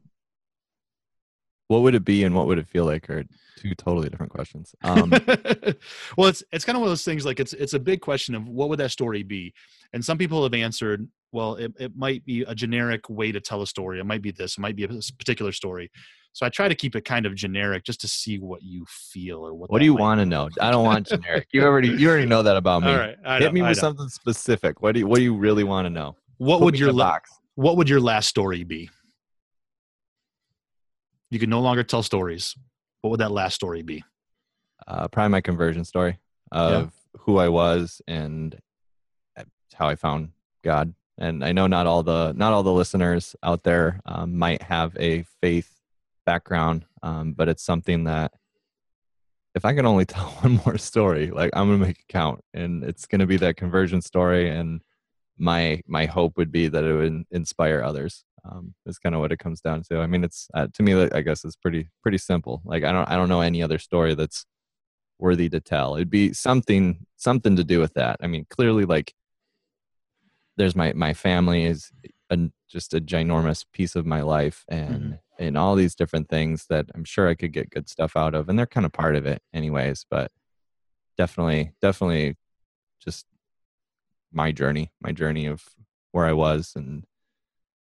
what 1.67 1.81
would 1.81 1.95
it 1.95 2.05
be 2.05 2.23
and 2.23 2.35
what 2.35 2.47
would 2.47 2.59
it 2.59 2.67
feel 2.67 2.85
like 2.85 3.09
are 3.09 3.23
two 3.57 3.73
totally 3.75 4.09
different 4.09 4.31
questions 4.31 4.75
um, 4.83 5.09
well 6.17 6.27
it's 6.27 6.43
it's 6.51 6.65
kind 6.65 6.75
of 6.75 6.81
one 6.81 6.87
of 6.87 6.91
those 6.91 7.05
things 7.05 7.25
like 7.25 7.39
it's 7.39 7.53
it's 7.53 7.73
a 7.73 7.79
big 7.79 8.01
question 8.01 8.35
of 8.35 8.47
what 8.47 8.69
would 8.69 8.79
that 8.79 8.91
story 8.91 9.23
be 9.23 9.53
and 9.93 10.03
some 10.03 10.17
people 10.17 10.43
have 10.43 10.53
answered 10.53 11.07
well 11.31 11.55
it, 11.55 11.73
it 11.79 11.95
might 11.95 12.23
be 12.25 12.41
a 12.43 12.53
generic 12.53 13.09
way 13.09 13.31
to 13.31 13.39
tell 13.39 13.61
a 13.61 13.67
story 13.67 13.99
it 13.99 14.05
might 14.05 14.21
be 14.21 14.31
this 14.31 14.57
it 14.57 14.61
might 14.61 14.75
be 14.75 14.83
a 14.83 14.87
particular 15.17 15.51
story 15.51 15.89
So 16.33 16.45
I 16.45 16.49
try 16.49 16.67
to 16.67 16.75
keep 16.75 16.95
it 16.95 17.05
kind 17.05 17.25
of 17.25 17.35
generic 17.35 17.83
just 17.83 18.01
to 18.01 18.07
see 18.07 18.39
what 18.39 18.63
you 18.63 18.85
feel 18.89 19.45
or 19.45 19.53
what. 19.53 19.69
What 19.71 19.79
do 19.79 19.85
you 19.85 19.93
want 19.93 20.19
to 20.19 20.25
know? 20.25 20.49
I 20.59 20.71
don't 20.71 20.83
want 20.83 21.07
generic. 21.07 21.47
You 21.51 21.63
already 21.63 21.89
you 21.89 22.09
already 22.09 22.25
know 22.25 22.41
that 22.43 22.57
about 22.57 22.81
me. 22.81 22.89
All 22.91 22.97
right, 22.97 23.15
I 23.25 23.37
Hit 23.39 23.45
know, 23.45 23.51
me 23.51 23.61
I 23.61 23.69
with 23.69 23.77
know. 23.77 23.81
something 23.81 24.09
specific. 24.09 24.81
What 24.81 24.93
do 24.93 24.99
you 25.01 25.07
what 25.07 25.17
do 25.17 25.23
you 25.23 25.35
really 25.37 25.63
want 25.63 25.85
to 25.85 25.89
know? 25.91 26.15
What 26.37 26.57
Put 26.57 26.65
would 26.65 26.79
your 26.79 26.91
la- 26.91 27.05
box? 27.11 27.31
what 27.55 27.77
would 27.77 27.87
your 27.87 27.99
last 28.01 28.27
story 28.27 28.63
be? 28.63 28.89
You 31.29 31.39
can 31.39 31.49
no 31.49 31.61
longer 31.61 31.83
tell 31.83 32.03
stories. 32.03 32.55
What 33.01 33.11
would 33.11 33.19
that 33.19 33.31
last 33.31 33.55
story 33.55 33.81
be? 33.81 34.03
uh, 34.87 35.07
probably 35.07 35.29
my 35.29 35.41
conversion 35.41 35.85
story 35.85 36.19
of 36.51 36.91
who 37.19 37.37
I 37.37 37.47
was 37.47 38.01
and 38.07 38.55
uh, 39.37 39.43
how 39.73 39.87
I 39.87 39.95
found 39.95 40.29
God. 40.63 40.93
And 41.17 41.43
I 41.45 41.51
know 41.53 41.67
not 41.67 41.85
all 41.87 42.03
the 42.03 42.33
not 42.33 42.53
all 42.53 42.63
the 42.63 42.73
listeners 42.73 43.35
out 43.43 43.63
there 43.63 44.01
um, 44.05 44.37
might 44.37 44.61
have 44.63 44.97
a 44.99 45.23
faith 45.41 45.72
background, 46.25 46.85
um, 47.01 47.33
but 47.33 47.49
it's 47.49 47.63
something 47.63 48.05
that 48.05 48.31
if 49.55 49.65
I 49.65 49.73
can 49.73 49.85
only 49.85 50.05
tell 50.13 50.29
one 50.41 50.59
more 50.65 50.77
story, 50.77 51.27
like 51.31 51.51
I'm 51.53 51.67
gonna 51.67 51.85
make 51.85 51.99
it 51.99 52.07
count, 52.09 52.41
and 52.53 52.83
it's 52.83 53.05
gonna 53.05 53.27
be 53.27 53.37
that 53.37 53.57
conversion 53.57 54.01
story. 54.01 54.49
And 54.49 54.81
my 55.37 55.81
my 55.87 56.05
hope 56.05 56.37
would 56.37 56.51
be 56.51 56.67
that 56.67 56.83
it 56.83 56.93
would 56.93 57.23
inspire 57.31 57.81
others. 57.81 58.23
Um, 58.45 58.73
is 58.85 58.99
kind 58.99 59.15
of 59.15 59.21
what 59.21 59.31
it 59.31 59.39
comes 59.39 59.61
down 59.61 59.83
to. 59.89 59.99
I 59.99 60.07
mean, 60.07 60.25
it's 60.25 60.49
uh, 60.53 60.67
to 60.73 60.83
me, 60.83 60.93
I 61.01 61.21
guess, 61.21 61.45
it's 61.45 61.55
pretty 61.55 61.89
pretty 62.01 62.17
simple. 62.17 62.61
Like 62.65 62.83
I 62.83 62.91
don't 62.91 63.09
I 63.09 63.15
don't 63.15 63.29
know 63.29 63.41
any 63.41 63.63
other 63.63 63.79
story 63.79 64.15
that's 64.15 64.45
worthy 65.19 65.49
to 65.49 65.61
tell. 65.61 65.95
It'd 65.95 66.09
be 66.09 66.33
something 66.33 67.05
something 67.15 67.55
to 67.55 67.63
do 67.63 67.79
with 67.79 67.93
that. 67.93 68.17
I 68.21 68.27
mean, 68.27 68.45
clearly, 68.49 68.83
like 68.85 69.13
there's 70.57 70.75
my 70.75 70.91
my 70.93 71.13
family 71.13 71.63
is 71.65 71.89
a, 72.29 72.37
just 72.69 72.93
a 72.93 73.01
ginormous 73.01 73.65
piece 73.71 73.95
of 73.95 74.05
my 74.05 74.21
life, 74.21 74.65
and 74.67 75.19
and 75.39 75.57
all 75.57 75.75
these 75.75 75.95
different 75.95 76.29
things 76.29 76.65
that 76.69 76.85
I'm 76.93 77.03
sure 77.03 77.27
I 77.27 77.35
could 77.35 77.51
get 77.53 77.69
good 77.69 77.89
stuff 77.89 78.15
out 78.15 78.35
of, 78.35 78.49
and 78.49 78.57
they're 78.57 78.65
kind 78.65 78.85
of 78.85 78.91
part 78.91 79.15
of 79.15 79.25
it, 79.25 79.41
anyways. 79.53 80.05
But 80.09 80.31
definitely, 81.17 81.73
definitely, 81.81 82.35
just 83.03 83.25
my 84.31 84.51
journey, 84.51 84.91
my 85.01 85.11
journey 85.11 85.45
of 85.45 85.63
where 86.11 86.25
I 86.25 86.33
was 86.33 86.73
and 86.75 87.03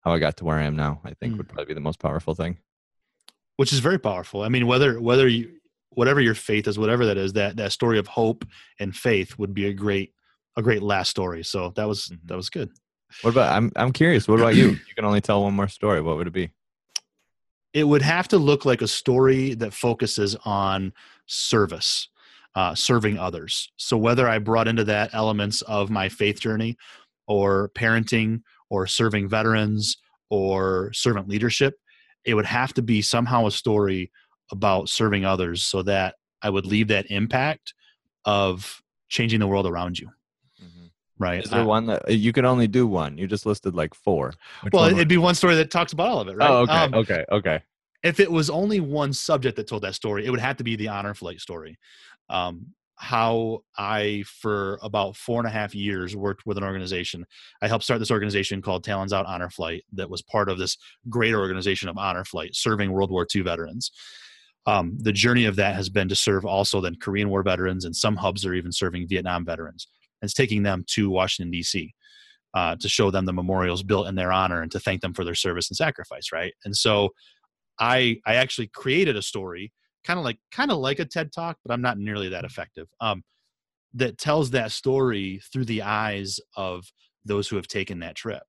how 0.02 0.12
I 0.12 0.18
got 0.18 0.36
to 0.38 0.44
where 0.44 0.58
I 0.58 0.64
am 0.64 0.76
now. 0.76 1.00
I 1.04 1.14
think 1.14 1.34
Mm. 1.34 1.38
would 1.38 1.48
probably 1.48 1.66
be 1.66 1.74
the 1.74 1.80
most 1.80 1.98
powerful 2.00 2.34
thing. 2.34 2.58
which 3.56 3.72
is 3.72 3.78
very 3.80 3.98
powerful. 3.98 4.42
I 4.42 4.48
mean, 4.48 4.66
whether 4.66 5.00
whether 5.00 5.28
you 5.28 5.58
whatever 5.90 6.20
your 6.20 6.34
faith 6.34 6.66
is, 6.66 6.78
whatever 6.78 7.04
that 7.06 7.18
is, 7.18 7.34
that 7.34 7.56
that 7.56 7.70
story 7.70 7.98
of 7.98 8.06
hope 8.08 8.44
and 8.80 8.96
faith 8.96 9.38
would 9.38 9.52
be 9.54 9.66
a 9.66 9.72
great 9.74 10.14
a 10.56 10.62
great 10.62 10.82
last 10.82 11.10
story. 11.10 11.44
So 11.44 11.70
that 11.76 11.86
was 11.86 12.08
Mhm. 12.08 12.18
that 12.24 12.36
was 12.36 12.48
good. 12.50 12.70
What 13.20 13.30
about 13.30 13.54
I'm 13.54 13.70
I'm 13.76 13.92
curious. 13.92 14.26
What 14.26 14.40
about 14.40 14.56
you? 14.56 14.70
You 14.88 14.94
can 14.96 15.04
only 15.04 15.20
tell 15.20 15.42
one 15.42 15.54
more 15.54 15.68
story. 15.68 16.00
What 16.00 16.16
would 16.16 16.26
it 16.26 16.32
be? 16.32 16.50
It 17.74 17.84
would 17.84 18.02
have 18.02 18.28
to 18.28 18.38
look 18.38 18.64
like 18.64 18.82
a 18.82 18.88
story 18.88 19.54
that 19.54 19.72
focuses 19.72 20.36
on 20.44 20.92
service, 21.26 22.08
uh, 22.54 22.74
serving 22.74 23.18
others. 23.18 23.70
So 23.76 23.96
whether 23.96 24.28
I 24.28 24.38
brought 24.38 24.68
into 24.68 24.84
that 24.84 25.14
elements 25.14 25.62
of 25.62 25.90
my 25.90 26.08
faith 26.08 26.40
journey, 26.40 26.76
or 27.26 27.70
parenting, 27.74 28.42
or 28.68 28.86
serving 28.86 29.28
veterans, 29.28 29.96
or 30.28 30.92
servant 30.92 31.28
leadership, 31.28 31.74
it 32.24 32.34
would 32.34 32.46
have 32.46 32.74
to 32.74 32.82
be 32.82 33.00
somehow 33.00 33.46
a 33.46 33.50
story 33.50 34.10
about 34.50 34.88
serving 34.88 35.24
others, 35.24 35.62
so 35.62 35.82
that 35.82 36.16
I 36.42 36.50
would 36.50 36.66
leave 36.66 36.88
that 36.88 37.10
impact 37.10 37.74
of 38.24 38.82
changing 39.08 39.40
the 39.40 39.46
world 39.46 39.66
around 39.66 39.98
you. 39.98 40.10
Right. 41.22 41.44
Is 41.44 41.50
there 41.50 41.60
I- 41.60 41.64
one 41.64 41.86
that 41.86 42.08
you 42.10 42.32
can 42.32 42.44
only 42.44 42.66
do 42.66 42.84
one? 42.86 43.16
You 43.16 43.28
just 43.28 43.46
listed 43.46 43.74
like 43.76 43.94
four. 43.94 44.32
Which 44.62 44.72
well, 44.72 44.86
it'd 44.86 45.06
be 45.06 45.18
one 45.18 45.36
story 45.36 45.54
that 45.54 45.70
talks 45.70 45.92
about 45.92 46.08
all 46.08 46.18
of 46.20 46.26
it, 46.26 46.36
right? 46.36 46.50
Oh, 46.50 46.56
okay, 46.62 46.72
Um, 46.72 46.94
okay, 46.94 47.24
okay. 47.30 47.62
if 48.02 48.18
it 48.18 48.30
was 48.30 48.50
only 48.50 48.80
one 48.80 49.12
subject 49.12 49.56
that 49.56 49.68
told 49.68 49.82
that 49.82 49.94
story, 49.94 50.26
it 50.26 50.30
would 50.30 50.40
have 50.40 50.56
to 50.56 50.64
be 50.64 50.74
the 50.74 50.88
honor 50.88 51.14
flight 51.14 51.40
story. 51.40 51.78
Um, 52.28 52.74
how 52.96 53.60
I, 53.76 54.24
for 54.26 54.78
about 54.82 55.16
four 55.16 55.38
and 55.40 55.46
a 55.46 55.50
half 55.50 55.74
years, 55.74 56.14
worked 56.14 56.46
with 56.46 56.56
an 56.56 56.64
organization. 56.64 57.24
I 57.60 57.68
helped 57.68 57.84
start 57.84 57.98
this 58.00 58.10
organization 58.12 58.62
called 58.62 58.84
Talons 58.84 59.12
Out 59.12 59.26
Honor 59.26 59.50
Flight 59.50 59.84
that 59.92 60.10
was 60.10 60.22
part 60.22 60.48
of 60.48 60.58
this 60.58 60.76
greater 61.08 61.40
organization 61.40 61.88
of 61.88 61.98
Honor 61.98 62.24
Flight, 62.24 62.54
serving 62.54 62.92
World 62.92 63.10
War 63.10 63.26
II 63.34 63.42
veterans. 63.42 63.90
Um, 64.66 64.96
the 65.00 65.12
journey 65.12 65.46
of 65.46 65.56
that 65.56 65.74
has 65.74 65.88
been 65.88 66.08
to 66.08 66.14
serve 66.14 66.44
also 66.44 66.80
then 66.80 66.94
Korean 66.94 67.28
War 67.28 67.42
veterans, 67.42 67.84
and 67.84 67.94
some 67.94 68.16
hubs 68.16 68.46
are 68.46 68.54
even 68.54 68.70
serving 68.70 69.08
Vietnam 69.08 69.44
veterans. 69.44 69.88
It's 70.22 70.34
taking 70.34 70.62
them 70.62 70.84
to 70.88 71.10
Washington, 71.10 71.50
D.C. 71.50 71.94
Uh, 72.54 72.76
to 72.76 72.88
show 72.88 73.10
them 73.10 73.24
the 73.24 73.32
memorials 73.32 73.82
built 73.82 74.06
in 74.06 74.14
their 74.14 74.32
honor 74.32 74.62
and 74.62 74.70
to 74.72 74.80
thank 74.80 75.00
them 75.00 75.14
for 75.14 75.24
their 75.24 75.34
service 75.34 75.68
and 75.70 75.76
sacrifice, 75.76 76.32
right? 76.32 76.52
And 76.64 76.76
so 76.76 77.10
I 77.78 78.18
I 78.26 78.36
actually 78.36 78.68
created 78.68 79.16
a 79.16 79.22
story, 79.22 79.72
kind 80.04 80.18
of 80.18 80.24
like 80.24 80.38
kind 80.50 80.70
of 80.70 80.78
like 80.78 80.98
a 80.98 81.04
TED 81.04 81.32
talk, 81.32 81.58
but 81.64 81.72
I'm 81.72 81.82
not 81.82 81.98
nearly 81.98 82.28
that 82.28 82.44
effective. 82.44 82.88
Um, 83.00 83.22
that 83.94 84.18
tells 84.18 84.50
that 84.50 84.72
story 84.72 85.40
through 85.52 85.66
the 85.66 85.82
eyes 85.82 86.40
of 86.56 86.84
those 87.24 87.48
who 87.48 87.56
have 87.56 87.68
taken 87.68 88.00
that 88.00 88.16
trip, 88.16 88.44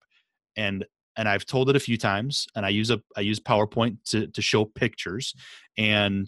and 0.56 0.86
and 1.16 1.30
I've 1.30 1.46
told 1.46 1.70
it 1.70 1.76
a 1.76 1.82
few 1.82 1.98
times, 1.98 2.48
and 2.56 2.66
I 2.66 2.70
use 2.70 2.90
a 2.90 3.02
I 3.18 3.22
use 3.22 3.40
PowerPoint 3.40 3.98
to 4.10 4.28
to 4.28 4.42
show 4.42 4.66
pictures, 4.66 5.34
and 5.78 6.28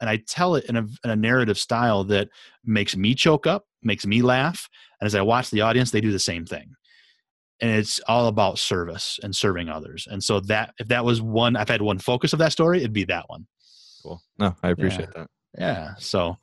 and 0.00 0.10
I 0.10 0.18
tell 0.18 0.56
it 0.56 0.66
in 0.66 0.76
a, 0.76 0.86
in 1.04 1.10
a 1.10 1.16
narrative 1.16 1.58
style 1.58 2.04
that 2.04 2.28
makes 2.64 2.96
me 2.96 3.14
choke 3.14 3.46
up, 3.46 3.64
makes 3.86 4.06
me 4.06 4.22
laugh, 4.22 4.68
and 5.00 5.06
as 5.06 5.14
I 5.14 5.22
watch 5.22 5.50
the 5.50 5.62
audience, 5.62 5.90
they 5.90 6.00
do 6.00 6.12
the 6.12 6.18
same 6.18 6.44
thing 6.44 6.74
and 7.60 7.70
it's 7.70 8.00
all 8.00 8.28
about 8.28 8.58
service 8.58 9.18
and 9.22 9.34
serving 9.34 9.68
others. 9.68 10.06
And 10.10 10.22
so 10.22 10.40
that 10.40 10.74
if 10.78 10.88
that 10.88 11.04
was 11.04 11.22
one, 11.22 11.56
I've 11.56 11.68
had 11.68 11.82
one 11.82 11.98
focus 11.98 12.32
of 12.32 12.38
that 12.40 12.52
story, 12.52 12.78
it'd 12.78 12.92
be 12.92 13.04
that 13.04 13.28
one. 13.28 13.46
Cool. 14.02 14.22
No, 14.38 14.54
I 14.62 14.70
appreciate 14.70 15.12
that. 15.14 15.28
Yeah. 15.58 15.94
So 15.98 16.36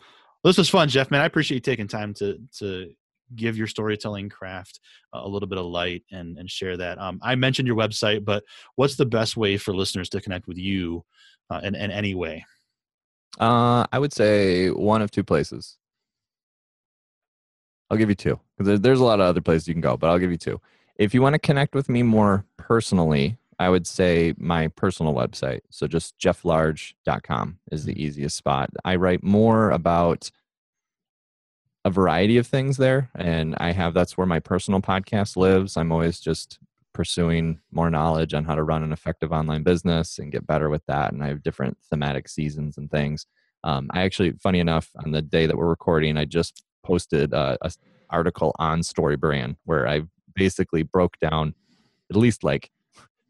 this 0.44 0.58
was 0.58 0.70
fun, 0.70 0.90
Jeff. 0.90 1.12
Man, 1.12 1.22
I 1.22 1.26
appreciate 1.26 1.56
you 1.58 1.62
taking 1.62 1.88
time 1.88 2.14
to 2.16 2.40
to 2.60 2.92
give 3.36 3.58
your 3.58 3.68
storytelling 3.68 4.30
craft 4.30 4.80
a 5.14 5.28
little 5.28 5.48
bit 5.48 5.60
of 5.60 5.66
light 5.66 6.04
and 6.12 6.38
and 6.38 6.50
share 6.50 6.78
that. 6.78 6.98
Um, 6.98 7.20
I 7.22 7.36
mentioned 7.36 7.68
your 7.68 7.78
website, 7.78 8.26
but 8.26 8.44
what's 8.76 8.96
the 8.96 9.06
best 9.06 9.38
way 9.38 9.58
for 9.58 9.76
listeners 9.76 10.10
to 10.10 10.22
connect 10.22 10.48
with 10.48 10.58
you 10.58 11.06
uh, 11.50 11.62
in, 11.64 11.76
in 11.76 11.92
any 11.92 12.16
way? 12.16 12.46
Uh, 13.40 13.86
I 13.92 14.00
would 14.00 14.14
say 14.14 14.70
one 14.70 15.02
of 15.02 15.12
two 15.12 15.24
places. 15.24 15.78
I'll 17.94 18.00
give 18.00 18.10
you 18.10 18.16
two 18.16 18.40
because 18.58 18.82
there's 18.82 19.00
a 19.00 19.06
lot 19.06 19.20
of 19.20 19.28
other 19.28 19.40
places 19.40 19.68
you 19.68 19.76
can 19.76 19.82
go, 19.82 19.96
but 19.96 20.10
I'll 20.10 20.18
give 20.18 20.32
you 20.32 20.38
two. 20.38 20.60
If 20.96 21.14
you 21.14 21.22
want 21.22 21.34
to 21.34 21.40
connect 21.40 21.76
with 21.76 21.90
me 21.90 22.02
more 22.02 22.44
personally, 22.58 23.38
I 23.60 23.70
would 23.70 23.86
say 23.86 24.34
my 24.36 24.70
personal 24.70 25.14
website. 25.14 25.60
So 25.70 25.86
just 25.86 26.18
jefflarge.com 26.18 27.60
is 27.72 27.86
the 27.86 28.04
easiest 28.04 28.36
spot. 28.36 28.72
I 28.84 28.96
write 28.96 29.24
more 29.24 29.70
about 29.70 30.32
a 31.86 31.92
variety 31.92 32.38
of 32.38 32.48
things 32.48 32.78
there, 32.78 33.12
and 33.14 33.54
I 33.60 33.74
have 33.74 33.94
that's 33.94 34.18
where 34.18 34.26
my 34.26 34.40
personal 34.40 34.82
podcast 34.82 35.38
lives. 35.38 35.78
I'm 35.78 35.92
always 35.92 36.20
just 36.20 36.58
pursuing 36.94 37.60
more 37.72 37.92
knowledge 37.92 38.34
on 38.34 38.46
how 38.46 38.56
to 38.56 38.64
run 38.64 38.82
an 38.82 38.92
effective 38.92 39.32
online 39.32 39.62
business 39.62 40.18
and 40.18 40.32
get 40.32 40.48
better 40.48 40.68
with 40.68 40.84
that. 40.88 41.14
And 41.14 41.24
I 41.24 41.28
have 41.28 41.44
different 41.44 41.78
thematic 41.92 42.28
seasons 42.28 42.76
and 42.80 42.90
things. 42.90 43.28
Um, 43.64 43.92
I 43.94 44.02
actually, 44.02 44.32
funny 44.32 44.60
enough, 44.60 44.90
on 45.06 45.12
the 45.12 45.22
day 45.22 45.46
that 45.46 45.58
we're 45.58 45.68
recording, 45.68 46.18
I 46.18 46.26
just 46.26 46.64
posted 46.84 47.34
uh, 47.34 47.58
a 47.62 47.66
s- 47.68 47.78
article 48.10 48.54
on 48.60 48.82
StoryBrand 48.82 49.56
where 49.66 49.88
I 49.88 50.02
basically 50.36 50.84
broke 50.84 51.18
down 51.20 51.54
at 52.10 52.16
least 52.16 52.44
like 52.44 52.70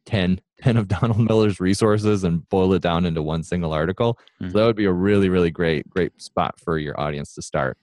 10, 0.06 0.42
10 0.62 0.78
of 0.78 0.88
Donald 0.88 1.20
Miller's 1.20 1.60
resources 1.60 2.24
and 2.24 2.48
boiled 2.50 2.74
it 2.74 2.82
down 2.82 3.06
into 3.06 3.22
one 3.22 3.44
single 3.44 3.72
article. 3.74 4.18
Mhm. 4.42 4.52
So 4.52 4.58
that 4.58 4.66
would 4.66 4.76
be 4.76 4.86
a 4.86 4.92
really, 4.92 5.30
really 5.30 5.52
great, 5.52 5.90
great 5.90 6.22
spot 6.22 6.60
for 6.60 6.78
your 6.78 7.00
audience 7.00 7.34
to 7.36 7.42
start. 7.42 7.78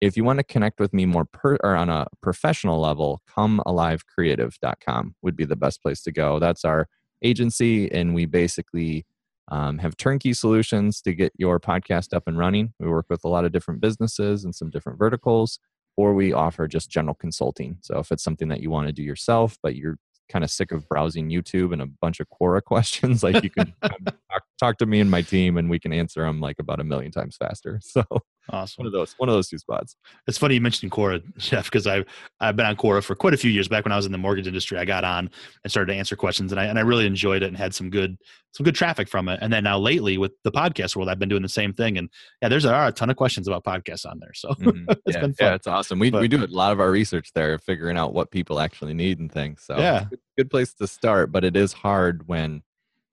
If 0.00 0.16
you 0.16 0.24
want 0.24 0.38
to 0.40 0.44
connect 0.44 0.80
with 0.80 0.92
me 0.92 1.06
more 1.06 1.24
per, 1.24 1.56
or 1.62 1.76
on 1.76 1.88
a 1.88 2.06
professional 2.20 2.80
level, 2.80 3.22
comealivecreative.com 3.28 5.14
would 5.22 5.36
be 5.36 5.44
the 5.44 5.56
best 5.56 5.82
place 5.82 6.02
to 6.02 6.12
go. 6.12 6.38
That's 6.38 6.64
our 6.64 6.88
agency, 7.22 7.90
and 7.90 8.14
we 8.14 8.26
basically 8.26 9.06
um, 9.48 9.78
have 9.78 9.96
turnkey 9.96 10.32
solutions 10.32 11.00
to 11.02 11.14
get 11.14 11.32
your 11.36 11.58
podcast 11.58 12.14
up 12.14 12.24
and 12.26 12.38
running. 12.38 12.72
We 12.78 12.88
work 12.88 13.06
with 13.10 13.24
a 13.24 13.28
lot 13.28 13.44
of 13.44 13.52
different 13.52 13.80
businesses 13.80 14.44
and 14.44 14.54
some 14.54 14.70
different 14.70 14.98
verticals, 14.98 15.58
or 15.96 16.14
we 16.14 16.32
offer 16.32 16.68
just 16.68 16.90
general 16.90 17.14
consulting. 17.14 17.78
So 17.80 17.98
if 17.98 18.12
it's 18.12 18.22
something 18.22 18.48
that 18.48 18.60
you 18.60 18.70
want 18.70 18.86
to 18.86 18.92
do 18.92 19.02
yourself, 19.02 19.58
but 19.62 19.76
you're 19.76 19.98
kind 20.28 20.44
of 20.44 20.50
sick 20.50 20.72
of 20.72 20.88
browsing 20.88 21.28
YouTube 21.28 21.72
and 21.72 21.82
a 21.82 21.86
bunch 21.86 22.20
of 22.20 22.26
Quora 22.30 22.62
questions, 22.64 23.22
like 23.22 23.42
you 23.42 23.50
can 23.50 23.74
talk, 23.82 24.44
talk 24.58 24.78
to 24.78 24.86
me 24.86 25.00
and 25.00 25.10
my 25.10 25.22
team, 25.22 25.56
and 25.58 25.68
we 25.68 25.78
can 25.78 25.92
answer 25.92 26.22
them 26.22 26.40
like 26.40 26.58
about 26.58 26.80
a 26.80 26.84
million 26.84 27.12
times 27.12 27.36
faster. 27.36 27.80
So 27.92 28.04
one 28.48 28.86
of 28.86 28.92
those, 28.92 29.14
one 29.18 29.28
of 29.28 29.34
those 29.34 29.48
two 29.48 29.58
spots. 29.58 29.96
It's 30.26 30.38
funny 30.38 30.54
you 30.54 30.60
mentioned 30.60 30.92
Quora, 30.92 31.22
Jeff, 31.38 31.64
because 31.64 31.86
I've 31.86 32.04
I've 32.40 32.56
been 32.56 32.66
on 32.66 32.76
Quora 32.76 33.02
for 33.02 33.14
quite 33.14 33.34
a 33.34 33.36
few 33.36 33.50
years. 33.50 33.68
Back 33.68 33.84
when 33.84 33.92
I 33.92 33.96
was 33.96 34.06
in 34.06 34.12
the 34.12 34.18
mortgage 34.18 34.46
industry, 34.46 34.78
I 34.78 34.84
got 34.84 35.04
on 35.04 35.30
and 35.64 35.70
started 35.70 35.92
to 35.92 35.98
answer 35.98 36.16
questions, 36.16 36.52
and 36.52 36.60
I 36.60 36.64
and 36.64 36.78
I 36.78 36.82
really 36.82 37.06
enjoyed 37.06 37.42
it 37.42 37.46
and 37.46 37.56
had 37.56 37.74
some 37.74 37.90
good 37.90 38.16
some 38.54 38.64
good 38.64 38.74
traffic 38.74 39.08
from 39.08 39.28
it. 39.28 39.38
And 39.40 39.50
then 39.52 39.64
now 39.64 39.78
lately 39.78 40.18
with 40.18 40.32
the 40.44 40.52
podcast 40.52 40.94
world, 40.94 41.08
I've 41.08 41.18
been 41.18 41.28
doing 41.30 41.40
the 41.42 41.48
same 41.48 41.72
thing. 41.72 41.96
And 41.96 42.10
yeah, 42.42 42.48
there's 42.48 42.64
there 42.64 42.74
are 42.74 42.88
a 42.88 42.92
ton 42.92 43.08
of 43.08 43.16
questions 43.16 43.48
about 43.48 43.64
podcasts 43.64 44.04
on 44.04 44.18
there. 44.20 44.34
So 44.34 44.48
Mhm. 44.60 44.84
it's 45.06 45.16
yeah, 45.16 45.20
been 45.22 45.34
yeah, 45.40 45.54
it's 45.54 45.66
awesome. 45.66 45.98
We 45.98 46.10
But- 46.10 46.20
we 46.20 46.28
do 46.28 46.44
a 46.44 46.46
lot 46.48 46.72
of 46.72 46.78
our 46.80 46.90
research 46.90 47.30
there, 47.34 47.56
figuring 47.58 47.96
out 47.96 48.12
what 48.12 48.30
people 48.30 48.60
actually 48.60 48.92
need 48.92 49.20
and 49.20 49.32
things. 49.32 49.62
So 49.64 49.78
Yeah. 49.78 50.04
good, 50.10 50.18
good 50.36 50.50
place 50.50 50.74
to 50.74 50.86
start. 50.86 51.32
But 51.32 51.44
it 51.44 51.56
is 51.56 51.72
hard 51.72 52.28
when 52.28 52.62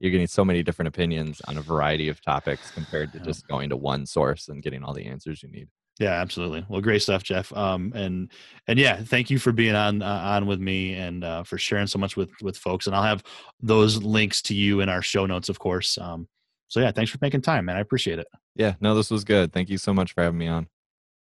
you're 0.00 0.10
getting 0.10 0.26
so 0.26 0.44
many 0.44 0.62
different 0.62 0.88
opinions 0.88 1.40
on 1.46 1.58
a 1.58 1.62
variety 1.62 2.08
of 2.08 2.20
topics 2.22 2.70
compared 2.70 3.12
to 3.12 3.20
just 3.20 3.46
going 3.46 3.68
to 3.68 3.76
one 3.76 4.06
source 4.06 4.48
and 4.48 4.62
getting 4.62 4.82
all 4.82 4.94
the 4.94 5.06
answers 5.06 5.42
you 5.42 5.50
need. 5.50 5.68
Yeah, 5.98 6.12
absolutely. 6.12 6.64
Well, 6.68 6.80
great 6.80 7.02
stuff, 7.02 7.22
Jeff. 7.22 7.52
Um, 7.52 7.92
and 7.94 8.30
and 8.66 8.78
yeah, 8.78 9.02
thank 9.04 9.28
you 9.28 9.38
for 9.38 9.52
being 9.52 9.74
on 9.74 10.00
uh, 10.00 10.06
on 10.06 10.46
with 10.46 10.58
me 10.58 10.94
and 10.94 11.22
uh, 11.22 11.42
for 11.44 11.58
sharing 11.58 11.86
so 11.86 11.98
much 11.98 12.16
with 12.16 12.30
with 12.40 12.56
folks. 12.56 12.86
And 12.86 12.96
I'll 12.96 13.02
have 13.02 13.22
those 13.60 14.02
links 14.02 14.40
to 14.42 14.54
you 14.54 14.80
in 14.80 14.88
our 14.88 15.02
show 15.02 15.26
notes, 15.26 15.50
of 15.50 15.58
course. 15.58 15.98
Um, 15.98 16.26
so 16.68 16.80
yeah, 16.80 16.90
thanks 16.90 17.10
for 17.10 17.18
making 17.20 17.42
time, 17.42 17.66
man. 17.66 17.76
I 17.76 17.80
appreciate 17.80 18.18
it. 18.18 18.28
Yeah, 18.56 18.74
no, 18.80 18.94
this 18.94 19.10
was 19.10 19.24
good. 19.24 19.52
Thank 19.52 19.68
you 19.68 19.76
so 19.76 19.92
much 19.92 20.14
for 20.14 20.22
having 20.22 20.38
me 20.38 20.48
on. 20.48 20.68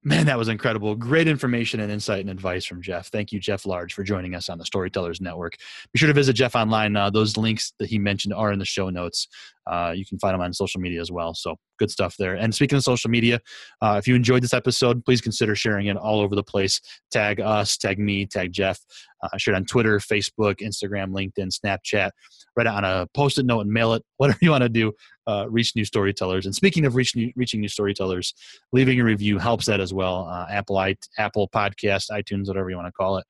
Man, 0.07 0.27
that 0.27 0.37
was 0.37 0.49
incredible. 0.49 0.93
Great 0.95 1.27
information 1.27 1.79
and 1.79 1.91
insight 1.91 2.19
and 2.19 2.29
advice 2.29 2.63
from 2.63 2.79
Jeff. 2.79 3.07
Thank 3.07 3.31
you, 3.31 3.39
Jeff 3.39 3.65
Large, 3.65 3.95
for 3.95 4.03
joining 4.03 4.35
us 4.35 4.49
on 4.49 4.59
the 4.59 4.65
Storytellers 4.65 5.19
Network. 5.19 5.55
Be 5.93 5.97
sure 5.97 6.05
to 6.05 6.13
visit 6.13 6.33
Jeff 6.33 6.55
online. 6.55 6.95
Uh, 6.95 7.09
those 7.09 7.37
links 7.37 7.73
that 7.79 7.89
he 7.89 7.97
mentioned 7.97 8.31
are 8.31 8.51
in 8.51 8.59
the 8.59 8.65
show 8.65 8.91
notes. 8.91 9.27
Uh, 9.65 9.93
you 9.95 10.05
can 10.05 10.19
find 10.19 10.35
him 10.35 10.41
on 10.41 10.53
social 10.53 10.79
media 10.79 11.01
as 11.01 11.11
well. 11.11 11.33
So 11.33 11.55
good 11.79 11.89
stuff 11.89 12.17
there. 12.17 12.35
And 12.35 12.53
speaking 12.53 12.77
of 12.77 12.83
social 12.83 13.09
media, 13.09 13.39
uh, 13.81 13.95
if 13.97 14.07
you 14.07 14.13
enjoyed 14.13 14.43
this 14.43 14.53
episode, 14.53 15.03
please 15.05 15.21
consider 15.21 15.55
sharing 15.55 15.87
it 15.87 15.97
all 15.97 16.19
over 16.19 16.35
the 16.35 16.43
place. 16.43 16.79
Tag 17.11 17.41
us, 17.41 17.75
tag 17.75 17.97
me, 17.97 18.27
tag 18.27 18.53
Jeff. 18.53 18.79
Uh, 19.23 19.37
share 19.37 19.55
it 19.55 19.57
on 19.57 19.65
Twitter, 19.65 19.97
Facebook, 19.97 20.57
Instagram, 20.59 21.13
LinkedIn, 21.13 21.49
Snapchat. 21.51 22.11
Write 22.55 22.67
it 22.67 22.73
on 22.73 22.83
a 22.83 23.07
post 23.15 23.39
it 23.39 23.45
note 23.47 23.61
and 23.61 23.71
mail 23.71 23.93
it, 23.93 24.03
whatever 24.17 24.37
you 24.39 24.51
want 24.51 24.61
to 24.61 24.69
do. 24.69 24.93
Uh, 25.27 25.45
reach 25.49 25.75
new 25.75 25.85
storytellers. 25.85 26.45
And 26.45 26.53
speaking 26.53 26.85
of 26.85 26.95
reach 26.95 27.15
new, 27.15 27.31
reaching 27.35 27.61
new 27.61 27.67
storytellers, 27.67 28.33
leaving 28.71 28.99
a 28.99 29.03
review 29.03 29.39
helps 29.39 29.65
that 29.65 29.79
as 29.79 29.93
well. 29.93 30.27
Uh, 30.29 30.45
Apple, 30.49 30.77
I, 30.77 30.95
Apple 31.17 31.49
Podcast, 31.49 32.11
iTunes, 32.11 32.47
whatever 32.47 32.69
you 32.69 32.75
want 32.75 32.87
to 32.87 32.91
call 32.91 33.17
it. 33.17 33.25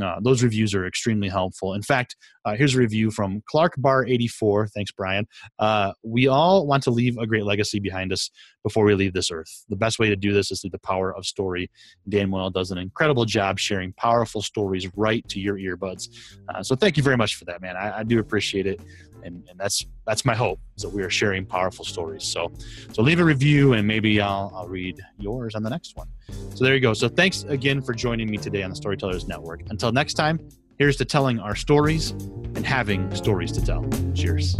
Uh, 0.00 0.20
those 0.20 0.42
reviews 0.42 0.74
are 0.74 0.86
extremely 0.86 1.28
helpful. 1.28 1.74
In 1.74 1.82
fact, 1.82 2.16
uh, 2.44 2.54
here's 2.54 2.74
a 2.74 2.78
review 2.78 3.10
from 3.10 3.42
Clark 3.46 3.74
Bar 3.78 4.06
84. 4.06 4.68
Thanks, 4.68 4.92
Brian. 4.92 5.26
Uh, 5.58 5.92
we 6.02 6.28
all 6.28 6.66
want 6.66 6.82
to 6.84 6.90
leave 6.90 7.16
a 7.18 7.26
great 7.26 7.44
legacy 7.44 7.78
behind 7.80 8.12
us 8.12 8.30
before 8.62 8.84
we 8.84 8.94
leave 8.94 9.12
this 9.12 9.30
earth. 9.30 9.64
The 9.68 9.76
best 9.76 9.98
way 9.98 10.08
to 10.08 10.16
do 10.16 10.32
this 10.32 10.50
is 10.50 10.60
through 10.60 10.70
the 10.70 10.78
power 10.80 11.14
of 11.14 11.26
story. 11.26 11.70
Dan 12.08 12.30
Moyle 12.30 12.50
does 12.50 12.70
an 12.70 12.78
incredible 12.78 13.24
job 13.24 13.58
sharing 13.58 13.92
powerful 13.94 14.42
stories 14.42 14.88
right 14.96 15.26
to 15.28 15.40
your 15.40 15.56
earbuds. 15.56 16.08
Uh, 16.48 16.62
so 16.62 16.74
thank 16.74 16.96
you 16.96 17.02
very 17.02 17.16
much 17.16 17.36
for 17.36 17.44
that, 17.46 17.60
man. 17.60 17.76
I, 17.76 17.98
I 17.98 18.02
do 18.02 18.18
appreciate 18.18 18.66
it 18.66 18.80
and, 19.28 19.48
and 19.48 19.58
that's 19.58 19.86
that's 20.06 20.24
my 20.24 20.34
hope 20.34 20.58
is 20.76 20.82
that 20.82 20.88
we 20.88 21.02
are 21.02 21.10
sharing 21.10 21.46
powerful 21.46 21.84
stories. 21.84 22.24
So 22.24 22.52
so 22.92 23.02
leave 23.02 23.20
a 23.20 23.24
review 23.24 23.74
and 23.74 23.86
maybe 23.86 24.20
I'll, 24.20 24.52
I'll 24.54 24.68
read 24.68 25.00
yours 25.18 25.54
on 25.54 25.62
the 25.62 25.70
next 25.70 25.96
one. 25.96 26.08
So 26.54 26.64
there 26.64 26.74
you 26.74 26.80
go. 26.80 26.94
So 26.94 27.08
thanks 27.08 27.44
again 27.44 27.80
for 27.80 27.94
joining 27.94 28.28
me 28.28 28.38
today 28.38 28.62
on 28.62 28.70
the 28.70 28.76
storytellers 28.76 29.28
network. 29.28 29.62
Until 29.70 29.92
next 29.92 30.14
time 30.14 30.40
here's 30.78 30.96
to 30.96 31.04
telling 31.04 31.38
our 31.38 31.54
stories 31.54 32.10
and 32.10 32.66
having 32.66 33.14
stories 33.14 33.52
to 33.52 33.64
tell. 33.64 33.88
Cheers 34.14 34.56